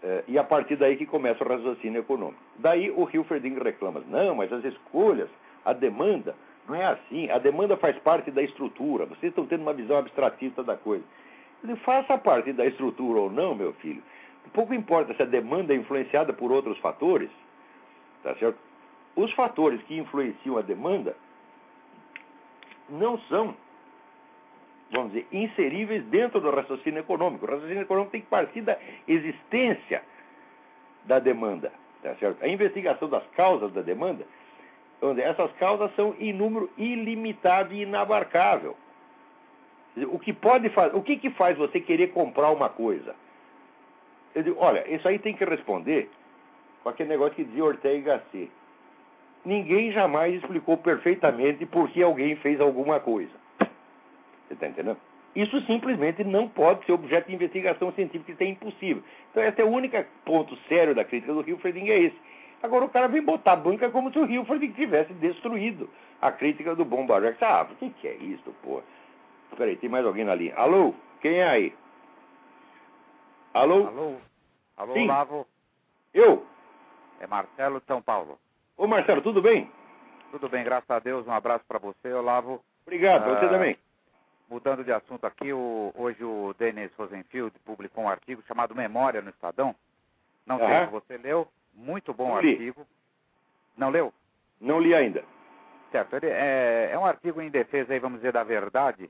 É, 0.02 0.24
e 0.28 0.38
a 0.38 0.44
partir 0.44 0.76
daí 0.76 0.96
que 0.96 1.04
começa 1.04 1.44
o 1.44 1.48
raciocínio 1.48 2.00
econômico. 2.00 2.40
Daí 2.58 2.90
o 2.90 3.08
Hilferding 3.12 3.58
reclama: 3.58 4.02
não, 4.08 4.34
mas 4.34 4.52
as 4.52 4.64
escolhas, 4.64 5.28
a 5.64 5.72
demanda, 5.72 6.34
não 6.66 6.74
é 6.74 6.84
assim. 6.86 7.28
A 7.30 7.38
demanda 7.38 7.76
faz 7.76 7.98
parte 7.98 8.30
da 8.30 8.42
estrutura. 8.42 9.04
Vocês 9.06 9.30
estão 9.30 9.46
tendo 9.46 9.62
uma 9.62 9.74
visão 9.74 9.98
abstratista 9.98 10.62
da 10.62 10.76
coisa. 10.76 11.04
Ele 11.62 11.76
faça 11.76 12.16
parte 12.16 12.52
da 12.52 12.64
estrutura 12.64 13.20
ou 13.20 13.30
não, 13.30 13.54
meu 13.54 13.72
filho. 13.74 14.02
Pouco 14.54 14.72
importa 14.72 15.12
se 15.14 15.22
a 15.22 15.26
demanda 15.26 15.74
é 15.74 15.76
influenciada 15.76 16.32
por 16.32 16.50
outros 16.50 16.78
fatores, 16.78 17.30
tá 18.22 18.34
certo? 18.36 18.58
Os 19.16 19.32
fatores 19.32 19.82
que 19.82 19.96
influenciam 19.96 20.56
a 20.56 20.62
demanda 20.62 21.16
não 22.88 23.18
são, 23.20 23.54
vamos 24.90 25.12
dizer, 25.12 25.26
inseríveis 25.32 26.04
dentro 26.06 26.40
do 26.40 26.50
raciocínio 26.50 27.00
econômico. 27.00 27.44
O 27.44 27.48
raciocínio 27.48 27.82
econômico 27.82 28.12
tem 28.12 28.20
que 28.20 28.28
partir 28.28 28.62
da 28.62 28.78
existência 29.06 30.02
da 31.04 31.18
demanda, 31.18 31.72
tá 32.02 32.14
certo? 32.16 32.42
A 32.42 32.48
investigação 32.48 33.08
das 33.08 33.26
causas 33.28 33.72
da 33.72 33.82
demanda, 33.82 34.24
onde 35.02 35.20
essas 35.20 35.50
causas 35.52 35.94
são 35.94 36.14
em 36.18 36.32
número 36.32 36.70
ilimitado 36.76 37.72
e 37.72 37.82
inabarcável. 37.82 38.76
O 40.08 40.18
que 40.18 40.32
pode 40.32 40.68
fazer, 40.70 40.96
o 40.96 41.02
que, 41.02 41.16
que 41.16 41.30
faz 41.30 41.56
você 41.56 41.80
querer 41.80 42.08
comprar 42.08 42.50
uma 42.50 42.68
coisa? 42.68 43.14
Eu 44.34 44.42
digo, 44.42 44.56
olha, 44.60 44.88
isso 44.92 45.06
aí 45.08 45.18
tem 45.18 45.34
que 45.34 45.44
responder 45.44 46.08
com 46.82 46.88
aquele 46.88 47.08
negócio 47.08 47.34
que 47.34 47.44
dizia 47.44 47.64
Ortega 47.64 47.96
y 47.96 48.02
Gasset 48.02 48.50
ninguém 49.44 49.92
jamais 49.92 50.34
explicou 50.34 50.76
perfeitamente 50.76 51.64
por 51.66 51.88
que 51.90 52.02
alguém 52.02 52.36
fez 52.36 52.60
alguma 52.60 53.00
coisa. 53.00 53.32
Você 53.58 54.54
está 54.54 54.66
entendendo? 54.66 54.98
Isso 55.34 55.60
simplesmente 55.62 56.24
não 56.24 56.48
pode 56.48 56.84
ser 56.84 56.92
objeto 56.92 57.28
de 57.28 57.34
investigação 57.34 57.92
científica, 57.92 58.32
isso 58.32 58.42
é 58.42 58.46
impossível. 58.46 59.02
Então, 59.30 59.42
esse 59.44 59.60
é 59.60 59.64
o 59.64 59.68
único 59.68 59.96
ponto 60.24 60.56
sério 60.68 60.94
da 60.94 61.04
crítica 61.04 61.32
do 61.32 61.48
Hilferding, 61.48 61.88
é 61.88 61.98
esse. 62.00 62.16
Agora, 62.62 62.84
o 62.84 62.88
cara 62.88 63.06
vem 63.06 63.22
botar 63.22 63.52
a 63.52 63.56
banca 63.56 63.88
como 63.90 64.12
se 64.12 64.18
o 64.18 64.26
Hilferding 64.28 64.72
tivesse 64.72 65.12
destruído 65.14 65.88
a 66.20 66.32
crítica 66.32 66.74
do 66.74 66.84
Bombardex. 66.84 67.40
Ah, 67.42 67.66
o 67.70 67.74
que, 67.76 67.90
que 67.90 68.08
é 68.08 68.14
isso, 68.16 68.52
pô? 68.62 68.82
Peraí, 69.56 69.76
tem 69.76 69.88
mais 69.88 70.04
alguém 70.04 70.24
na 70.24 70.34
linha. 70.34 70.54
Alô? 70.56 70.94
Quem 71.20 71.36
é 71.38 71.48
aí? 71.48 71.74
Alô? 73.54 73.86
Alô? 73.86 74.16
Alô, 74.76 74.92
Sim. 74.94 75.08
Eu? 76.12 76.44
É 77.20 77.26
Marcelo 77.26 77.80
de 77.80 77.86
São 77.86 78.00
Paulo. 78.02 78.38
Ô, 78.76 78.86
Marcelo, 78.86 79.20
tudo 79.22 79.40
bem? 79.42 79.70
Tudo 80.30 80.48
bem, 80.48 80.64
graças 80.64 80.88
a 80.90 80.98
Deus. 80.98 81.26
Um 81.26 81.32
abraço 81.32 81.64
para 81.68 81.78
você, 81.78 82.12
Olavo. 82.12 82.62
Obrigado, 82.86 83.24
você 83.24 83.44
Ah, 83.46 83.48
também. 83.50 83.76
Mudando 84.48 84.82
de 84.82 84.92
assunto 84.92 85.24
aqui, 85.26 85.52
o- 85.52 85.92
hoje 85.94 86.24
o 86.24 86.54
Denis 86.58 86.90
Rosenfield 86.96 87.56
publicou 87.64 88.04
um 88.04 88.08
artigo 88.08 88.42
chamado 88.48 88.74
Memória 88.74 89.20
no 89.22 89.30
Estadão. 89.30 89.74
Não 90.46 90.58
sei 90.58 90.86
se 90.86 90.90
você 90.92 91.16
leu. 91.18 91.46
Muito 91.74 92.12
bom 92.12 92.30
Não 92.34 92.40
li. 92.40 92.50
artigo. 92.52 92.86
Não 93.76 93.90
leu? 93.90 94.12
Não 94.60 94.80
li 94.80 94.94
ainda. 94.94 95.24
Certo. 95.92 96.14
Ele 96.16 96.26
é, 96.28 96.90
é 96.92 96.98
um 96.98 97.04
artigo 97.06 97.40
em 97.40 97.50
defesa, 97.50 97.92
aí, 97.92 97.98
vamos 98.00 98.18
dizer, 98.18 98.32
da 98.32 98.42
verdade. 98.42 99.08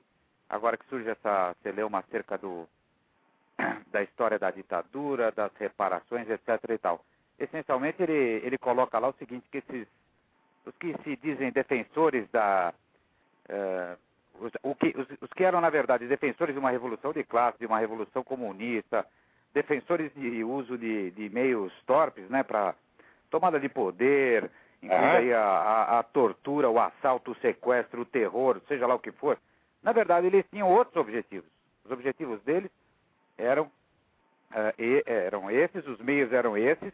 Agora 0.49 0.77
que 0.77 0.85
surge 0.87 1.09
essa 1.09 1.55
celeuma 1.63 2.01
acerca 2.01 2.37
do, 2.37 2.69
da 3.89 4.03
história 4.03 4.39
da 4.39 4.51
ditadura, 4.51 5.31
das 5.33 5.53
reparações, 5.57 6.29
etc. 6.29 6.49
e 6.71 6.79
tal. 6.79 7.01
Essencialmente, 7.41 8.03
ele, 8.03 8.43
ele 8.45 8.59
coloca 8.59 8.99
lá 8.99 9.09
o 9.09 9.15
seguinte, 9.15 9.49
que 9.51 9.59
esses, 9.59 9.89
os 10.67 10.75
que 10.77 10.95
se 11.03 11.17
dizem 11.17 11.51
defensores 11.51 12.29
da... 12.31 12.75
eh, 13.49 13.97
os, 14.39 14.53
o 14.63 14.75
que, 14.75 14.89
os, 14.97 15.09
os 15.23 15.33
que 15.33 15.43
eram, 15.43 15.61
na 15.61 15.71
verdade, 15.71 16.07
defensores 16.07 16.55
de 16.55 16.59
uma 16.59 16.71
revolução 16.71 17.13
de 17.13 17.25
classe, 17.25 17.59
de 17.59 17.67
uma 17.67 17.79
revolução 17.79 18.23
comunista, 18.23 19.07
defensores 19.55 20.13
de 20.15 20.45
uso 20.45 20.77
de, 20.79 21.11
de 21.13 21.31
meios 21.31 21.73
torpes, 21.87 22.29
né, 22.29 22.43
para 22.43 22.75
tomada 23.31 23.59
de 23.59 23.69
poder, 23.69 24.51
incluindo 24.83 25.05
Aham. 25.07 25.19
aí 25.19 25.33
a, 25.33 25.43
a, 25.43 25.99
a 25.99 26.03
tortura, 26.03 26.69
o 26.69 26.79
assalto, 26.79 27.33
o 27.33 27.37
sequestro, 27.37 28.03
o 28.03 28.07
terror, 28.07 28.61
seja 28.69 28.87
lá 28.87 28.95
o 28.95 29.01
que 29.01 29.13
for. 29.13 29.39
Na 29.83 29.93
verdade, 29.93 30.27
eles 30.27 30.45
tinham 30.51 30.71
outros 30.71 30.97
objetivos. 30.97 31.49
Os 31.85 31.91
objetivos 31.91 32.41
deles 32.43 32.71
eram, 33.39 33.71
eh, 34.53 34.75
e- 34.79 35.03
eram 35.07 35.51
esses, 35.51 35.87
os 35.87 35.99
meios 36.01 36.33
eram 36.33 36.57
esses, 36.57 36.93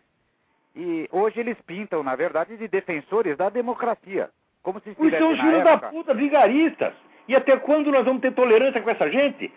e 0.76 1.08
hoje 1.10 1.40
eles 1.40 1.58
pintam, 1.62 2.02
na 2.02 2.14
verdade, 2.14 2.56
de 2.58 2.68
defensores 2.68 3.36
da 3.36 3.48
democracia. 3.48 4.28
Como 4.62 4.78
se 4.80 4.90
Os 4.90 5.10
seus 5.10 5.38
na 5.38 5.44
filhos 5.44 5.64
da 5.64 5.78
puta 5.78 6.12
vigaristas. 6.12 6.92
E 7.26 7.34
até 7.34 7.56
quando 7.56 7.90
nós 7.90 8.04
vamos 8.04 8.20
ter 8.20 8.32
tolerância 8.32 8.82
com 8.82 8.90
essa 8.90 9.10
gente? 9.10 9.50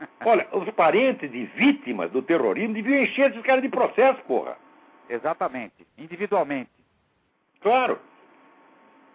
Olha, 0.24 0.46
os 0.52 0.70
parentes 0.70 1.30
de 1.30 1.44
vítimas 1.46 2.10
do 2.12 2.22
terrorismo 2.22 2.74
deviam 2.74 3.02
encher 3.02 3.30
esses 3.30 3.42
caras 3.42 3.62
de 3.62 3.68
processo, 3.68 4.22
porra. 4.22 4.56
Exatamente, 5.08 5.84
individualmente. 5.98 6.70
Claro. 7.60 7.98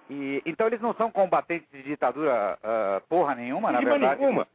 E, 0.09 0.41
então 0.45 0.67
eles 0.67 0.81
não 0.81 0.93
são 0.93 1.09
combatentes 1.09 1.67
de 1.71 1.81
ditadura 1.81 2.59
ah, 2.61 3.01
porra 3.07 3.33
nenhuma, 3.33 3.71
na 3.71 3.79
de 3.79 3.85
verdade. 3.85 4.19
nenhuma. 4.19 4.45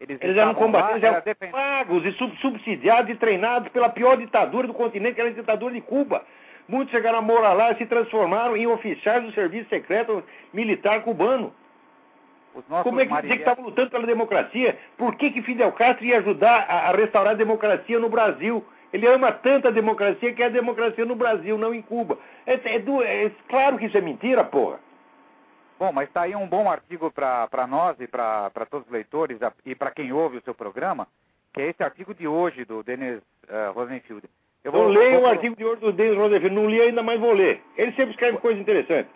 Eles, 0.00 0.18
Eles 0.22 0.36
eram 0.36 0.54
combatentes, 0.54 1.02
era 1.02 1.16
eram 1.16 1.24
defen- 1.24 1.50
pagos 1.50 2.04
e 2.06 2.12
sub- 2.12 2.34
subsidiados 2.38 3.10
e 3.10 3.14
treinados 3.16 3.68
pela 3.70 3.88
pior 3.90 4.16
ditadura 4.16 4.66
do 4.66 4.72
continente, 4.74 5.14
que 5.16 5.20
era 5.20 5.28
a 5.30 5.32
ditadura 5.34 5.74
de 5.74 5.80
Cuba. 5.82 6.24
Muitos 6.66 6.90
chegaram 6.90 7.18
a 7.18 7.22
morar 7.22 7.52
lá 7.52 7.72
e 7.72 7.76
se 7.76 7.84
transformaram 7.86 8.56
em 8.56 8.66
oficiais 8.66 9.22
do 9.22 9.32
serviço 9.32 9.68
secreto 9.68 10.24
militar 10.54 11.02
cubano. 11.02 11.52
Como 12.82 13.00
é 13.00 13.04
que 13.06 13.08
dizer 13.08 13.08
que 13.08 13.08
marinheiros- 13.12 13.40
estava 13.40 13.60
lutando 13.62 13.90
pela 13.90 14.06
democracia? 14.06 14.78
Por 14.96 15.14
que, 15.16 15.30
que 15.30 15.42
Fidel 15.42 15.70
Castro 15.72 16.04
ia 16.04 16.18
ajudar 16.18 16.66
a, 16.68 16.88
a 16.88 16.92
restaurar 16.92 17.32
a 17.34 17.36
democracia 17.36 17.98
no 17.98 18.08
Brasil? 18.08 18.64
Ele 18.92 19.06
ama 19.06 19.30
tanto 19.30 19.68
a 19.68 19.70
democracia 19.70 20.32
que 20.32 20.42
é 20.42 20.46
a 20.46 20.50
democracia 20.50 21.04
no 21.04 21.14
Brasil, 21.14 21.56
não 21.58 21.72
em 21.74 21.82
Cuba. 21.82 22.18
É, 22.46 22.54
é 22.74 22.78
du- 22.80 23.02
é 23.02 23.30
claro 23.48 23.78
que 23.78 23.86
isso 23.86 23.96
é 23.96 24.00
mentira, 24.00 24.42
porra. 24.44 24.80
Bom, 25.80 25.92
mas 25.92 26.08
está 26.08 26.20
aí 26.22 26.36
um 26.36 26.46
bom 26.46 26.70
artigo 26.70 27.10
para 27.10 27.66
nós 27.66 27.98
e 27.98 28.06
para 28.06 28.50
todos 28.70 28.86
os 28.86 28.92
leitores 28.92 29.38
e 29.64 29.74
para 29.74 29.90
quem 29.90 30.12
ouve 30.12 30.36
o 30.36 30.42
seu 30.42 30.54
programa, 30.54 31.08
que 31.54 31.62
é 31.62 31.68
esse 31.70 31.82
artigo 31.82 32.12
de 32.14 32.28
hoje 32.28 32.66
do 32.66 32.82
Denis 32.82 33.22
eh, 33.48 33.70
Rosenfield. 33.74 34.28
Eu 34.62 34.72
vou- 34.72 34.88
leio 34.88 35.20
vou- 35.20 35.22
o 35.22 35.26
artigo 35.26 35.56
de 35.56 35.64
hoje 35.64 35.80
do 35.80 35.90
Denis 35.90 36.18
Rosenfield, 36.18 36.54
não 36.54 36.68
li 36.68 36.82
ainda, 36.82 37.02
mas 37.02 37.18
vou 37.18 37.32
ler. 37.32 37.62
Ele 37.78 37.92
sempre 37.92 38.10
escreve 38.10 38.36
coisa 38.36 38.60
interessante. 38.60 39.08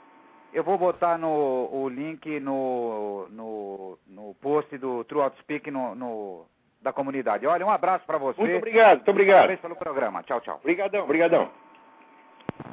Eu 0.55 0.65
vou 0.65 0.79
botar 0.79 1.19
no, 1.19 1.69
o 1.71 1.87
link 1.91 2.41
no, 2.41 3.27
no, 3.29 3.99
no 4.07 4.35
post 4.41 4.79
do 4.79 5.05
True 5.05 5.21
Outspeak 5.21 5.71
no, 5.71 5.95
no, 5.95 6.47
da 6.81 6.95
comunidade. 6.95 7.47
Olha, 7.47 7.67
um 7.67 7.71
abraço 7.71 8.07
para 8.07 8.17
você. 8.17 8.41
Muito 8.41 8.57
obrigado, 8.57 8.97
muito 8.99 9.11
obrigado. 9.11 9.37
Parabéns 9.41 9.61
pelo 9.61 9.77
programa. 9.77 10.23
Tchau, 10.23 10.41
tchau. 10.41 10.57
Obrigadão, 10.63 11.05
obrigadão. 11.05 11.51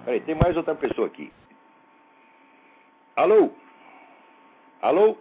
Peraí, 0.05 0.21
tem 0.21 0.35
mais 0.35 0.55
outra 0.55 0.75
pessoa 0.75 1.07
aqui. 1.07 1.29
Alô? 3.17 3.51
Alô? 4.81 5.15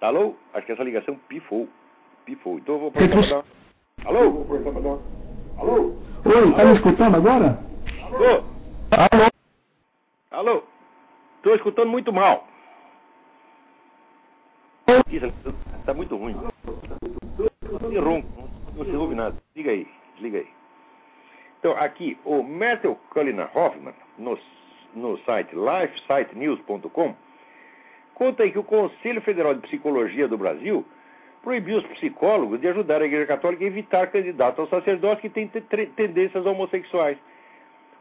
Alô? 0.00 0.34
Acho 0.52 0.66
que 0.66 0.72
essa 0.72 0.82
ligação 0.82 1.16
pifou. 1.28 1.68
Pifou. 2.24 2.58
Então 2.58 2.74
eu 2.74 2.80
vou 2.80 2.88
aproveitar 2.88 3.20
pra 3.20 3.36
dar... 3.36 3.44
Alô? 4.04 4.30
Vou 4.30 4.42
aproveitar 4.42 4.72
pra 4.72 4.80
dar... 4.80 4.98
Alô? 5.58 5.96
Oi, 6.24 6.54
tá 6.56 6.64
me 6.64 6.74
escutando 6.74 7.16
agora? 7.16 7.64
Alô? 8.02 8.44
Alô? 8.90 9.30
Alô? 10.32 10.62
Estou 11.36 11.54
escutando 11.54 11.88
muito 11.88 12.12
mal. 12.12 12.46
Isso 15.08 15.32
está 15.78 15.94
muito 15.94 16.16
ruim. 16.16 16.36
Estou 16.66 18.02
ronco, 18.02 18.50
não 18.74 18.84
se 18.84 18.96
ouve 18.96 19.14
nada. 19.14 19.36
Liga 19.54 19.70
aí, 19.70 19.88
desliga 20.14 20.38
aí. 20.38 20.48
Então, 21.60 21.76
aqui, 21.76 22.18
o 22.24 22.42
Matthew 22.42 22.96
Cullinan 23.10 23.48
Hoffman, 23.54 23.94
no, 24.18 24.38
no 24.94 25.18
site 25.18 25.54
lifesitenews.com, 25.54 27.14
conta 28.16 28.42
aí 28.42 28.50
que 28.50 28.58
o 28.58 28.64
Conselho 28.64 29.20
Federal 29.20 29.54
de 29.54 29.60
Psicologia 29.60 30.26
do 30.26 30.38
Brasil 30.38 30.84
proibiu 31.42 31.78
os 31.78 31.86
psicólogos 31.86 32.58
de 32.58 32.66
ajudar 32.66 33.02
a 33.02 33.04
Igreja 33.04 33.26
Católica 33.26 33.62
a 33.62 33.66
evitar 33.66 34.06
candidatos 34.06 34.58
ao 34.58 34.68
sacerdócio 34.68 35.20
que 35.20 35.28
têm 35.28 35.46
tendências 35.94 36.44
homossexuais. 36.46 37.18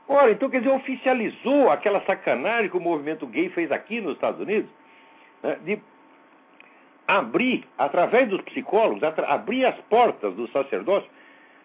Ora, 0.08 0.32
então 0.32 0.50
quer 0.50 0.60
dizer, 0.60 0.72
oficializou 0.72 1.70
aquela 1.70 2.00
sacanagem 2.06 2.70
que 2.70 2.78
o 2.78 2.82
movimento 2.82 3.28
gay 3.28 3.50
fez 3.50 3.70
aqui 3.74 4.00
nos 4.00 4.14
Estados 4.14 4.40
Unidos, 4.40 4.70
né, 5.44 5.58
de 5.66 5.80
abrir, 7.06 7.66
através 7.78 8.30
dos 8.30 8.42
psicólogos, 8.42 9.04
abrir 9.04 9.66
as 9.66 9.76
portas 9.90 10.34
do 10.34 10.48
sacerdócio 10.48 11.10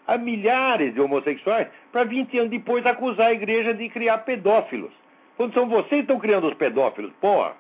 a 0.09 0.19
milhares 0.19 0.93
de 0.93 1.01
homossexuais 1.01 1.69
para 1.93 2.03
20 2.03 2.37
anos 2.37 2.51
depois 2.51 2.85
acusar 2.85 3.29
a 3.29 3.33
igreja 3.33 3.73
de 3.73 3.89
criar 3.91 4.19
pedófilos. 4.19 4.91
Quando 5.37 5.55
são 5.55 5.69
vocês 5.69 5.89
que 5.89 5.97
estão 6.01 6.19
criando 6.19 6.49
os 6.49 6.55
pedófilos, 6.55 7.13
porra. 7.21 7.60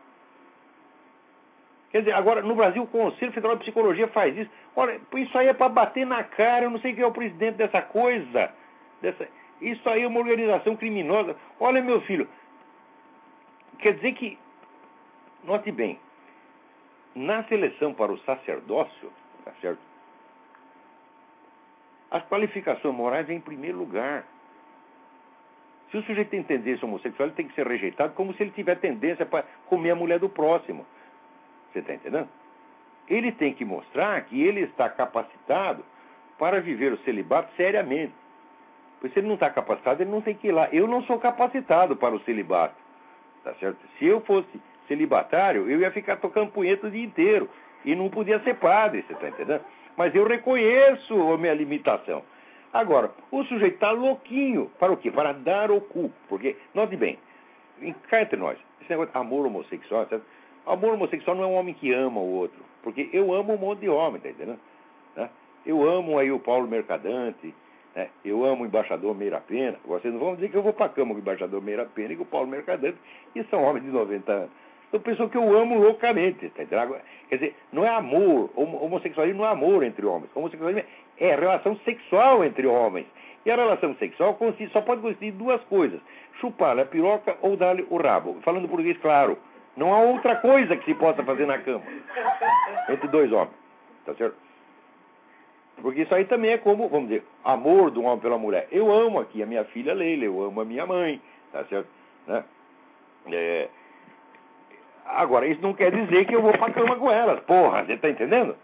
Quer 1.90 2.00
dizer, 2.00 2.12
agora 2.12 2.40
no 2.40 2.54
Brasil 2.54 2.82
o 2.82 2.86
Conselho 2.86 3.32
Federal 3.32 3.56
de 3.56 3.62
Psicologia 3.62 4.06
faz 4.08 4.36
isso. 4.36 4.50
Olha, 4.76 5.00
isso 5.16 5.36
aí 5.36 5.48
é 5.48 5.52
para 5.52 5.68
bater 5.68 6.06
na 6.06 6.22
cara. 6.22 6.64
Eu 6.64 6.70
não 6.70 6.78
sei 6.78 6.94
quem 6.94 7.02
é 7.02 7.06
o 7.06 7.12
presidente 7.12 7.56
dessa 7.56 7.82
coisa. 7.82 8.52
Dessa... 9.02 9.28
Isso 9.60 9.88
aí 9.88 10.02
é 10.02 10.06
uma 10.06 10.20
organização 10.20 10.76
criminosa. 10.76 11.36
Olha, 11.58 11.82
meu 11.82 12.00
filho, 12.02 12.28
quer 13.78 13.94
dizer 13.94 14.12
que, 14.12 14.38
note 15.42 15.72
bem, 15.72 15.98
na 17.14 17.42
seleção 17.44 17.92
para 17.92 18.12
o 18.12 18.18
sacerdócio, 18.20 19.12
tá 19.44 19.52
certo? 19.60 19.80
As 22.10 22.24
qualificações 22.28 22.94
morais 22.94 23.26
vêm 23.26 23.38
em 23.38 23.40
primeiro 23.40 23.78
lugar. 23.78 24.24
Se 25.90 25.96
o 25.96 26.02
sujeito 26.04 26.30
tem 26.30 26.42
tendência 26.42 26.86
homossexual, 26.86 27.28
ele 27.28 27.36
tem 27.36 27.48
que 27.48 27.54
ser 27.54 27.66
rejeitado 27.66 28.14
como 28.14 28.32
se 28.34 28.42
ele 28.42 28.52
tiver 28.52 28.76
tendência 28.76 29.26
para 29.26 29.44
comer 29.66 29.90
a 29.90 29.96
mulher 29.96 30.20
do 30.20 30.28
próximo. 30.28 30.86
Você 31.72 31.80
está 31.80 31.94
entendendo? 31.94 32.28
Ele 33.08 33.32
tem 33.32 33.52
que 33.52 33.64
mostrar 33.64 34.20
que 34.22 34.40
ele 34.40 34.60
está 34.60 34.88
capacitado 34.88 35.84
para 36.38 36.60
viver 36.60 36.92
o 36.92 36.98
celibato 36.98 37.52
seriamente. 37.56 38.14
Pois 39.00 39.12
se 39.12 39.18
ele 39.18 39.28
não 39.28 39.34
está 39.34 39.50
capacitado, 39.50 40.02
ele 40.02 40.10
não 40.10 40.20
tem 40.20 40.34
que 40.34 40.48
ir 40.48 40.52
lá. 40.52 40.68
Eu 40.72 40.86
não 40.86 41.02
sou 41.04 41.18
capacitado 41.18 41.96
para 41.96 42.14
o 42.14 42.20
celibato. 42.20 42.74
Tá 43.42 43.54
certo? 43.54 43.78
Se 43.98 44.06
eu 44.06 44.20
fosse 44.20 44.48
celibatário, 44.86 45.70
eu 45.70 45.80
ia 45.80 45.90
ficar 45.90 46.16
tocando 46.16 46.52
punheta 46.52 46.86
o 46.86 46.90
dia 46.90 47.04
inteiro. 47.04 47.48
E 47.84 47.94
não 47.94 48.10
podia 48.10 48.38
ser 48.40 48.56
padre, 48.56 49.02
você 49.06 49.14
está 49.14 49.28
entendendo? 49.28 49.64
Mas 49.96 50.14
eu 50.14 50.26
reconheço 50.26 51.14
a 51.32 51.38
minha 51.38 51.54
limitação. 51.54 52.22
Agora, 52.72 53.10
o 53.30 53.42
sujeito 53.44 53.74
está 53.74 53.90
louquinho. 53.90 54.70
Para 54.78 54.92
o 54.92 54.96
quê? 54.96 55.10
Para 55.10 55.32
dar 55.32 55.70
o 55.70 55.80
cu. 55.80 56.12
Porque, 56.28 56.56
note 56.74 56.96
bem, 56.96 57.18
cá 58.08 58.22
entre 58.22 58.38
nós, 58.38 58.58
esse 58.80 58.90
negócio 58.90 59.12
de 59.12 59.18
amor 59.18 59.46
homossexual, 59.46 60.06
certo? 60.06 60.24
Amor 60.66 60.94
homossexual 60.94 61.36
não 61.36 61.44
é 61.44 61.46
um 61.46 61.54
homem 61.54 61.74
que 61.74 61.92
ama 61.92 62.20
o 62.20 62.32
outro. 62.32 62.60
Porque 62.82 63.08
eu 63.12 63.32
amo 63.34 63.54
um 63.54 63.58
monte 63.58 63.80
de 63.80 63.88
homem, 63.88 64.20
tá 64.20 64.30
entendendo? 64.30 64.60
Né? 65.16 65.28
Eu 65.66 65.88
amo 65.88 66.18
aí 66.18 66.30
o 66.30 66.38
Paulo 66.38 66.66
Mercadante, 66.66 67.54
né? 67.94 68.08
eu 68.24 68.44
amo 68.44 68.64
o 68.64 68.66
embaixador 68.66 69.14
Meira 69.14 69.40
Pena. 69.40 69.76
Vocês 69.84 70.12
não 70.12 70.20
vão 70.20 70.34
dizer 70.34 70.50
que 70.50 70.56
eu 70.56 70.62
vou 70.62 70.72
para 70.72 70.86
a 70.86 70.90
cama 70.90 71.10
com 71.10 71.18
o 71.18 71.20
embaixador 71.20 71.60
Meira 71.60 71.84
Pena 71.84 72.12
e 72.12 72.16
com 72.16 72.22
o 72.22 72.26
Paulo 72.26 72.48
Mercadante, 72.48 72.96
e 73.34 73.42
são 73.44 73.62
homens 73.62 73.84
de 73.84 73.90
90 73.90 74.32
anos. 74.32 74.50
São 74.90 75.00
pessoas 75.00 75.30
que 75.30 75.38
eu 75.38 75.56
amo 75.56 75.78
loucamente. 75.78 76.48
Tá 76.50 76.62
entendendo? 76.62 76.96
Quer 77.28 77.36
dizer, 77.36 77.56
não 77.72 77.84
é 77.84 77.88
amor. 77.88 78.50
Homossexualismo 78.56 79.42
não 79.42 79.48
é 79.48 79.52
amor 79.52 79.84
entre 79.84 80.04
homens. 80.04 80.30
Homossexualismo 80.34 80.82
é 81.18 81.34
relação 81.34 81.76
sexual 81.84 82.44
entre 82.44 82.66
homens. 82.66 83.06
E 83.44 83.50
a 83.50 83.56
relação 83.56 83.94
sexual 83.96 84.34
consiste, 84.34 84.72
só 84.72 84.80
pode 84.80 85.00
consistir 85.00 85.30
de 85.30 85.38
duas 85.38 85.62
coisas: 85.64 86.00
chupar 86.40 86.78
a 86.78 86.84
piroca 86.84 87.36
ou 87.40 87.56
dar-lhe 87.56 87.86
o 87.88 87.96
rabo. 87.96 88.36
Falando 88.42 88.68
português 88.68 88.98
claro. 88.98 89.38
Não 89.80 89.94
há 89.94 89.98
outra 90.00 90.36
coisa 90.36 90.76
que 90.76 90.84
se 90.84 90.94
possa 90.94 91.22
fazer 91.22 91.46
na 91.46 91.56
cama 91.56 91.82
entre 92.86 93.08
dois 93.08 93.32
homens. 93.32 93.54
Tá 94.04 94.12
certo? 94.14 94.36
Porque 95.80 96.02
isso 96.02 96.14
aí 96.14 96.26
também 96.26 96.50
é 96.50 96.58
como, 96.58 96.86
vamos 96.86 97.08
dizer, 97.08 97.24
amor 97.42 97.90
do 97.90 98.02
homem 98.02 98.18
pela 98.18 98.36
mulher. 98.36 98.68
Eu 98.70 98.92
amo 98.92 99.18
aqui 99.18 99.42
a 99.42 99.46
minha 99.46 99.64
filha 99.64 99.94
Leila, 99.94 100.26
eu 100.26 100.42
amo 100.42 100.60
a 100.60 100.66
minha 100.66 100.84
mãe, 100.84 101.18
tá 101.50 101.64
certo? 101.64 101.88
Né? 102.26 102.44
É... 103.32 103.68
Agora, 105.06 105.46
isso 105.46 105.62
não 105.62 105.72
quer 105.72 105.90
dizer 105.90 106.26
que 106.26 106.36
eu 106.36 106.42
vou 106.42 106.52
pra 106.52 106.70
cama 106.70 106.96
com 106.96 107.10
elas, 107.10 107.40
porra, 107.44 107.82
você 107.82 107.96
tá 107.96 108.10
entendendo? 108.10 108.54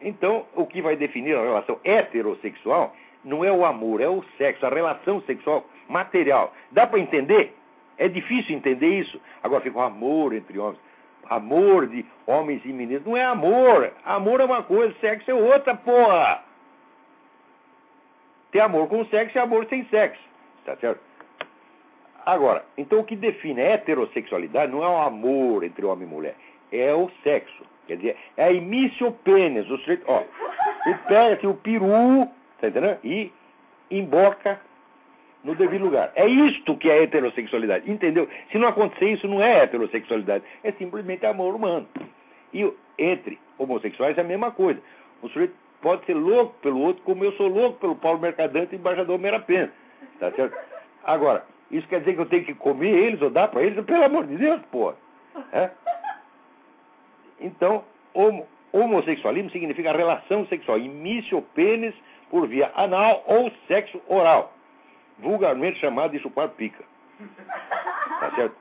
Então, 0.00 0.44
o 0.56 0.66
que 0.66 0.82
vai 0.82 0.96
definir 0.96 1.36
a 1.36 1.42
relação 1.42 1.78
heterossexual 1.84 2.96
não 3.24 3.44
é 3.44 3.52
o 3.52 3.64
amor, 3.64 4.00
é 4.00 4.08
o 4.08 4.24
sexo, 4.36 4.66
a 4.66 4.70
relação 4.70 5.22
sexual 5.22 5.64
material. 5.88 6.52
Dá 6.72 6.84
para 6.84 6.98
entender? 6.98 7.56
É 7.98 8.08
difícil 8.08 8.56
entender 8.56 9.00
isso. 9.00 9.20
Agora 9.42 9.60
fica 9.60 9.78
o 9.78 9.82
amor 9.82 10.32
entre 10.32 10.58
homens. 10.58 10.80
Amor 11.28 11.86
de 11.86 12.06
homens 12.26 12.64
e 12.64 12.68
meninas. 12.68 13.04
Não 13.04 13.16
é 13.16 13.24
amor. 13.24 13.92
Amor 14.04 14.40
é 14.40 14.44
uma 14.44 14.62
coisa, 14.62 14.94
sexo 15.00 15.30
é 15.30 15.34
outra, 15.34 15.74
porra. 15.74 16.42
Tem 18.50 18.62
amor 18.62 18.88
com 18.88 19.04
sexo 19.06 19.36
e 19.36 19.40
amor 19.40 19.66
sem 19.66 19.84
sexo. 19.86 20.22
Tá 20.64 20.76
certo? 20.76 21.00
Agora, 22.24 22.64
então 22.76 23.00
o 23.00 23.04
que 23.04 23.16
define 23.16 23.62
a 23.62 23.70
heterossexualidade 23.70 24.70
não 24.70 24.84
é 24.84 24.88
o 24.88 24.98
amor 24.98 25.64
entre 25.64 25.84
homem 25.86 26.06
e 26.06 26.10
mulher, 26.10 26.34
é 26.70 26.92
o 26.92 27.10
sexo. 27.22 27.64
Quer 27.86 27.96
dizer, 27.96 28.16
é 28.36 28.44
a 28.44 28.52
imício 28.52 29.10
pênis. 29.24 29.64
O 29.70 29.78
sujeito, 29.78 30.04
ó, 30.06 30.22
ele 30.84 30.98
pega 31.08 31.36
assim, 31.36 31.46
o 31.46 31.54
peru, 31.54 32.28
tá 32.60 32.68
entendendo? 32.68 32.98
E 33.02 33.32
emboca 33.90 34.60
no 35.44 35.54
devido 35.54 35.84
lugar. 35.84 36.12
É 36.14 36.26
isto 36.26 36.76
que 36.76 36.90
é 36.90 37.02
heterossexualidade, 37.02 37.90
entendeu? 37.90 38.28
Se 38.50 38.58
não 38.58 38.68
acontecer 38.68 39.12
isso, 39.12 39.28
não 39.28 39.42
é 39.42 39.62
heterossexualidade, 39.62 40.44
é 40.62 40.72
simplesmente 40.72 41.24
amor 41.26 41.54
humano. 41.54 41.86
E 42.52 42.70
entre 42.98 43.38
homossexuais 43.56 44.16
é 44.18 44.20
a 44.20 44.24
mesma 44.24 44.50
coisa. 44.50 44.80
O 45.22 45.28
sujeito 45.28 45.54
pode 45.80 46.04
ser 46.06 46.14
louco 46.14 46.54
pelo 46.60 46.80
outro, 46.80 47.02
como 47.04 47.24
eu 47.24 47.32
sou 47.32 47.48
louco 47.48 47.78
pelo 47.78 47.96
Paulo 47.96 48.18
Mercadante 48.18 48.74
e 48.74 48.78
embaixador 48.78 49.18
Merapena. 49.18 49.72
Tá 50.18 50.30
certo? 50.32 50.56
Agora, 51.04 51.44
isso 51.70 51.86
quer 51.88 52.00
dizer 52.00 52.14
que 52.14 52.20
eu 52.20 52.26
tenho 52.26 52.44
que 52.44 52.54
comer 52.54 52.90
eles 52.90 53.22
ou 53.22 53.30
dar 53.30 53.48
para 53.48 53.62
eles? 53.62 53.84
Pelo 53.84 54.04
amor 54.04 54.26
de 54.26 54.36
Deus, 54.36 54.60
pô. 54.72 54.92
É? 55.52 55.70
Então, 57.40 57.84
homo, 58.12 58.46
homossexualismo 58.72 59.50
significa 59.50 59.92
relação 59.92 60.46
sexual, 60.46 60.78
imício 60.78 61.40
pênis 61.54 61.94
por 62.28 62.48
via 62.48 62.72
anal 62.74 63.22
ou 63.26 63.50
sexo 63.68 64.00
oral 64.08 64.57
vulgarmente 65.18 65.80
chamado 65.80 66.12
de 66.12 66.20
chupar 66.20 66.48
pica. 66.50 66.84
Tá 68.20 68.32
certo? 68.34 68.56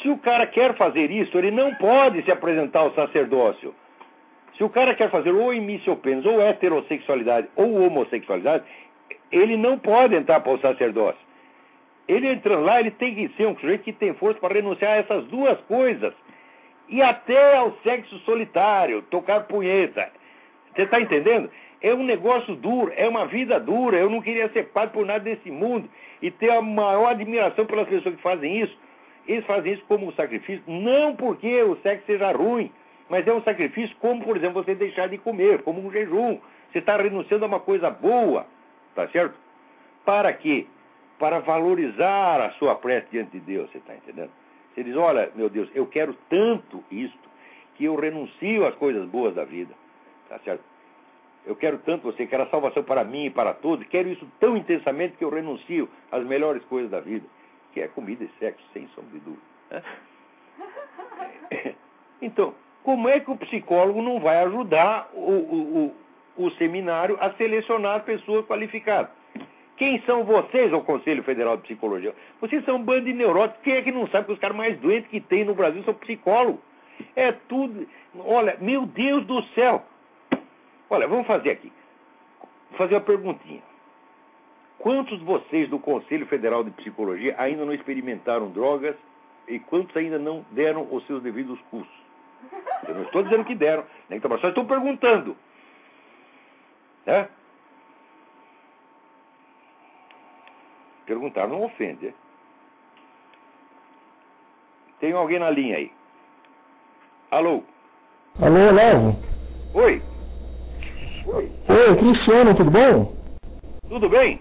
Se 0.00 0.08
o 0.08 0.18
cara 0.18 0.46
quer 0.46 0.74
fazer 0.76 1.10
isso, 1.10 1.36
ele 1.36 1.50
não 1.50 1.74
pode 1.74 2.22
se 2.22 2.30
apresentar 2.30 2.80
ao 2.80 2.94
sacerdócio. 2.94 3.74
Se 4.56 4.64
o 4.64 4.68
cara 4.68 4.94
quer 4.94 5.10
fazer 5.10 5.32
ou 5.32 5.96
pênis, 5.96 6.26
ou 6.26 6.40
heterossexualidade, 6.40 7.48
ou 7.56 7.82
homossexualidade, 7.82 8.64
ele 9.30 9.56
não 9.56 9.78
pode 9.78 10.14
entrar 10.14 10.40
para 10.40 10.52
o 10.52 10.60
sacerdócio. 10.60 11.20
Ele 12.08 12.28
entrando 12.28 12.64
lá, 12.64 12.80
ele 12.80 12.90
tem 12.90 13.14
que 13.14 13.28
ser 13.36 13.46
um 13.46 13.56
sujeito 13.56 13.84
que 13.84 13.92
tem 13.92 14.12
força 14.14 14.38
para 14.40 14.54
renunciar 14.54 14.92
a 14.92 14.96
essas 14.96 15.24
duas 15.26 15.58
coisas. 15.62 16.12
E 16.88 17.00
até 17.00 17.56
ao 17.56 17.72
sexo 17.82 18.18
solitário, 18.20 19.02
tocar 19.02 19.44
punheta. 19.44 20.10
Você 20.74 20.82
está 20.82 21.00
entendendo? 21.00 21.50
É 21.82 21.92
um 21.92 22.04
negócio 22.04 22.54
duro, 22.54 22.92
é 22.96 23.08
uma 23.08 23.26
vida 23.26 23.58
dura. 23.58 23.98
Eu 23.98 24.08
não 24.08 24.22
queria 24.22 24.48
ser 24.50 24.68
padre 24.68 24.94
por 24.94 25.04
nada 25.04 25.20
desse 25.20 25.50
mundo. 25.50 25.88
E 26.20 26.30
ter 26.30 26.50
a 26.50 26.62
maior 26.62 27.08
admiração 27.08 27.66
pelas 27.66 27.88
pessoas 27.88 28.14
que 28.14 28.22
fazem 28.22 28.60
isso. 28.60 28.76
Eles 29.26 29.44
fazem 29.46 29.72
isso 29.72 29.84
como 29.86 30.06
um 30.06 30.12
sacrifício, 30.12 30.62
não 30.66 31.14
porque 31.14 31.62
o 31.62 31.76
sexo 31.76 32.06
seja 32.06 32.32
ruim, 32.32 32.72
mas 33.08 33.26
é 33.26 33.32
um 33.32 33.42
sacrifício 33.42 33.94
como, 34.00 34.24
por 34.24 34.36
exemplo, 34.36 34.62
você 34.62 34.74
deixar 34.74 35.08
de 35.08 35.18
comer, 35.18 35.62
como 35.62 35.84
um 35.84 35.90
jejum. 35.92 36.38
Você 36.70 36.78
está 36.78 36.96
renunciando 36.96 37.44
a 37.44 37.48
uma 37.48 37.60
coisa 37.60 37.90
boa, 37.90 38.46
tá 38.94 39.06
certo? 39.08 39.34
Para 40.04 40.32
quê? 40.32 40.66
Para 41.18 41.38
valorizar 41.38 42.40
a 42.40 42.50
sua 42.52 42.74
prece 42.74 43.06
diante 43.12 43.32
de 43.32 43.40
Deus, 43.40 43.70
você 43.70 43.78
está 43.78 43.94
entendendo? 43.94 44.30
Você 44.74 44.82
diz, 44.82 44.96
olha, 44.96 45.30
meu 45.34 45.48
Deus, 45.48 45.68
eu 45.74 45.86
quero 45.86 46.16
tanto 46.28 46.82
isto 46.90 47.30
que 47.76 47.84
eu 47.84 47.94
renuncio 47.94 48.66
às 48.66 48.74
coisas 48.74 49.06
boas 49.08 49.34
da 49.34 49.44
vida, 49.44 49.74
tá 50.28 50.38
certo? 50.40 50.64
Eu 51.44 51.56
quero 51.56 51.78
tanto 51.78 52.04
você, 52.04 52.26
quero 52.26 52.44
a 52.44 52.50
salvação 52.50 52.84
para 52.84 53.04
mim 53.04 53.26
e 53.26 53.30
para 53.30 53.52
todos, 53.52 53.86
quero 53.88 54.08
isso 54.08 54.26
tão 54.38 54.56
intensamente 54.56 55.16
que 55.16 55.24
eu 55.24 55.30
renuncio 55.30 55.88
às 56.10 56.24
melhores 56.24 56.62
coisas 56.64 56.90
da 56.90 57.00
vida, 57.00 57.26
que 57.72 57.80
é 57.80 57.88
comida 57.88 58.24
e 58.24 58.30
sexo, 58.38 58.64
sem 58.72 58.86
sombra 58.88 59.12
de 59.12 59.20
dúvida. 59.20 59.42
Então, 62.24 62.54
como 62.84 63.08
é 63.08 63.18
que 63.18 63.32
o 63.32 63.36
psicólogo 63.36 64.00
não 64.00 64.20
vai 64.20 64.44
ajudar 64.44 65.10
o, 65.12 65.18
o, 65.18 65.94
o, 66.36 66.46
o 66.46 66.50
seminário 66.52 67.18
a 67.20 67.32
selecionar 67.32 68.04
pessoas 68.04 68.46
qualificadas? 68.46 69.10
Quem 69.76 70.00
são 70.02 70.22
vocês, 70.22 70.72
o 70.72 70.80
Conselho 70.80 71.24
Federal 71.24 71.56
de 71.56 71.64
Psicologia? 71.64 72.14
Vocês 72.40 72.64
são 72.64 72.76
um 72.76 72.82
bando 72.82 73.06
de 73.06 73.12
neuróticos. 73.12 73.62
Quem 73.64 73.74
é 73.74 73.82
que 73.82 73.90
não 73.90 74.06
sabe 74.06 74.26
que 74.26 74.32
os 74.32 74.38
caras 74.38 74.56
mais 74.56 74.78
doentes 74.78 75.10
que 75.10 75.20
tem 75.20 75.44
no 75.44 75.54
Brasil 75.54 75.82
são 75.82 75.94
psicólogos? 75.94 76.60
É 77.16 77.32
tudo. 77.32 77.88
Olha, 78.16 78.56
meu 78.60 78.86
Deus 78.86 79.26
do 79.26 79.42
céu. 79.54 79.84
Olha, 80.92 81.08
vamos 81.08 81.26
fazer 81.26 81.52
aqui. 81.52 81.72
Vou 82.68 82.76
fazer 82.76 82.96
uma 82.96 83.00
perguntinha. 83.00 83.62
Quantos 84.78 85.18
de 85.18 85.24
vocês 85.24 85.66
do 85.70 85.78
Conselho 85.78 86.26
Federal 86.26 86.62
de 86.62 86.70
Psicologia 86.72 87.34
ainda 87.38 87.64
não 87.64 87.72
experimentaram 87.72 88.50
drogas 88.50 88.94
e 89.48 89.58
quantos 89.58 89.96
ainda 89.96 90.18
não 90.18 90.44
deram 90.50 90.86
os 90.90 91.06
seus 91.06 91.22
devidos 91.22 91.58
cursos? 91.70 91.96
Eu 92.86 92.94
não 92.94 93.04
estou 93.04 93.22
dizendo 93.22 93.42
que 93.42 93.54
deram, 93.54 93.86
nem 94.10 94.20
que 94.20 94.28
só 94.28 94.48
estou 94.48 94.66
perguntando. 94.66 95.34
Né? 97.06 97.26
Perguntar 101.06 101.48
não 101.48 101.64
ofende. 101.64 102.08
É? 102.08 102.14
Tem 105.00 105.12
alguém 105.14 105.38
na 105.38 105.48
linha 105.48 105.78
aí? 105.78 105.90
Alô? 107.30 107.62
Alô, 108.38 108.70
Léo? 108.70 109.16
Oi. 109.72 110.11
Oi, 111.26 111.96
Cristiano, 111.96 112.54
tudo 112.54 112.70
bom? 112.70 113.12
Tudo 113.88 114.08
bem? 114.08 114.40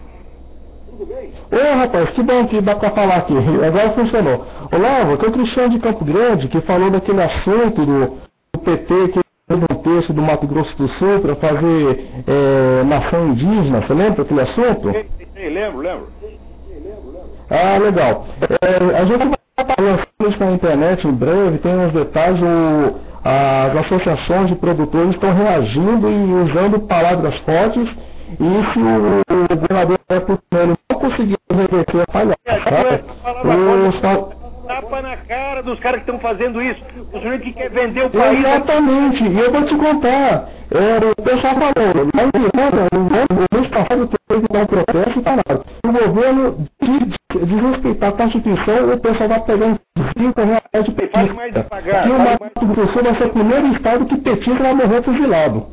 Ô 1.51 1.77
rapaz, 1.77 2.09
que 2.11 2.23
bom 2.23 2.47
que 2.47 2.61
dá 2.61 2.75
pra 2.75 2.91
falar 2.91 3.17
aqui. 3.17 3.34
Agora 3.36 3.91
funcionou. 3.91 4.45
Ô 4.71 4.77
Lava, 4.77 5.17
tem 5.17 5.29
o 5.29 5.32
Cristiano 5.32 5.69
de 5.69 5.79
Campo 5.79 6.05
Grande 6.05 6.47
que 6.47 6.61
falou 6.61 6.89
daquele 6.89 7.21
assunto 7.21 7.86
do, 7.86 8.17
do 8.53 8.59
PT 8.63 9.07
que 9.09 9.19
fez 9.47 9.61
um 9.69 9.75
texto 9.82 10.13
do 10.13 10.21
Mato 10.21 10.47
Grosso 10.47 10.75
do 10.77 10.88
Sul 10.89 11.19
para 11.21 11.36
fazer 11.36 12.07
é, 12.27 12.84
nação 12.84 13.29
indígena. 13.29 13.82
Você 13.82 13.93
lembra 13.93 14.21
aquele 14.21 14.41
assunto? 14.41 14.91
Sim, 14.91 15.05
sim, 15.36 15.49
lembro, 15.49 15.79
lembro. 15.79 16.07
Ah, 17.49 17.77
legal. 17.77 18.25
É, 18.39 18.97
a 18.97 19.05
gente 19.05 19.17
vai 19.17 19.75
lançar 19.79 20.07
isso 20.27 20.39
na 20.39 20.51
internet 20.51 21.07
em 21.07 21.13
breve, 21.13 21.57
tem 21.59 21.75
uns 21.75 21.93
detalhes. 21.93 22.41
O, 22.41 23.11
as 23.24 23.76
associações 23.86 24.47
de 24.47 24.55
produtores 24.55 25.11
estão 25.11 25.34
reagindo 25.34 26.09
e 26.09 26.34
usando 26.34 26.80
palavras 26.82 27.38
fortes. 27.39 27.88
E 28.32 28.74
se 28.74 28.80
o, 28.80 29.22
o 29.30 29.57
governador 29.57 29.99
não 30.51 30.99
conseguir 30.99 31.38
reverter 31.51 32.01
a 32.01 32.11
palhaçada, 32.11 33.03
os 33.89 34.01
tapa 34.01 34.36
na 34.36 34.40
cara 35.41 35.63
dos 35.63 35.79
caras 35.79 36.03
que 36.03 36.09
estão 36.09 36.19
fazendo 36.19 36.61
isso. 36.61 36.81
O 37.11 37.19
sujeito 37.19 37.43
que 37.43 37.53
quer 37.53 37.69
vender 37.69 38.05
o 38.05 38.09
país. 38.09 38.39
Exatamente, 38.39 39.23
e 39.23 39.39
eu 39.39 39.51
vou 39.51 39.63
te 39.65 39.75
contar. 39.75 40.49
É, 40.71 40.97
o 41.19 41.23
pessoal 41.23 41.55
falou, 41.55 42.07
mas 42.13 42.29
no 42.93 43.59
mês 43.59 43.67
passado 43.69 44.09
teve 44.29 44.47
que 44.47 44.53
dar 44.53 44.61
um 44.61 44.65
processo 44.67 45.19
e 45.19 45.23
falaram. 45.23 45.63
O 45.85 45.91
governo 45.91 46.67
de 46.81 47.45
desrespeitar 47.45 48.09
a 48.09 48.11
Constituição, 48.13 48.93
o 48.93 48.99
pessoal 48.99 49.29
vai 49.29 49.41
pegar 49.41 49.65
uns 49.65 49.79
5 50.17 50.41
reais 50.41 50.85
de 50.85 50.91
petista. 50.91 51.67
E 52.05 52.09
o 52.09 52.19
Mato 52.19 52.65
Grosso 52.67 53.03
vai 53.03 53.15
ser 53.15 53.25
o 53.25 53.29
primeiro 53.29 53.67
estado 53.73 54.05
que 54.05 54.17
petista 54.17 54.63
vai 54.63 54.73
morrer 54.73 55.03
fuzilado. 55.03 55.65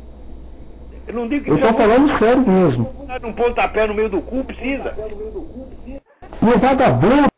Eu 1.07 1.13
não 1.13 1.27
digo 1.27 1.45
que 1.45 1.51
Eu 1.51 1.55
estou 1.55 1.73
falando 1.73 2.19
sério 2.19 2.47
mesmo. 2.47 2.89
um 3.23 3.33
pontapé 3.33 3.87
no 3.87 3.93
meio 3.93 4.09
do 4.09 4.21
cu, 4.21 4.43
precisa. 4.43 4.93
E 6.41 6.45
o 6.45 6.59
vagabundo 6.59 7.29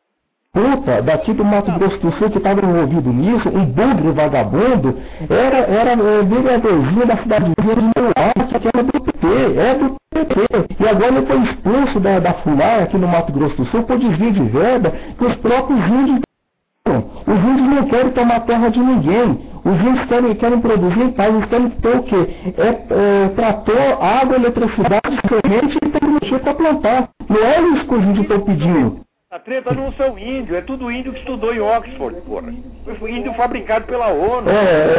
puta 0.53 1.01
daqui 1.01 1.33
do 1.33 1.45
Mato 1.45 1.71
Grosso 1.71 1.97
do 1.99 2.11
Sul 2.13 2.29
que 2.29 2.37
estava 2.37 2.65
envolvido 2.65 3.11
nisso, 3.11 3.49
um 3.49 3.65
bugre 3.65 4.11
vagabundo, 4.11 4.97
era, 5.29 5.57
era 5.57 5.91
é, 5.91 6.23
vereadorzinho 6.23 7.05
da 7.07 7.17
cidadezinha 7.17 7.75
de 7.75 7.81
Mauá, 7.81 8.59
que 8.59 8.69
era 8.73 8.83
do 8.83 9.01
PT, 9.01 9.27
é 9.57 9.75
do 9.75 9.95
PT. 10.13 10.83
E 10.83 10.87
agora 10.87 11.15
ele 11.15 11.25
foi 11.25 11.37
expulso 11.43 11.99
da, 11.99 12.19
da 12.19 12.33
FUNAR 12.33 12.83
aqui 12.83 12.97
no 12.97 13.07
Mato 13.07 13.31
Grosso 13.31 13.55
do 13.55 13.65
Sul 13.65 13.83
por 13.83 13.97
desvio 13.97 14.31
de 14.31 14.43
verba 14.43 14.91
que 15.17 15.25
os 15.25 15.35
próprios 15.35 15.87
índios 15.87 16.21
os 16.83 17.37
índios 17.37 17.69
não 17.69 17.87
querem 17.87 18.11
tomar 18.11 18.41
terra 18.41 18.69
de 18.69 18.79
ninguém. 18.79 19.39
Os 19.63 19.79
índios 19.79 20.05
querem, 20.07 20.35
querem 20.35 20.59
produzir 20.59 20.99
em 20.99 21.11
paz. 21.11 21.33
Eles 21.33 21.45
querem 21.45 21.69
ter 21.69 21.95
o 21.95 22.03
quê? 22.03 22.29
É, 22.57 22.67
é, 22.67 23.29
trator, 23.29 24.03
água, 24.03 24.35
eletricidade, 24.35 25.19
semente 25.29 25.77
e 25.77 25.89
tecnologia 25.89 26.39
para 26.39 26.53
plantar. 26.55 27.09
Não 27.29 27.37
é 27.37 27.61
isso 27.61 27.85
que 27.85 27.95
os 27.95 28.03
índios 28.03 28.21
estão 28.21 28.41
pedindo. 28.41 29.01
A 29.31 29.39
treta 29.39 29.73
não 29.73 29.93
são 29.93 30.19
índios, 30.19 30.57
é 30.57 30.61
tudo 30.61 30.91
índio 30.91 31.13
que 31.13 31.19
estudou 31.19 31.53
em 31.53 31.61
Oxford, 31.61 32.19
porra. 32.21 32.53
Foi 32.99 33.11
índio 33.11 33.33
fabricado 33.35 33.85
pela 33.85 34.09
ONU. 34.09 34.49
É, 34.49 34.97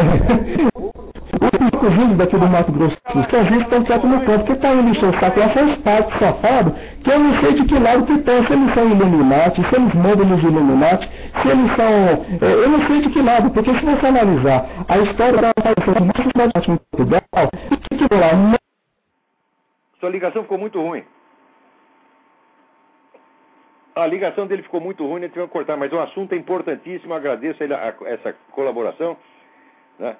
os 1.87 1.95
índios 1.95 2.17
daqui 2.17 2.39
do 2.39 2.49
Mato 2.49 2.73
Grosso 2.73 2.97
do 2.97 3.13
Sul, 3.13 3.25
que 3.25 3.37
a 3.37 3.45
gente 3.45 3.65
estão 3.65 3.85
quietos 3.85 4.09
no 4.09 4.25
canto, 4.25 4.47
porque 4.47 4.55
tá 4.55 4.73
indo 4.73 4.91
o 4.91 5.21
saco 5.21 5.39
essas 5.39 5.77
partes 5.81 6.19
safadas, 6.19 6.73
que 7.05 7.11
eu 7.11 7.19
não 7.19 7.41
sei 7.41 7.53
de 7.57 7.65
que 7.65 7.79
lado 7.79 8.07
que 8.07 8.13
estão, 8.15 8.47
se 8.47 8.53
eles 8.55 8.73
são 8.73 8.89
Illuminati, 8.89 9.69
se 9.69 9.75
eles 9.75 9.95
mandam 9.95 10.27
nos 10.27 10.43
Illuminati, 10.43 11.11
se 11.43 11.49
eles 11.49 11.77
são. 11.77 11.93
É, 12.41 12.53
eu 12.55 12.71
não 12.71 12.87
sei 12.87 13.03
de 13.03 13.11
que 13.11 13.21
lado, 13.21 13.51
porque 13.51 13.75
se 13.75 13.85
você 13.85 14.07
analisar 14.07 14.67
a 14.89 14.99
história 14.99 15.43
da 15.43 15.51
aparição 15.51 15.93
da 15.93 16.23
cidade 16.23 16.71
em 16.71 16.77
Portugal, 16.91 17.51
o 17.71 17.77
que 17.77 18.15
lá? 18.15 18.59
Sua 20.01 20.09
ligação 20.09 20.43
ficou 20.43 20.57
muito 20.57 20.81
ruim. 20.81 21.05
A 23.95 24.07
ligação 24.07 24.47
dele 24.47 24.63
ficou 24.63 24.81
muito 24.81 25.07
ruim, 25.07 25.23
ele 25.23 25.29
teve 25.29 25.47
que 25.47 25.53
cortar, 25.53 25.77
mas 25.77 25.93
o 25.93 26.01
assunto 26.01 26.33
é 26.33 26.37
importantíssimo, 26.37 27.13
agradeço 27.13 27.63
ele 27.63 27.75
a, 27.75 27.95
essa 28.07 28.35
colaboração. 28.51 29.17
Né? 29.99 30.17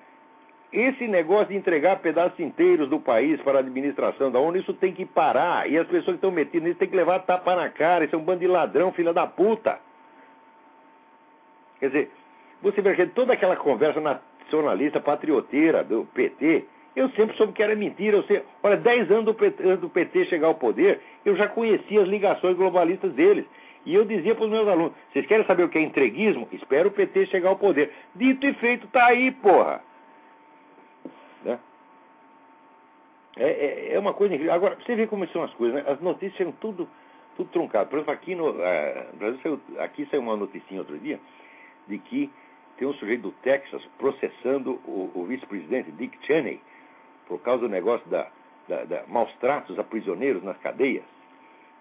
Esse 0.73 1.07
negócio 1.07 1.49
de 1.49 1.57
entregar 1.57 1.97
pedaços 2.01 2.39
inteiros 2.41 2.89
do 2.89 2.99
país 2.99 3.41
para 3.43 3.59
a 3.59 3.61
administração 3.61 4.31
da 4.31 4.39
ONU, 4.39 4.59
isso 4.59 4.73
tem 4.75 4.93
que 4.93 5.05
parar. 5.05 5.71
E 5.71 5.79
as 5.79 5.87
pessoas 5.87 6.07
que 6.07 6.13
estão 6.13 6.31
metidas 6.31 6.63
nisso 6.63 6.79
têm 6.79 6.89
que 6.89 6.97
levar 6.97 7.21
tapa 7.21 7.55
na 7.55 7.69
cara. 7.69 8.05
Isso 8.05 8.15
é 8.15 8.19
um 8.19 8.25
bando 8.25 8.41
de 8.41 8.47
ladrão, 8.47 8.93
filha 8.93 9.13
da 9.13 9.27
puta. 9.27 9.79
Quer 11.79 11.89
dizer, 11.89 12.11
você 12.63 12.81
vê 12.81 12.95
que 12.95 13.07
toda 13.09 13.35
aquela 13.35 13.57
conversa 13.57 14.01
nacionalista, 14.01 14.99
patrioteira 14.99 15.85
do 15.85 16.07
PT, 16.15 16.65
eu 16.97 17.11
sempre 17.11 17.37
soube 17.37 17.53
que 17.53 17.63
era 17.63 17.75
mentira. 17.75 18.17
Eu 18.17 18.23
sei, 18.23 18.43
olha, 18.63 18.77
10 18.77 19.11
anos 19.11 19.25
do 19.27 19.35
PT, 19.35 19.63
antes 19.65 19.81
do 19.81 19.91
PT 19.91 20.27
chegar 20.27 20.47
ao 20.47 20.55
poder, 20.55 21.01
eu 21.25 21.37
já 21.37 21.49
conhecia 21.49 22.01
as 22.01 22.09
ligações 22.09 22.57
globalistas 22.57 23.13
deles. 23.13 23.45
E 23.85 23.95
eu 23.95 24.05
dizia 24.05 24.35
para 24.35 24.45
os 24.45 24.51
meus 24.51 24.69
alunos: 24.69 24.93
vocês 25.13 25.27
querem 25.27 25.47
saber 25.47 25.65
o 25.65 25.69
que 25.69 25.79
é 25.79 25.83
entreguismo? 25.83 26.49
Espera 26.53 26.87
o 26.87 26.91
PT 26.91 27.27
chegar 27.27 27.51
ao 27.51 27.57
poder. 27.57 27.93
Dito 28.15 28.47
e 28.47 28.55
feito, 28.55 28.87
tá 28.89 29.07
aí, 29.07 29.31
porra. 29.31 29.83
Né? 31.45 31.59
É, 33.37 33.49
é, 33.49 33.95
é, 33.95 33.99
uma 33.99 34.15
coisa 34.15 34.35
incrível. 34.35 34.55
Agora, 34.55 34.77
você 34.77 34.95
vê 34.95 35.07
como 35.07 35.27
são 35.29 35.43
as 35.43 35.53
coisas, 35.55 35.83
né? 35.83 35.91
As 35.91 36.01
notícias 36.01 36.37
são 36.37 36.53
tudo, 36.53 36.89
tudo 37.37 37.51
truncado. 37.51 37.89
Por 37.89 37.97
exemplo, 37.97 38.15
aqui 38.15 38.35
no, 38.35 38.51
uh, 38.51 39.17
Brasil 39.17 39.41
saiu, 39.43 39.61
aqui 39.79 40.07
saiu 40.11 40.21
uma 40.21 40.37
noticinha 40.37 40.81
outro 40.81 40.99
dia 40.99 41.19
de 41.89 41.99
que 41.99 42.31
tem 42.77 42.87
um 42.87 42.95
sujeito 42.95 43.23
do 43.23 43.33
Texas 43.43 43.83
processando 43.99 44.81
o, 44.87 45.11
o 45.15 45.25
vice-presidente 45.27 45.91
Dick 45.93 46.17
Cheney 46.27 46.61
por 47.27 47.41
causa 47.41 47.63
do 47.63 47.69
negócio 47.69 48.09
da, 48.09 48.29
da, 48.69 48.85
da 48.85 49.05
maus 49.09 49.33
tratos 49.41 49.79
a 49.79 49.85
prisioneiros 49.85 50.43
nas 50.43 50.57
cadeias. 50.59 51.05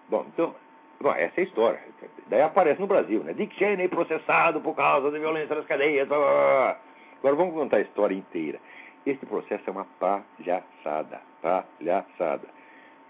Bom, 0.08 0.24
então, 0.28 0.54
bom, 1.02 1.12
essa 1.12 1.40
é 1.40 1.40
a 1.40 1.44
história. 1.44 1.80
Daí 2.28 2.40
aparece 2.40 2.80
no 2.80 2.86
Brasil, 2.86 3.22
né? 3.24 3.32
Dick 3.34 3.54
Cheney 3.56 3.88
processado 3.88 4.60
por 4.60 4.74
causa 4.74 5.10
da 5.10 5.18
violência 5.18 5.54
nas 5.54 5.66
cadeias. 5.66 6.08
Blá, 6.08 6.18
blá, 6.18 6.32
blá. 6.32 6.80
Agora 7.18 7.36
vamos 7.36 7.54
contar 7.54 7.76
a 7.78 7.80
história 7.80 8.14
inteira. 8.14 8.58
Este 9.04 9.26
processo 9.26 9.62
é 9.66 9.70
uma 9.70 9.86
palhaçada. 9.98 11.20
Palhaçada. 11.42 12.48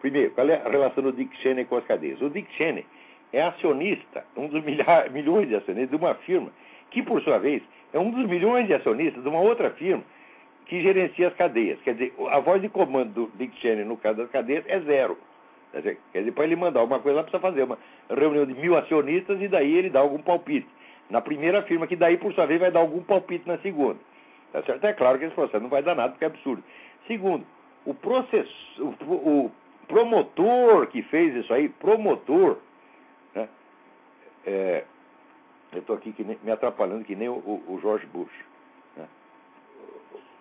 Primeiro, 0.00 0.32
qual 0.32 0.48
é 0.48 0.54
a 0.54 0.68
relação 0.68 1.02
do 1.02 1.12
Dick 1.12 1.36
Cheney 1.38 1.64
com 1.66 1.76
as 1.76 1.84
cadeias? 1.84 2.20
O 2.20 2.28
Dick 2.30 2.52
Cheney 2.54 2.84
é 3.32 3.42
acionista, 3.42 4.24
um 4.36 4.48
dos 4.48 4.62
milhões 5.12 5.48
de 5.48 5.54
acionistas 5.54 5.90
de 5.90 5.96
uma 5.96 6.14
firma, 6.14 6.50
que 6.90 7.02
por 7.02 7.22
sua 7.22 7.38
vez 7.38 7.62
é 7.92 7.98
um 7.98 8.10
dos 8.10 8.26
milhões 8.26 8.66
de 8.66 8.74
acionistas 8.74 9.22
de 9.22 9.28
uma 9.28 9.40
outra 9.40 9.70
firma 9.70 10.02
que 10.66 10.82
gerencia 10.82 11.28
as 11.28 11.34
cadeias. 11.34 11.78
Quer 11.82 11.94
dizer, 11.94 12.14
a 12.30 12.40
voz 12.40 12.60
de 12.60 12.68
comando 12.68 13.12
do 13.12 13.32
Dick 13.36 13.56
Cheney 13.60 13.84
no 13.84 13.96
caso 13.96 14.18
das 14.18 14.30
cadeias 14.30 14.64
é 14.66 14.80
zero. 14.80 15.16
Quer 15.72 15.98
dizer, 16.12 16.32
para 16.32 16.44
ele 16.44 16.56
mandar 16.56 16.80
alguma 16.80 17.00
coisa, 17.00 17.16
lá 17.16 17.22
precisa 17.22 17.40
fazer 17.40 17.62
uma 17.62 17.78
reunião 18.10 18.44
de 18.44 18.54
mil 18.54 18.76
acionistas 18.76 19.40
e 19.40 19.48
daí 19.48 19.74
ele 19.74 19.88
dá 19.88 20.00
algum 20.00 20.20
palpite. 20.20 20.68
Na 21.08 21.20
primeira 21.20 21.62
firma, 21.62 21.86
que 21.86 21.96
daí, 21.96 22.18
por 22.18 22.32
sua 22.34 22.46
vez, 22.46 22.60
vai 22.60 22.70
dar 22.70 22.80
algum 22.80 23.02
palpite 23.02 23.48
na 23.48 23.58
segunda. 23.58 23.98
Tá 24.52 24.62
certo? 24.62 24.84
É 24.84 24.92
claro 24.92 25.18
que 25.18 25.24
esse 25.24 25.34
processo 25.34 25.62
não 25.62 25.70
vai 25.70 25.82
dar 25.82 25.94
nada, 25.94 26.10
porque 26.10 26.24
é 26.24 26.28
absurdo. 26.28 26.62
Segundo, 27.06 27.44
o, 27.86 27.94
processo, 27.94 28.94
o 29.00 29.50
promotor 29.88 30.86
que 30.88 31.02
fez 31.04 31.34
isso 31.34 31.52
aí, 31.52 31.68
promotor, 31.68 32.58
né? 33.34 33.48
É, 34.46 34.84
eu 35.72 35.78
estou 35.78 35.96
aqui 35.96 36.14
nem, 36.18 36.38
me 36.42 36.50
atrapalhando 36.50 37.04
que 37.04 37.16
nem 37.16 37.28
o, 37.28 37.34
o 37.34 37.78
George 37.80 38.06
Bush. 38.06 38.32
Né? 38.96 39.06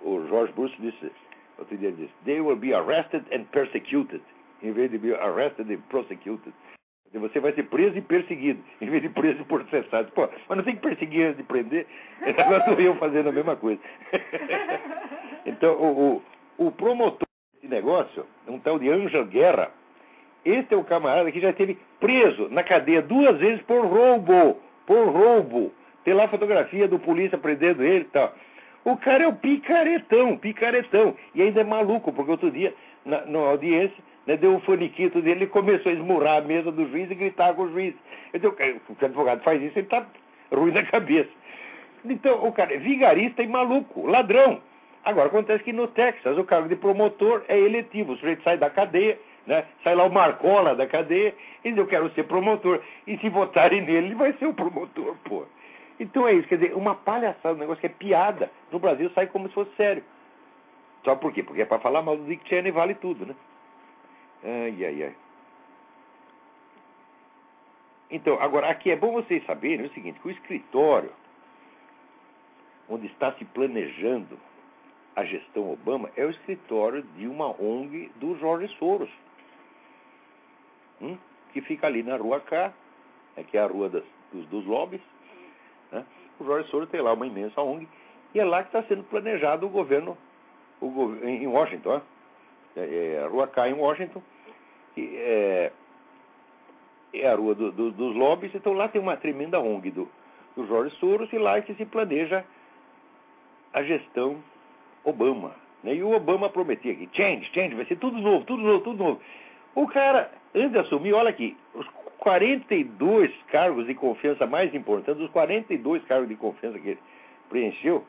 O 0.02 0.28
George 0.28 0.52
Bush 0.54 0.74
disse, 0.78 1.12
outro 1.58 1.78
dia 1.78 1.92
disse, 1.92 2.12
they 2.26 2.42
will 2.42 2.58
be 2.58 2.74
arrested 2.74 3.24
and 3.34 3.46
persecuted, 3.52 4.22
em 4.62 4.72
vez 4.72 4.92
de 4.92 4.98
be 4.98 5.14
arrested 5.14 5.72
and 5.72 5.82
prosecuted. 5.90 6.54
Você 7.14 7.42
vai 7.42 7.52
ser 7.52 7.64
preso 7.64 7.98
e 7.98 8.02
perseguido, 8.02 8.64
em 8.80 8.90
vez 8.90 9.02
de 9.02 9.10
preso 9.10 9.42
e 9.42 9.46
processado. 9.46 10.12
Pô, 10.14 10.30
mas 10.48 10.58
não 10.58 10.64
tem 10.64 10.76
que 10.76 10.82
perseguir 10.82 11.26
antes 11.26 11.38
de 11.38 11.44
prender. 11.44 11.86
Agora 12.38 12.60
estou 12.60 12.80
eu 12.80 12.96
fazendo 12.96 13.30
a 13.30 13.34
mesma 13.34 13.56
coisa. 13.56 13.82
então, 15.46 15.74
o, 15.74 16.24
o, 16.58 16.68
o 16.68 16.72
promotor 16.72 17.28
desse 17.54 17.68
negócio, 17.68 18.26
um 18.48 18.60
tal 18.60 18.80
de 18.80 18.90
Angel 18.90 19.26
Guerra, 19.26 19.72
este 20.46 20.74
é 20.74 20.78
o 20.78 20.84
camarada 20.84 21.32
que 21.32 21.40
já 21.40 21.52
esteve 21.52 21.78
preso 22.00 22.50
na 22.50 22.64
cadeia 22.64 23.02
duas 23.02 23.38
vezes 23.38 23.62
por 23.64 23.86
roubo. 23.86 24.60
Por 24.88 25.10
roubo. 25.10 25.72
Tem 26.04 26.14
lá 26.14 26.24
a 26.24 26.30
fotografia 26.30 26.88
do 26.88 26.98
polícia 26.98 27.38
prendendo 27.38 27.84
ele 27.84 28.06
e 28.06 28.06
tal. 28.06 28.34
O 28.84 28.98
cara 28.98 29.24
é 29.24 29.28
o 29.28 29.36
picaretão, 29.36 30.36
picaretão. 30.38 31.16
E 31.36 31.42
ainda 31.42 31.62
é 31.62 31.64
maluco, 31.64 32.12
porque 32.12 32.32
outro 32.32 32.50
dia, 32.50 32.74
na, 33.06 33.24
na 33.26 33.40
audiência, 33.40 34.04
né, 34.26 34.38
deu 34.38 34.54
um 34.54 34.60
faniquito 34.62 35.22
dele, 35.22 35.42
ele 35.42 35.48
começou 35.48 35.92
a 35.92 35.96
esmurrar 35.96 36.38
a 36.38 36.42
mesa 36.42 36.72
do 36.72 36.88
juiz 36.90 37.10
e 37.10 37.16
gritar 37.16 37.54
com 37.54 37.64
o 37.64 37.72
juiz. 37.72 37.96
Então, 38.34 38.52
o 38.52 39.06
advogado 39.06 39.44
faz 39.44 39.62
isso, 39.62 39.78
ele 39.78 39.88
está 39.88 40.06
ruim 40.52 40.72
da 40.72 40.84
cabeça. 40.84 41.30
Então, 42.06 42.46
o 42.46 42.52
cara 42.52 42.74
é 42.74 42.78
vigarista 42.78 43.44
e 43.44 43.48
maluco, 43.48 44.06
ladrão. 44.06 44.62
Agora, 45.04 45.28
acontece 45.28 45.64
que 45.64 45.74
no 45.74 45.88
Texas, 45.88 46.38
o 46.38 46.44
cargo 46.44 46.70
de 46.70 46.76
promotor 46.76 47.44
é 47.48 47.58
eletivo. 47.58 48.14
O 48.14 48.18
sujeito 48.18 48.44
sai 48.44 48.58
da 48.58 48.70
cadeia, 48.70 49.18
né, 49.48 49.66
sai 49.84 49.96
lá 49.96 50.04
o 50.04 50.12
Marcola 50.12 50.76
da 50.76 50.86
cadeia, 50.86 51.34
e 51.64 51.70
diz, 51.70 51.78
eu 51.78 51.88
quero 51.88 52.10
ser 52.12 52.24
promotor. 52.24 52.82
E 53.08 53.18
se 53.18 53.30
votarem 53.30 53.82
nele, 53.82 54.08
ele 54.08 54.16
vai 54.16 54.34
ser 54.34 54.46
o 54.46 54.54
promotor, 54.54 55.16
pô. 55.24 55.44
Então 56.00 56.28
é 56.28 56.34
isso, 56.34 56.48
quer 56.48 56.58
dizer, 56.58 56.74
uma 56.76 56.96
palhaçada, 56.96 57.56
um 57.56 57.60
negócio 57.60 57.80
que 57.80 57.88
é 57.88 57.90
piada. 57.90 58.50
No 58.72 58.80
Brasil 58.80 59.12
sai 59.14 59.28
como 59.28 59.48
se 59.48 59.54
fosse 59.54 59.72
sério. 59.76 60.04
Só 61.04 61.16
por 61.16 61.32
quê? 61.32 61.44
Porque 61.44 61.62
é 61.62 61.66
para 61.66 61.80
falar 61.80 62.02
mal 62.02 62.18
do 62.18 62.26
Dick 62.26 62.48
Cheney 62.48 62.72
vale 62.72 62.96
tudo, 62.96 63.26
né? 63.26 63.36
Ai, 64.44 64.86
ai, 64.86 65.04
ai. 65.04 65.16
Então, 68.10 68.42
agora, 68.42 68.70
aqui 68.70 68.92
é 68.92 68.96
bom 68.96 69.14
vocês 69.14 69.46
saberem 69.46 69.86
o 69.86 69.94
seguinte, 69.94 70.20
que 70.20 70.28
o 70.28 70.32
escritório 70.32 71.12
onde 72.90 73.08
está 73.08 73.32
se 73.34 73.46
planejando 73.46 74.38
a 75.16 75.24
gestão 75.24 75.72
Obama 75.72 76.10
é 76.16 76.26
o 76.26 76.30
escritório 76.30 77.04
de 77.16 77.28
uma 77.28 77.48
ONG 77.62 78.12
do 78.16 78.38
Jorge 78.38 78.68
Soros, 78.78 79.10
hum? 81.02 81.18
que 81.54 81.62
fica 81.62 81.88
ali 81.88 82.04
na 82.04 82.18
rua 82.18 82.40
K, 82.40 82.74
né, 83.38 83.44
que 83.44 83.58
é 83.58 83.62
a 83.62 83.68
rua 83.68 83.90
das, 83.90 84.04
dos, 84.32 84.46
dos 84.48 84.66
lobbies. 84.66 85.02
Né? 85.92 86.06
O 86.40 86.46
Jorge 86.46 86.70
Soros 86.70 86.90
tem 86.90 87.02
lá 87.02 87.14
uma 87.14 87.28
imensa 87.28 87.62
ONG, 87.62 87.88
e 88.34 88.40
é 88.40 88.46
lá 88.46 88.64
que 88.64 88.70
está 88.70 88.84
sendo 88.84 89.04
planejado 89.04 89.66
o 89.66 89.70
governo 89.70 90.18
o, 90.82 91.16
em 91.24 91.48
Washington. 91.48 91.96
É, 91.96 92.02
é, 92.76 93.22
a 93.24 93.28
rua 93.28 93.48
K 93.48 93.70
em 93.70 93.74
Washington, 93.74 94.22
que 94.94 95.18
é, 95.18 95.72
é 97.14 97.28
a 97.28 97.36
rua 97.36 97.56
do, 97.56 97.72
do, 97.72 97.92
dos 97.92 98.16
lobbies, 98.16 98.54
então 98.56 98.74
lá 98.74 98.88
tem 98.88 99.02
uma 99.02 99.18
tremenda 99.18 99.60
ONG 99.60 99.92
do, 99.92 100.10
do 100.56 100.68
Jorge 100.68 100.96
Soros, 100.98 101.32
e 101.34 101.38
lá 101.38 101.58
é 101.58 101.62
que 101.62 101.74
se 101.74 101.86
planeja 101.86 102.44
a 103.74 103.84
gestão 103.84 104.38
Obama. 105.04 105.56
Né? 105.84 105.96
E 105.96 106.04
o 106.04 106.12
Obama 106.12 106.50
prometia 106.50 106.94
que 106.96 107.10
change, 107.14 107.50
change, 107.54 107.76
vai 107.76 107.86
ser 107.86 107.98
tudo 107.98 108.18
novo, 108.20 108.46
tudo 108.46 108.62
novo, 108.62 108.84
tudo 108.84 109.04
novo. 109.04 109.22
O 109.74 109.88
cara, 109.88 110.32
antes 110.54 110.72
de 110.72 110.80
assumir, 110.80 111.14
olha 111.14 111.30
aqui, 111.30 111.58
os 111.74 111.88
42 112.20 113.32
cargos 113.48 113.88
de 113.88 113.96
confiança 113.96 114.46
mais 114.46 114.74
importantes, 114.76 115.24
os 115.24 115.32
42 115.32 116.04
cargos 116.06 116.28
de 116.28 116.36
confiança 116.36 116.78
que 116.78 116.90
ele 116.90 117.00
preencheu, 117.50 118.06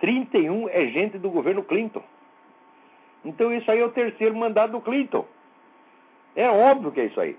31 0.00 0.68
é 0.68 0.86
gente 0.86 1.18
do 1.18 1.30
governo 1.30 1.62
Clinton. 1.62 2.02
Então 3.24 3.52
isso 3.52 3.70
aí 3.70 3.80
é 3.80 3.84
o 3.84 3.90
terceiro 3.90 4.34
mandato 4.34 4.72
do 4.72 4.80
Clinton. 4.80 5.26
É 6.34 6.48
óbvio 6.48 6.92
que 6.92 7.00
é 7.00 7.04
isso 7.06 7.20
aí. 7.20 7.36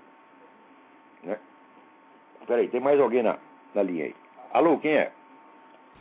Né? 1.22 1.38
Peraí, 2.46 2.68
tem 2.68 2.80
mais 2.80 3.00
alguém 3.00 3.22
na, 3.22 3.38
na 3.74 3.82
linha 3.82 4.06
aí. 4.06 4.16
Alô, 4.52 4.78
quem 4.78 4.92
é? 4.92 5.12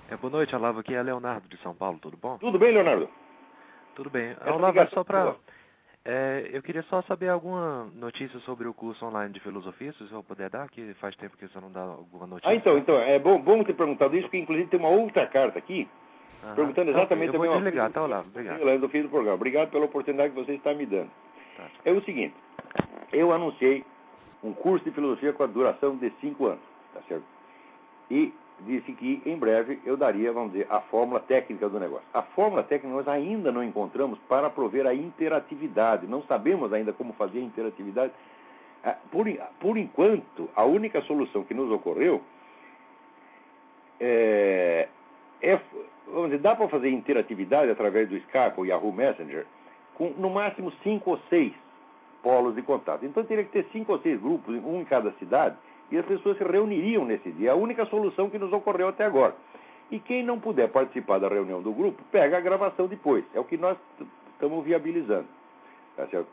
É, 0.09 0.17
boa 0.17 0.31
noite, 0.31 0.55
Olavo. 0.55 0.79
Aqui 0.79 0.93
é 0.93 1.01
Leonardo 1.01 1.47
de 1.47 1.57
São 1.57 1.73
Paulo, 1.73 1.97
tudo 1.99 2.17
bom? 2.17 2.37
Tudo 2.37 2.59
bem, 2.59 2.71
Leonardo? 2.71 3.09
Tudo 3.95 4.09
bem. 4.09 4.35
Olavo, 4.45 4.79
é 4.79 4.87
só 4.87 5.03
para. 5.03 5.35
É, 6.05 6.49
eu 6.51 6.61
queria 6.61 6.83
só 6.83 7.01
saber 7.03 7.29
alguma 7.29 7.85
notícia 7.95 8.37
sobre 8.41 8.67
o 8.67 8.73
curso 8.73 9.05
online 9.05 9.33
de 9.33 9.39
filosofia, 9.39 9.93
se 9.93 10.03
você 10.03 10.23
puder 10.23 10.49
dar, 10.49 10.69
que 10.69 10.93
faz 10.95 11.15
tempo 11.15 11.37
que 11.37 11.47
você 11.47 11.59
não 11.61 11.71
dá 11.71 11.81
alguma 11.81 12.27
notícia. 12.27 12.51
Ah, 12.51 12.55
então, 12.55 12.77
então 12.77 12.99
é 12.99 13.17
bom, 13.17 13.39
bom 13.39 13.63
ter 13.63 13.73
perguntado 13.73 14.13
isso, 14.15 14.23
porque 14.23 14.37
inclusive 14.37 14.67
tem 14.67 14.79
uma 14.79 14.89
outra 14.89 15.25
carta 15.25 15.57
aqui, 15.57 15.87
Aham. 16.43 16.55
perguntando 16.55 16.91
exatamente 16.91 17.33
eu 17.33 17.39
vou 17.39 17.53
desligar, 17.53 17.91
tá, 17.91 18.03
Olavo? 18.03 18.27
Obrigado. 18.29 18.79
Do 18.79 18.89
fim 18.89 19.01
do 19.01 19.09
programa. 19.09 19.35
Obrigado 19.35 19.71
pela 19.71 19.85
oportunidade 19.85 20.33
que 20.33 20.39
você 20.39 20.53
está 20.53 20.73
me 20.73 20.85
dando. 20.85 21.09
Tá. 21.55 21.65
É 21.85 21.91
o 21.91 22.01
seguinte, 22.01 22.35
eu 23.11 23.31
anunciei 23.31 23.85
um 24.43 24.53
curso 24.53 24.83
de 24.83 24.91
filosofia 24.91 25.31
com 25.31 25.43
a 25.43 25.47
duração 25.47 25.95
de 25.95 26.11
cinco 26.19 26.47
anos, 26.47 26.63
tá 26.93 27.01
certo? 27.07 27.23
E 28.11 28.33
disse 28.61 28.91
que 28.93 29.21
em 29.25 29.37
breve 29.37 29.79
eu 29.85 29.95
daria, 29.95 30.31
vamos 30.31 30.51
dizer, 30.51 30.67
a 30.69 30.81
fórmula 30.81 31.19
técnica 31.21 31.69
do 31.69 31.79
negócio. 31.79 32.05
A 32.13 32.21
fórmula 32.21 32.63
técnica 32.63 32.95
nós 32.95 33.07
ainda 33.07 33.51
não 33.51 33.63
encontramos 33.63 34.19
para 34.27 34.49
prover 34.49 34.85
a 34.85 34.93
interatividade. 34.93 36.07
Não 36.07 36.23
sabemos 36.23 36.73
ainda 36.73 36.91
como 36.91 37.13
fazer 37.13 37.39
a 37.39 37.43
interatividade. 37.43 38.11
Ah, 38.83 38.97
por, 39.11 39.25
por 39.59 39.77
enquanto, 39.77 40.49
a 40.55 40.65
única 40.65 41.01
solução 41.03 41.43
que 41.43 41.53
nos 41.53 41.71
ocorreu 41.71 42.21
é, 43.99 44.89
é 45.41 45.59
vamos 46.07 46.25
dizer, 46.25 46.39
dá 46.39 46.55
para 46.55 46.67
fazer 46.67 46.89
interatividade 46.89 47.71
através 47.71 48.09
do 48.09 48.17
Skype 48.17 48.53
ou 48.57 48.65
Yahoo 48.65 48.91
Messenger 48.91 49.45
com 49.95 50.09
no 50.11 50.29
máximo 50.29 50.71
cinco 50.83 51.11
ou 51.11 51.19
seis 51.29 51.53
polos 52.21 52.55
de 52.55 52.61
contato. 52.61 53.05
Então 53.05 53.23
teria 53.23 53.43
que 53.43 53.51
ter 53.51 53.65
cinco 53.71 53.91
ou 53.91 53.99
seis 53.99 54.19
grupos, 54.19 54.55
um 54.63 54.81
em 54.81 54.85
cada 54.85 55.11
cidade, 55.13 55.55
e 55.91 55.97
as 55.97 56.05
pessoas 56.05 56.37
se 56.37 56.43
reuniriam 56.43 57.05
nesse 57.05 57.29
dia. 57.31 57.49
É 57.49 57.51
a 57.51 57.55
única 57.55 57.85
solução 57.85 58.29
que 58.29 58.39
nos 58.39 58.51
ocorreu 58.51 58.87
até 58.87 59.05
agora. 59.05 59.35
E 59.91 59.99
quem 59.99 60.23
não 60.23 60.39
puder 60.39 60.69
participar 60.69 61.19
da 61.19 61.27
reunião 61.27 61.61
do 61.61 61.71
grupo, 61.71 62.01
pega 62.11 62.37
a 62.37 62.41
gravação 62.41 62.87
depois. 62.87 63.23
É 63.33 63.39
o 63.39 63.43
que 63.43 63.57
nós 63.57 63.77
estamos 64.31 64.63
viabilizando. 64.63 65.27
Tá 65.95 66.07
certo? 66.07 66.27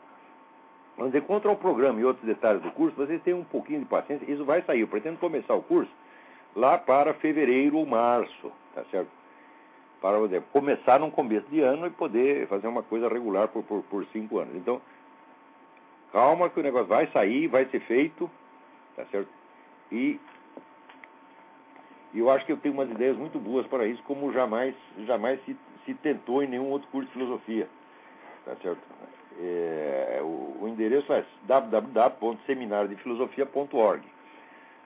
Vamos 0.97 1.11
dizer, 1.11 1.25
quanto 1.25 1.47
ao 1.47 1.55
programa 1.55 1.99
e 1.99 2.05
outros 2.05 2.25
detalhes 2.25 2.61
do 2.61 2.71
curso, 2.71 2.95
vocês 2.95 3.21
têm 3.21 3.33
um 3.33 3.43
pouquinho 3.43 3.81
de 3.81 3.85
paciência. 3.85 4.31
Isso 4.31 4.43
vai 4.45 4.61
sair. 4.63 4.81
Eu 4.81 4.87
pretendo 4.87 5.19
começar 5.19 5.53
o 5.53 5.61
curso 5.61 5.91
lá 6.55 6.77
para 6.77 7.13
fevereiro 7.15 7.77
ou 7.77 7.85
março. 7.85 8.51
Tá 8.73 8.83
certo? 8.89 9.20
Para 10.01 10.19
dizer, 10.25 10.41
começar 10.51 10.99
no 10.99 11.11
começo 11.11 11.47
de 11.47 11.61
ano 11.61 11.85
e 11.85 11.91
poder 11.91 12.47
fazer 12.47 12.67
uma 12.67 12.81
coisa 12.81 13.07
regular 13.07 13.47
por, 13.49 13.63
por, 13.63 13.83
por 13.83 14.05
cinco 14.07 14.39
anos. 14.39 14.55
Então, 14.55 14.81
calma 16.11 16.49
que 16.49 16.59
o 16.59 16.63
negócio 16.63 16.87
vai 16.87 17.05
sair, 17.07 17.47
vai 17.47 17.65
ser 17.65 17.81
feito. 17.81 18.29
Tá 18.95 19.05
certo? 19.05 19.29
E, 19.91 20.19
eu 22.13 22.29
acho 22.29 22.45
que 22.45 22.51
eu 22.51 22.57
tenho 22.57 22.73
umas 22.73 22.89
ideias 22.89 23.15
muito 23.15 23.39
boas 23.39 23.65
para 23.67 23.85
isso, 23.85 24.03
como 24.03 24.33
jamais, 24.33 24.75
jamais 25.05 25.41
se, 25.45 25.55
se 25.85 25.93
tentou 25.95 26.43
em 26.43 26.47
nenhum 26.47 26.69
outro 26.69 26.89
curso 26.89 27.07
de 27.07 27.13
filosofia. 27.13 27.69
Tá 28.43 28.53
certo? 28.55 28.81
É, 29.39 30.19
o, 30.21 30.57
o, 30.61 30.67
endereço 30.67 31.13
é 31.13 31.23
www.seminariodefilosofia.org. 31.45 34.03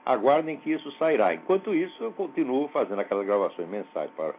Aguardem 0.04 0.58
que 0.58 0.70
isso 0.70 0.92
sairá. 0.92 1.34
Enquanto 1.34 1.74
isso, 1.74 2.04
eu 2.04 2.12
continuo 2.12 2.68
fazendo 2.68 3.00
aquelas 3.00 3.26
gravações 3.26 3.68
mensais 3.68 4.08
para, 4.12 4.36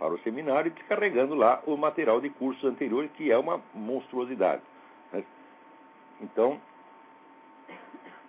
para 0.00 0.14
o 0.14 0.18
seminário 0.20 0.70
e 0.70 0.74
descarregando 0.74 1.34
lá 1.34 1.62
o 1.66 1.76
material 1.76 2.22
de 2.22 2.30
cursos 2.30 2.64
anteriores, 2.64 3.10
que 3.12 3.30
é 3.30 3.36
uma 3.36 3.60
monstruosidade. 3.74 4.62
Né? 5.12 5.22
Então, 6.22 6.58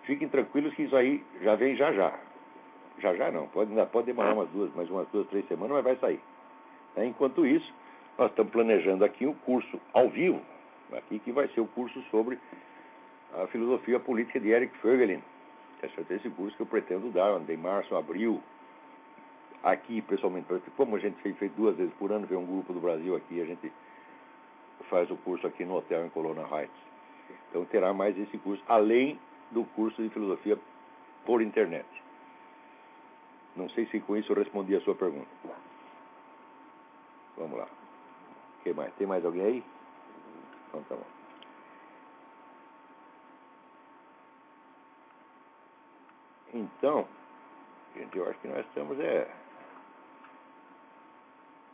fiquem 0.02 0.28
tranquilos 0.28 0.74
que 0.74 0.82
isso 0.82 0.94
aí 0.94 1.24
já 1.40 1.54
vem 1.54 1.74
já 1.74 1.90
já. 1.94 2.12
Já 2.98 3.14
já 3.14 3.30
não, 3.32 3.48
pode, 3.48 3.74
pode 3.86 4.06
demorar 4.06 4.34
umas 4.34 4.50
duas, 4.50 4.72
mais 4.74 4.88
umas 4.90 5.08
duas, 5.08 5.26
três 5.28 5.48
semanas, 5.48 5.72
mas 5.76 5.84
vai 5.84 5.96
sair. 5.96 6.20
É, 6.94 7.06
enquanto 7.06 7.46
isso, 7.46 7.72
nós 8.18 8.28
estamos 8.28 8.52
planejando 8.52 9.02
aqui 9.02 9.26
o 9.26 9.32
curso 9.32 9.80
ao 9.94 10.10
vivo, 10.10 10.42
aqui 10.92 11.18
que 11.20 11.32
vai 11.32 11.48
ser 11.48 11.62
o 11.62 11.66
curso 11.68 12.02
sobre 12.10 12.38
a 13.32 13.46
filosofia 13.46 13.98
política 13.98 14.38
de 14.38 14.50
Eric 14.50 14.76
Fögelin. 14.76 15.22
É 15.82 16.14
esse 16.14 16.28
curso 16.30 16.54
que 16.54 16.62
eu 16.62 16.66
pretendo 16.66 17.10
dar 17.10 17.40
em 17.48 17.56
março, 17.56 17.96
abril, 17.96 18.42
aqui 19.62 20.02
pessoalmente. 20.02 20.46
Como 20.76 20.96
a 20.96 20.98
gente 20.98 21.20
fez, 21.22 21.36
fez 21.38 21.52
duas 21.52 21.76
vezes 21.76 21.92
por 21.94 22.12
ano, 22.12 22.26
vem 22.26 22.38
um 22.38 22.46
grupo 22.46 22.72
do 22.72 22.80
Brasil 22.80 23.14
aqui, 23.14 23.40
a 23.40 23.44
gente 23.44 23.72
faz 24.90 25.10
o 25.10 25.16
curso 25.16 25.46
aqui 25.46 25.64
no 25.64 25.76
hotel 25.76 26.04
em 26.04 26.10
Colônia 26.10 26.46
Heights. 26.50 26.82
Então 27.48 27.64
terá 27.66 27.92
mais 27.92 28.18
esse 28.18 28.36
curso, 28.38 28.62
além 28.68 29.18
do 29.50 29.64
curso 29.64 30.02
de 30.02 30.08
filosofia 30.08 30.58
por 31.24 31.42
internet. 31.42 31.86
Não 33.54 33.68
sei 33.70 33.86
se 33.86 34.00
com 34.00 34.16
isso 34.16 34.32
eu 34.32 34.36
respondi 34.36 34.74
a 34.74 34.80
sua 34.80 34.94
pergunta. 34.94 35.28
Vamos 37.36 37.58
lá. 37.58 37.68
que 38.62 38.72
mais? 38.72 38.92
Tem 38.94 39.06
mais 39.06 39.24
alguém 39.24 39.42
aí? 39.42 39.64
Então 40.68 40.82
tá 40.84 40.96
bom. 40.96 41.06
Então, 46.54 47.08
gente, 47.96 48.16
eu 48.16 48.28
acho 48.28 48.38
que 48.40 48.48
nós 48.48 48.64
estamos 48.66 48.98
é, 49.00 49.28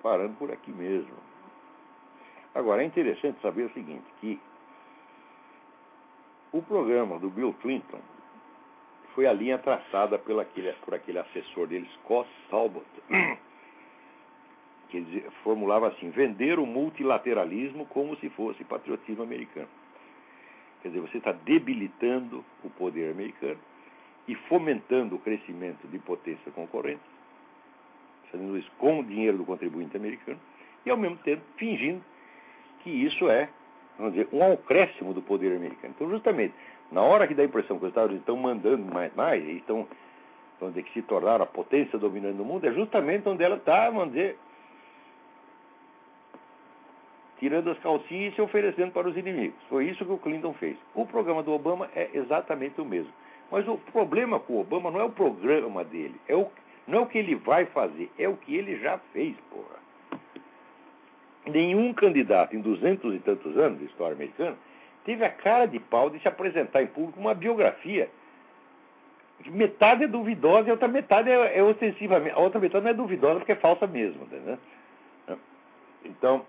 parando 0.02 0.34
por 0.34 0.50
aqui 0.50 0.70
mesmo. 0.70 1.14
Agora, 2.54 2.82
é 2.82 2.86
interessante 2.86 3.40
saber 3.40 3.64
o 3.64 3.72
seguinte, 3.72 4.04
que 4.20 4.40
o 6.52 6.62
programa 6.62 7.18
do 7.18 7.28
Bill 7.28 7.54
Clinton 7.60 8.00
foi 9.14 9.26
a 9.26 9.32
linha 9.32 9.58
traçada 9.58 10.18
pela 10.18 10.42
aquele, 10.42 10.72
por 10.84 10.94
aquele 10.94 11.18
assessor 11.18 11.66
dele, 11.66 11.88
Scott 11.94 12.28
Talbot, 12.50 12.86
que 14.88 15.24
formulava 15.42 15.88
assim: 15.88 16.10
vender 16.10 16.58
o 16.58 16.66
multilateralismo 16.66 17.84
como 17.86 18.16
se 18.16 18.30
fosse 18.30 18.64
patriotismo 18.64 19.22
americano. 19.22 19.68
Quer 20.82 20.88
dizer, 20.88 21.00
você 21.00 21.18
está 21.18 21.32
debilitando 21.32 22.44
o 22.62 22.70
poder 22.70 23.10
americano 23.10 23.58
e 24.26 24.34
fomentando 24.34 25.16
o 25.16 25.18
crescimento 25.18 25.86
de 25.88 25.98
potências 25.98 26.54
concorrentes, 26.54 27.17
fazendo 28.30 28.56
isso 28.56 28.70
com 28.78 29.00
o 29.00 29.04
dinheiro 29.04 29.38
do 29.38 29.44
contribuinte 29.44 29.96
americano, 29.96 30.38
e 30.84 30.90
ao 30.90 30.96
mesmo 30.96 31.16
tempo 31.18 31.42
fingindo 31.56 32.02
que 32.82 32.90
isso 32.90 33.28
é 33.28 33.48
vamos 33.98 34.14
dizer, 34.14 34.28
um 34.32 34.52
acréscimo 34.52 35.12
do 35.12 35.20
poder 35.20 35.54
americano. 35.56 35.92
Então, 35.94 36.08
justamente, 36.08 36.54
na 36.90 37.02
hora 37.02 37.26
que 37.26 37.34
dá 37.34 37.42
a 37.42 37.46
impressão 37.46 37.78
que 37.78 37.84
os 37.84 37.90
Estados 37.90 38.10
Unidos 38.10 38.22
estão 38.22 38.36
mandando 38.36 38.84
mais, 38.92 39.14
mais 39.14 39.44
e 39.44 39.56
estão, 39.56 39.86
vamos 40.60 40.74
dizer, 40.74 40.86
que 40.86 40.92
se 40.92 41.02
tornaram 41.02 41.42
a 41.42 41.46
potência 41.46 41.98
dominante 41.98 42.36
do 42.36 42.44
mundo, 42.44 42.64
é 42.66 42.72
justamente 42.72 43.28
onde 43.28 43.42
ela 43.42 43.56
está, 43.56 43.90
vamos 43.90 44.14
dizer, 44.14 44.38
tirando 47.38 47.70
as 47.70 47.78
calcinhas 47.80 48.32
e 48.32 48.36
se 48.36 48.42
oferecendo 48.42 48.92
para 48.92 49.08
os 49.08 49.16
inimigos. 49.16 49.60
Foi 49.68 49.84
isso 49.84 50.04
que 50.04 50.12
o 50.12 50.18
Clinton 50.18 50.52
fez. 50.54 50.76
O 50.94 51.04
programa 51.04 51.42
do 51.42 51.52
Obama 51.52 51.88
é 51.94 52.08
exatamente 52.14 52.80
o 52.80 52.84
mesmo. 52.84 53.12
Mas 53.50 53.66
o 53.66 53.76
problema 53.92 54.38
com 54.40 54.54
o 54.54 54.60
Obama 54.60 54.90
não 54.90 55.00
é 55.00 55.04
o 55.04 55.10
programa 55.10 55.84
dele, 55.84 56.20
é 56.28 56.34
o, 56.34 56.46
não 56.88 56.98
é 56.98 57.02
o 57.02 57.06
que 57.06 57.18
ele 57.18 57.36
vai 57.36 57.66
fazer, 57.66 58.10
é 58.18 58.28
o 58.28 58.36
que 58.36 58.56
ele 58.56 58.78
já 58.78 58.98
fez, 59.12 59.36
porra 59.50 59.78
nenhum 61.46 61.94
candidato 61.94 62.54
em 62.54 62.60
duzentos 62.60 63.14
e 63.14 63.18
tantos 63.20 63.56
anos 63.56 63.78
de 63.78 63.86
história 63.86 64.14
americana 64.14 64.56
teve 65.04 65.24
a 65.24 65.30
cara 65.30 65.64
de 65.64 65.78
pau 65.78 66.10
de 66.10 66.20
se 66.20 66.28
apresentar 66.28 66.82
em 66.82 66.86
público 66.86 67.18
uma 67.18 67.32
biografia 67.32 68.10
Metade 69.46 70.04
é 70.04 70.08
duvidosa 70.08 70.66
e 70.66 70.70
a 70.70 70.72
outra 70.72 70.88
metade 70.88 71.30
é, 71.30 71.58
é 71.58 71.62
ostensivamente. 71.62 72.34
A 72.34 72.40
outra 72.40 72.60
metade 72.60 72.84
não 72.84 72.90
é 72.90 72.94
duvidosa 72.94 73.36
porque 73.36 73.52
é 73.52 73.56
falsa 73.56 73.86
mesmo. 73.86 74.24
Entendeu? 74.24 74.58
Então, 76.04 76.44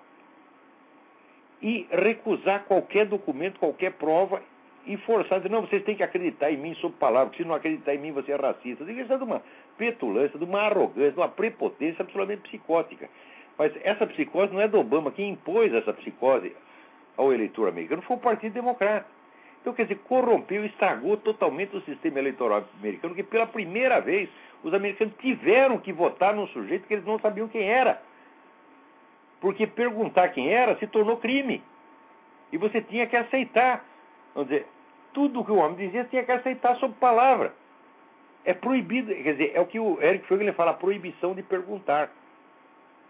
e 1.62 1.88
recusar 1.92 2.64
qualquer 2.66 3.06
documento, 3.06 3.60
qualquer 3.60 3.94
prova 3.94 4.42
e 4.88 4.98
forçar, 4.98 5.40
dizer, 5.40 5.52
não, 5.52 5.62
vocês 5.62 5.84
têm 5.84 5.96
que 5.96 6.04
acreditar 6.04 6.52
em 6.52 6.58
mim 6.58 6.74
sob 6.76 6.96
palavra, 6.96 7.36
se 7.36 7.44
não 7.44 7.54
acreditar 7.54 7.94
em 7.94 8.00
mim 8.00 8.12
você 8.12 8.32
é 8.32 8.36
racista. 8.36 8.84
Isso 8.84 9.14
é 9.14 9.18
de 9.18 9.24
uma 9.24 9.44
petulância, 9.80 10.38
de 10.38 10.44
uma 10.44 10.62
arrogância, 10.64 11.14
de 11.14 11.18
uma 11.18 11.30
prepotência 11.30 12.02
absolutamente 12.02 12.42
psicótica. 12.42 13.10
Mas 13.58 13.74
essa 13.84 14.06
psicose 14.06 14.54
não 14.54 14.62
é 14.62 14.68
do 14.68 14.78
Obama. 14.78 15.10
Quem 15.12 15.32
impôs 15.32 15.74
essa 15.74 15.94
psicose 15.94 16.54
ao 17.18 17.34
eleitor 17.34 17.70
americano 17.70 18.02
foi 18.02 18.18
o 18.18 18.20
Partido 18.20 18.54
Democrata. 18.54 19.08
Então, 19.62 19.74
quer 19.74 19.84
dizer, 19.84 20.00
corrompeu, 20.00 20.66
estragou 20.66 21.18
totalmente 21.18 21.76
o 21.76 21.82
sistema 21.82 22.20
eleitoral 22.20 22.64
americano, 22.78 23.16
que 23.16 23.24
pela 23.24 23.48
primeira 23.48 24.00
vez 24.00 24.30
os 24.64 24.74
americanos 24.74 25.14
tiveram 25.20 25.78
que 25.78 25.92
votar 25.92 26.34
num 26.34 26.48
sujeito 26.48 26.88
que 26.88 26.94
eles 26.94 27.06
não 27.06 27.20
sabiam 27.20 27.48
quem 27.48 27.64
era. 27.64 28.02
Porque 29.42 29.66
perguntar 29.66 30.30
quem 30.30 30.54
era 30.54 30.78
se 30.78 30.88
tornou 30.88 31.18
crime. 31.18 31.64
E 32.52 32.58
você 32.58 32.82
tinha 32.82 33.08
que 33.08 33.16
aceitar. 33.16 33.86
Vamos 34.34 34.50
dizer, 34.50 34.66
tudo 35.14 35.44
que 35.44 35.52
o 35.52 35.58
homem 35.58 35.78
dizia 35.78 36.06
tinha 36.06 36.24
que 36.24 36.32
aceitar 36.32 36.76
sob 36.78 36.94
palavra. 37.00 37.54
É 38.46 38.54
proibido, 38.54 39.14
quer 39.14 39.34
dizer, 39.34 39.52
é 39.54 39.60
o 39.60 39.66
que 39.66 39.80
o 39.80 40.02
Eric 40.02 40.26
Froegel 40.26 40.54
fala, 40.54 40.72
a 40.72 40.76
proibição 40.76 41.34
de 41.34 41.44
perguntar. 41.44 42.10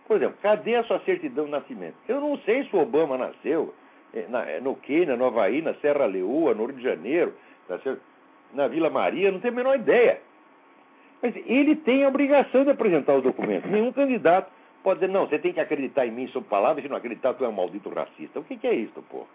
Por 0.08 0.18
exemplo, 0.18 0.38
cadê 0.42 0.76
a 0.76 0.84
sua 0.84 1.00
certidão 1.02 1.46
de 1.46 1.52
nascimento? 1.52 1.96
Eu 2.08 2.20
não 2.20 2.38
sei 2.40 2.64
se 2.64 2.76
o 2.76 2.80
Obama 2.80 3.18
nasceu 3.18 3.74
eh, 4.14 4.26
eh, 4.28 4.60
no 4.60 4.76
Quênia, 4.76 5.16
no 5.16 5.26
Havaí, 5.26 5.62
na 5.62 5.76
Serra 5.76 6.06
Leoa, 6.06 6.54
no 6.56 6.66
Rio 6.66 6.78
de 6.78 6.84
Janeiro, 6.84 7.34
tá 7.68 7.80
na 8.54 8.68
Vila 8.68 8.90
Maria, 8.90 9.32
não 9.32 9.40
tenho 9.40 9.54
a 9.54 9.58
menor 9.58 9.76
ideia. 9.76 10.20
Mas 11.22 11.36
ele 11.46 11.76
tem 11.76 12.04
a 12.04 12.08
obrigação 12.08 12.64
de 12.64 12.72
apresentar 12.72 13.16
os 13.16 13.24
documentos. 13.24 13.70
Nenhum 13.70 13.92
candidato 13.92 14.52
pode 14.84 15.00
dizer, 15.02 15.12
não, 15.12 15.28
você 15.28 15.38
tem 15.38 15.54
que 15.54 15.60
acreditar 15.60 16.08
em 16.08 16.12
mim 16.12 16.28
sob 16.30 16.48
palavra, 16.48 16.82
se 16.82 16.88
não 16.88 16.98
acreditar, 16.98 17.34
tu 17.34 17.46
é 17.46 17.48
um 17.48 17.54
maldito 17.54 17.90
racista. 17.90 18.40
O 18.40 18.44
que, 18.44 18.58
que 18.58 18.68
é 18.68 18.74
isso, 18.74 19.02
pô? 19.10 19.26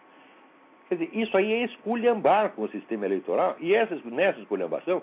Quer 0.88 0.96
dizer, 0.96 1.10
isso 1.12 1.36
aí 1.36 1.52
é 1.52 1.64
esculhambar 1.64 2.50
com 2.50 2.62
o 2.62 2.68
sistema 2.68 3.04
eleitoral, 3.06 3.56
e 3.60 3.74
essa, 3.74 3.96
nessa 4.04 4.40
esculhambação, 4.40 5.02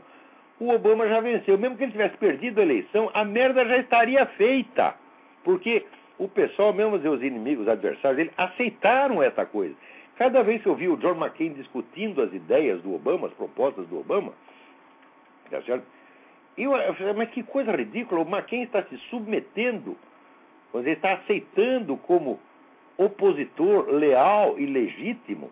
o 0.61 0.69
Obama 0.69 1.07
já 1.07 1.19
venceu. 1.19 1.57
Mesmo 1.57 1.75
que 1.75 1.83
ele 1.83 1.91
tivesse 1.91 2.15
perdido 2.17 2.59
a 2.59 2.63
eleição, 2.63 3.09
a 3.15 3.25
merda 3.25 3.65
já 3.65 3.77
estaria 3.77 4.23
feita. 4.27 4.93
Porque 5.43 5.83
o 6.19 6.27
pessoal, 6.27 6.71
mesmo 6.71 6.95
os 6.95 7.23
inimigos, 7.23 7.63
os 7.63 7.71
adversários 7.71 8.17
dele, 8.17 8.31
aceitaram 8.37 9.23
essa 9.23 9.43
coisa. 9.43 9.75
Cada 10.17 10.43
vez 10.43 10.61
que 10.61 10.69
eu 10.69 10.75
vi 10.75 10.87
o 10.87 10.97
John 10.97 11.15
McCain 11.15 11.53
discutindo 11.53 12.21
as 12.21 12.31
ideias 12.31 12.79
do 12.83 12.93
Obama, 12.93 13.27
as 13.27 13.33
propostas 13.33 13.87
do 13.87 13.99
Obama, 13.99 14.33
tá 15.49 15.59
certo? 15.63 15.83
Eu, 16.55 16.75
eu 16.75 16.93
falei, 16.93 17.13
mas 17.13 17.31
que 17.31 17.41
coisa 17.41 17.71
ridícula, 17.71 18.21
o 18.21 18.29
McCain 18.29 18.61
está 18.61 18.83
se 18.83 18.97
submetendo, 19.09 19.97
ele 20.75 20.91
está 20.91 21.13
aceitando 21.13 21.97
como 21.97 22.39
opositor 22.97 23.89
leal 23.89 24.59
e 24.59 24.65
legítimo 24.67 25.49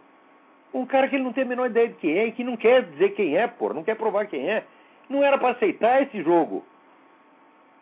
um 0.71 0.85
cara 0.85 1.07
que 1.07 1.15
ele 1.15 1.23
não 1.23 1.33
tem 1.33 1.43
a 1.43 1.47
menor 1.47 1.65
ideia 1.67 1.87
de 1.87 1.95
quem 1.95 2.17
é 2.17 2.27
e 2.27 2.31
que 2.31 2.43
não 2.43 2.55
quer 2.55 2.83
dizer 2.83 3.09
quem 3.15 3.35
é, 3.35 3.47
pô, 3.47 3.73
não 3.73 3.83
quer 3.83 3.95
provar 3.95 4.27
quem 4.27 4.47
é. 4.47 4.63
Não 5.09 5.23
era 5.23 5.37
para 5.37 5.51
aceitar 5.51 6.01
esse 6.03 6.21
jogo. 6.21 6.63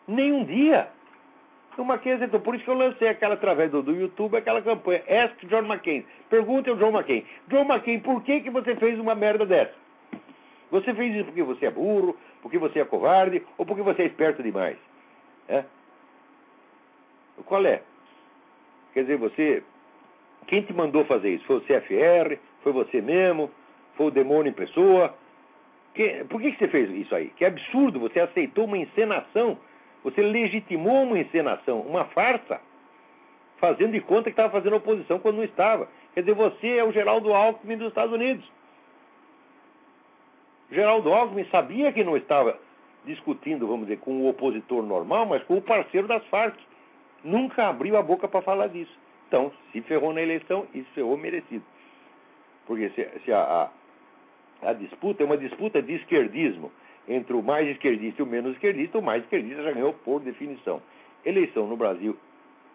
Nem 0.07 0.31
um 0.31 0.45
dia. 0.45 0.87
O 1.77 1.83
McCain 1.83 2.13
aceitou. 2.13 2.39
Por 2.39 2.55
isso 2.55 2.63
que 2.63 2.69
eu 2.71 2.77
lancei 2.77 3.07
aquela 3.09 3.35
através 3.35 3.69
do, 3.69 3.83
do 3.83 3.93
YouTube, 3.93 4.35
aquela 4.35 4.61
campanha. 4.61 5.03
Ask 5.07 5.45
John 5.45 5.65
McCain. 5.65 6.05
Pergunte 6.29 6.69
ao 6.69 6.75
John 6.77 6.89
McCain. 6.89 7.25
John 7.49 7.65
McCain, 7.65 7.99
por 7.99 8.23
que, 8.23 8.41
que 8.41 8.49
você 8.49 8.75
fez 8.77 8.97
uma 8.99 9.13
merda 9.13 9.45
dessa? 9.45 9.73
Você 10.71 10.93
fez 10.93 11.15
isso 11.15 11.25
porque 11.25 11.43
você 11.43 11.67
é 11.67 11.71
burro, 11.71 12.17
porque 12.41 12.57
você 12.57 12.79
é 12.79 12.85
covarde 12.85 13.45
ou 13.57 13.65
porque 13.65 13.81
você 13.81 14.03
é 14.03 14.05
esperto 14.05 14.41
demais? 14.41 14.77
É? 15.47 15.63
Qual 17.45 17.65
é? 17.65 17.81
Quer 18.93 19.01
dizer, 19.01 19.17
você. 19.17 19.63
Quem 20.47 20.61
te 20.61 20.73
mandou 20.73 21.05
fazer 21.05 21.29
isso? 21.29 21.45
Foi 21.45 21.57
o 21.57 21.61
CFR? 21.61 22.39
Foi 22.63 22.71
você 22.71 23.01
mesmo? 23.01 23.51
Foi 23.95 24.07
o 24.07 24.11
demônio 24.11 24.49
em 24.49 24.53
pessoa? 24.53 25.13
Que, 25.97 26.23
por 26.25 26.39
que, 26.39 26.51
que 26.51 26.59
você 26.59 26.67
fez 26.67 26.91
isso 26.91 27.15
aí? 27.15 27.29
Que 27.29 27.43
absurdo, 27.43 27.99
você 27.99 28.19
aceitou 28.19 28.65
uma 28.65 28.77
encenação, 28.77 29.57
você 30.03 30.21
legitimou 30.21 31.01
uma 31.01 31.17
encenação, 31.17 31.79
uma 31.81 32.05
farsa, 32.05 32.61
fazendo 33.57 33.93
de 33.93 34.01
conta 34.01 34.25
que 34.25 34.29
estava 34.29 34.51
fazendo 34.51 34.75
oposição 34.75 35.17
quando 35.17 35.37
não 35.37 35.43
estava. 35.43 35.89
Quer 36.13 36.19
dizer, 36.19 36.35
você 36.35 36.77
é 36.77 36.83
o 36.83 36.91
Geraldo 36.91 37.33
Alckmin 37.33 37.77
dos 37.77 37.87
Estados 37.87 38.13
Unidos. 38.13 38.47
Geraldo 40.71 41.11
Alckmin 41.11 41.45
sabia 41.45 41.91
que 41.91 42.03
não 42.03 42.15
estava 42.15 42.59
discutindo, 43.03 43.65
vamos 43.65 43.87
dizer, 43.87 43.99
com 43.99 44.21
o 44.21 44.29
opositor 44.29 44.83
normal, 44.83 45.25
mas 45.25 45.43
com 45.45 45.57
o 45.57 45.61
parceiro 45.63 46.07
das 46.07 46.23
Farc. 46.27 46.55
Nunca 47.23 47.69
abriu 47.69 47.97
a 47.97 48.03
boca 48.03 48.27
para 48.27 48.43
falar 48.43 48.67
disso. 48.67 48.95
Então, 49.27 49.51
se 49.71 49.81
ferrou 49.81 50.13
na 50.13 50.21
eleição 50.21 50.67
se 50.71 50.83
ferrou 50.93 51.17
merecido. 51.17 51.65
Porque 52.67 52.87
se, 52.91 53.09
se 53.25 53.33
a, 53.33 53.71
a, 54.61 54.73
disputa 54.73 55.23
é 55.23 55.25
uma 55.25 55.37
disputa 55.37 55.81
de 55.81 55.93
esquerdismo 55.95 56.71
entre 57.07 57.33
o 57.33 57.41
mais 57.41 57.67
esquerdista 57.69 58.21
e 58.21 58.23
o 58.23 58.27
menos 58.27 58.53
esquerdista, 58.53 58.97
o 58.97 59.01
mais 59.01 59.23
esquerdista 59.23 59.63
já 59.63 59.71
ganhou 59.71 59.93
por 59.93 60.19
definição. 60.19 60.81
Eleição 61.25 61.67
no 61.67 61.77
Brasil 61.77 62.17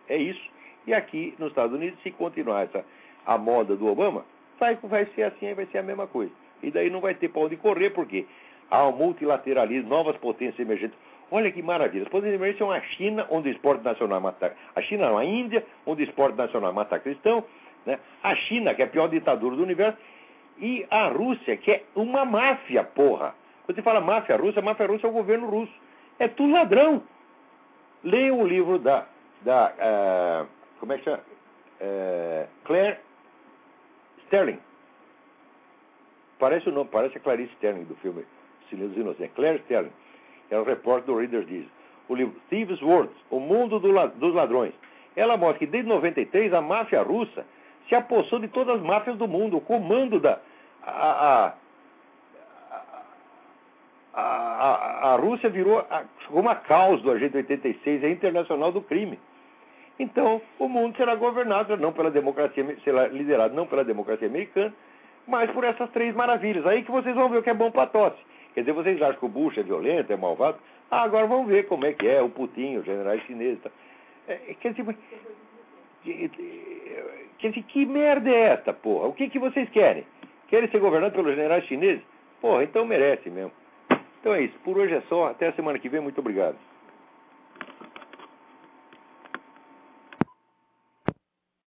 é 0.09 0.17
isso. 0.17 0.51
E 0.87 0.95
aqui 0.95 1.35
nos 1.39 1.51
Estados 1.51 1.75
Unidos, 1.75 2.01
se 2.03 2.11
continuar 2.11 2.63
essa, 2.63 2.85
a 3.27 3.39
moda 3.39 3.77
do 3.77 3.87
Obama, 3.87 4.25
vai, 4.59 4.77
vai 4.83 5.07
ser 5.15 5.25
assim, 5.25 5.53
vai 5.55 5.67
ser 5.67 5.79
a 5.79 5.83
mesma 5.83 6.07
coisa. 6.07 6.33
E 6.63 6.71
daí 6.71 6.91
não 6.91 7.01
vai 7.01 7.15
ter 7.15 7.29
para 7.29 7.43
onde 7.43 7.57
correr, 7.57 7.91
porque 7.91 8.27
há 8.71 8.85
o 8.87 8.93
multilateralismo, 8.93 9.89
novas 9.89 10.17
potências 10.17 10.59
emergentes. 10.59 10.97
Olha 11.31 11.51
que 11.51 11.63
maravilha. 11.63 12.05
As 12.05 12.09
potências 12.09 12.35
emergentes 12.35 12.59
são 12.59 12.71
a 12.71 12.81
China, 12.81 13.27
onde 13.31 13.49
o 13.49 13.53
esporte 13.53 13.85
nacional 13.85 14.21
mata. 14.21 14.55
A 14.75 14.83
China 14.83 15.09
não, 15.09 15.19
a 15.19 15.25
Índia, 15.25 15.65
onde 15.87 16.03
o 16.03 16.05
esporte 16.05 16.37
nacional 16.37 16.73
mata 16.73 16.99
cristão, 16.99 17.45
né? 17.87 17.99
A 18.23 18.35
China, 18.35 18.75
que 18.75 18.83
é 18.83 18.85
a 18.85 18.89
pior 18.89 19.09
ditadura 19.09 19.57
do 19.57 19.63
universo, 19.63 19.99
e 20.59 20.87
a 20.91 21.09
Rússia, 21.09 21.57
que 21.57 21.71
é 21.71 21.85
uma 21.95 22.25
máfia, 22.25 22.85
porra. 22.85 23.35
Quando 23.65 23.77
você 23.77 23.83
fala 23.83 24.01
máfia 24.01 24.37
russa, 24.37 24.61
máfia 24.61 24.87
russa 24.87 25.07
é 25.07 25.11
o 25.11 25.13
governo 25.13 25.49
russo. 25.49 25.73
É 26.19 26.29
tudo 26.29 26.53
ladrão. 26.53 27.03
Leia 28.05 28.35
o 28.35 28.47
livro 28.47 28.79
da, 28.79 29.07
da 29.43 29.73
uh, 29.73 30.49
como 30.79 30.93
é 30.93 30.99
que 30.99 31.05
chama? 31.05 31.21
Uh, 31.81 32.49
Claire 32.65 32.99
Sterling. 34.27 34.59
Parece 36.39 36.69
o 36.69 36.73
nome, 36.73 36.91
parece 36.91 37.17
a 37.17 37.21
Clarice 37.21 37.53
Sterling 37.55 37.85
do 37.85 37.95
filme 37.97 38.25
Silêncio 38.69 38.91
dos 38.91 38.99
Inocentes. 38.99 39.35
Claire 39.35 39.59
Sterling. 39.61 39.93
É 40.51 40.59
o 40.59 40.65
repórter 40.65 41.07
do 41.07 41.19
Reader's 41.19 41.47
Digest. 41.47 41.71
O 42.09 42.15
livro 42.15 42.35
Thieves' 42.51 42.83
Words, 42.83 43.15
O 43.31 43.39
Mundo 43.39 43.79
do, 43.79 44.09
dos 44.19 44.35
Ladrões. 44.35 44.75
Ela 45.15 45.37
mostra 45.37 45.61
que 45.61 45.67
desde 45.67 45.89
93 45.89 46.53
a 46.53 46.61
máfia 46.61 47.03
russa 47.03 47.47
se 47.89 47.95
apossou 47.95 48.39
de 48.39 48.49
todas 48.49 48.77
as 48.77 48.83
máfias 48.83 49.17
do 49.17 49.29
mundo. 49.29 49.57
O 49.57 49.61
comando 49.61 50.21
da. 50.21 50.39
A, 50.85 51.55
a, 54.15 54.21
a, 54.21 55.13
a 55.13 55.17
Rússia 55.17 55.49
virou 55.49 55.85
uma 56.31 56.55
causa 56.55 57.03
do 57.03 57.11
Agente 57.11 57.37
86, 57.37 58.05
é 58.05 58.11
internacional 58.11 58.73
do 58.73 58.83
crime. 58.83 59.19
Então, 59.99 60.41
o 60.59 60.69
mundo 60.69 60.97
será 60.97 61.15
governado 61.15 61.77
não 61.77 61.93
pela 61.93 62.11
democracia, 62.11 62.77
será 62.83 63.07
liderado 63.09 63.55
não 63.55 63.67
pela 63.67 63.85
democracia 63.85 64.27
americana, 64.27 64.75
mas 65.27 65.51
por 65.51 65.65
essas 65.65 65.91
três 65.91 66.15
maravilhas. 66.15 66.67
Aí 66.67 66.83
que 66.83 66.91
vocês 66.91 67.15
vão 67.15 67.29
ver 67.29 67.39
o 67.39 67.43
que 67.43 67.51
é 67.51 67.55
bom 67.55 67.71
para 67.71 67.87
tosse. 67.87 68.19
Quer 68.55 68.61
dizer, 68.61 68.73
vocês 68.73 69.01
acham 69.01 69.19
que 69.19 69.25
o 69.25 69.29
Bush 69.29 69.57
é 69.57 69.63
violento, 69.63 70.13
é 70.13 70.17
malvado? 70.17 70.59
Ah, 70.91 71.03
agora 71.03 71.27
vamos 71.27 71.47
ver 71.47 71.67
como 71.69 71.87
é 71.87 71.93
que 71.93 72.07
é 72.07 72.21
o 72.21 72.29
Putin, 72.29 72.77
os 72.77 72.85
generais 72.85 73.23
chineses. 73.23 73.63
É, 74.29 74.37
quer 74.61 74.73
dizer, 74.73 74.95
Quer 76.05 77.49
dizer, 77.49 77.63
que 77.65 77.87
merda 77.87 78.31
é 78.31 78.53
esta, 78.53 78.73
porra? 78.73 79.09
O 79.09 79.13
que, 79.13 79.29
que 79.29 79.39
vocês 79.39 79.69
querem? 79.71 80.05
Querem 80.49 80.69
ser 80.71 80.81
governados 80.81 81.17
pelos 81.17 81.35
generais 81.35 81.65
chineses? 81.65 82.03
Porra, 82.41 82.65
então 82.65 82.85
merece 82.85 83.31
mesmo. 83.31 83.53
Então 84.21 84.35
é 84.35 84.43
isso. 84.43 84.59
Por 84.65 84.79
hoje 84.79 84.95
é 84.95 85.01
só. 85.09 85.29
Até 85.29 85.49
a 85.49 85.53
semana 85.53 85.79
que 85.79 85.89
vem. 85.89 86.01
Muito 86.01 86.19
obrigado. 86.19 86.57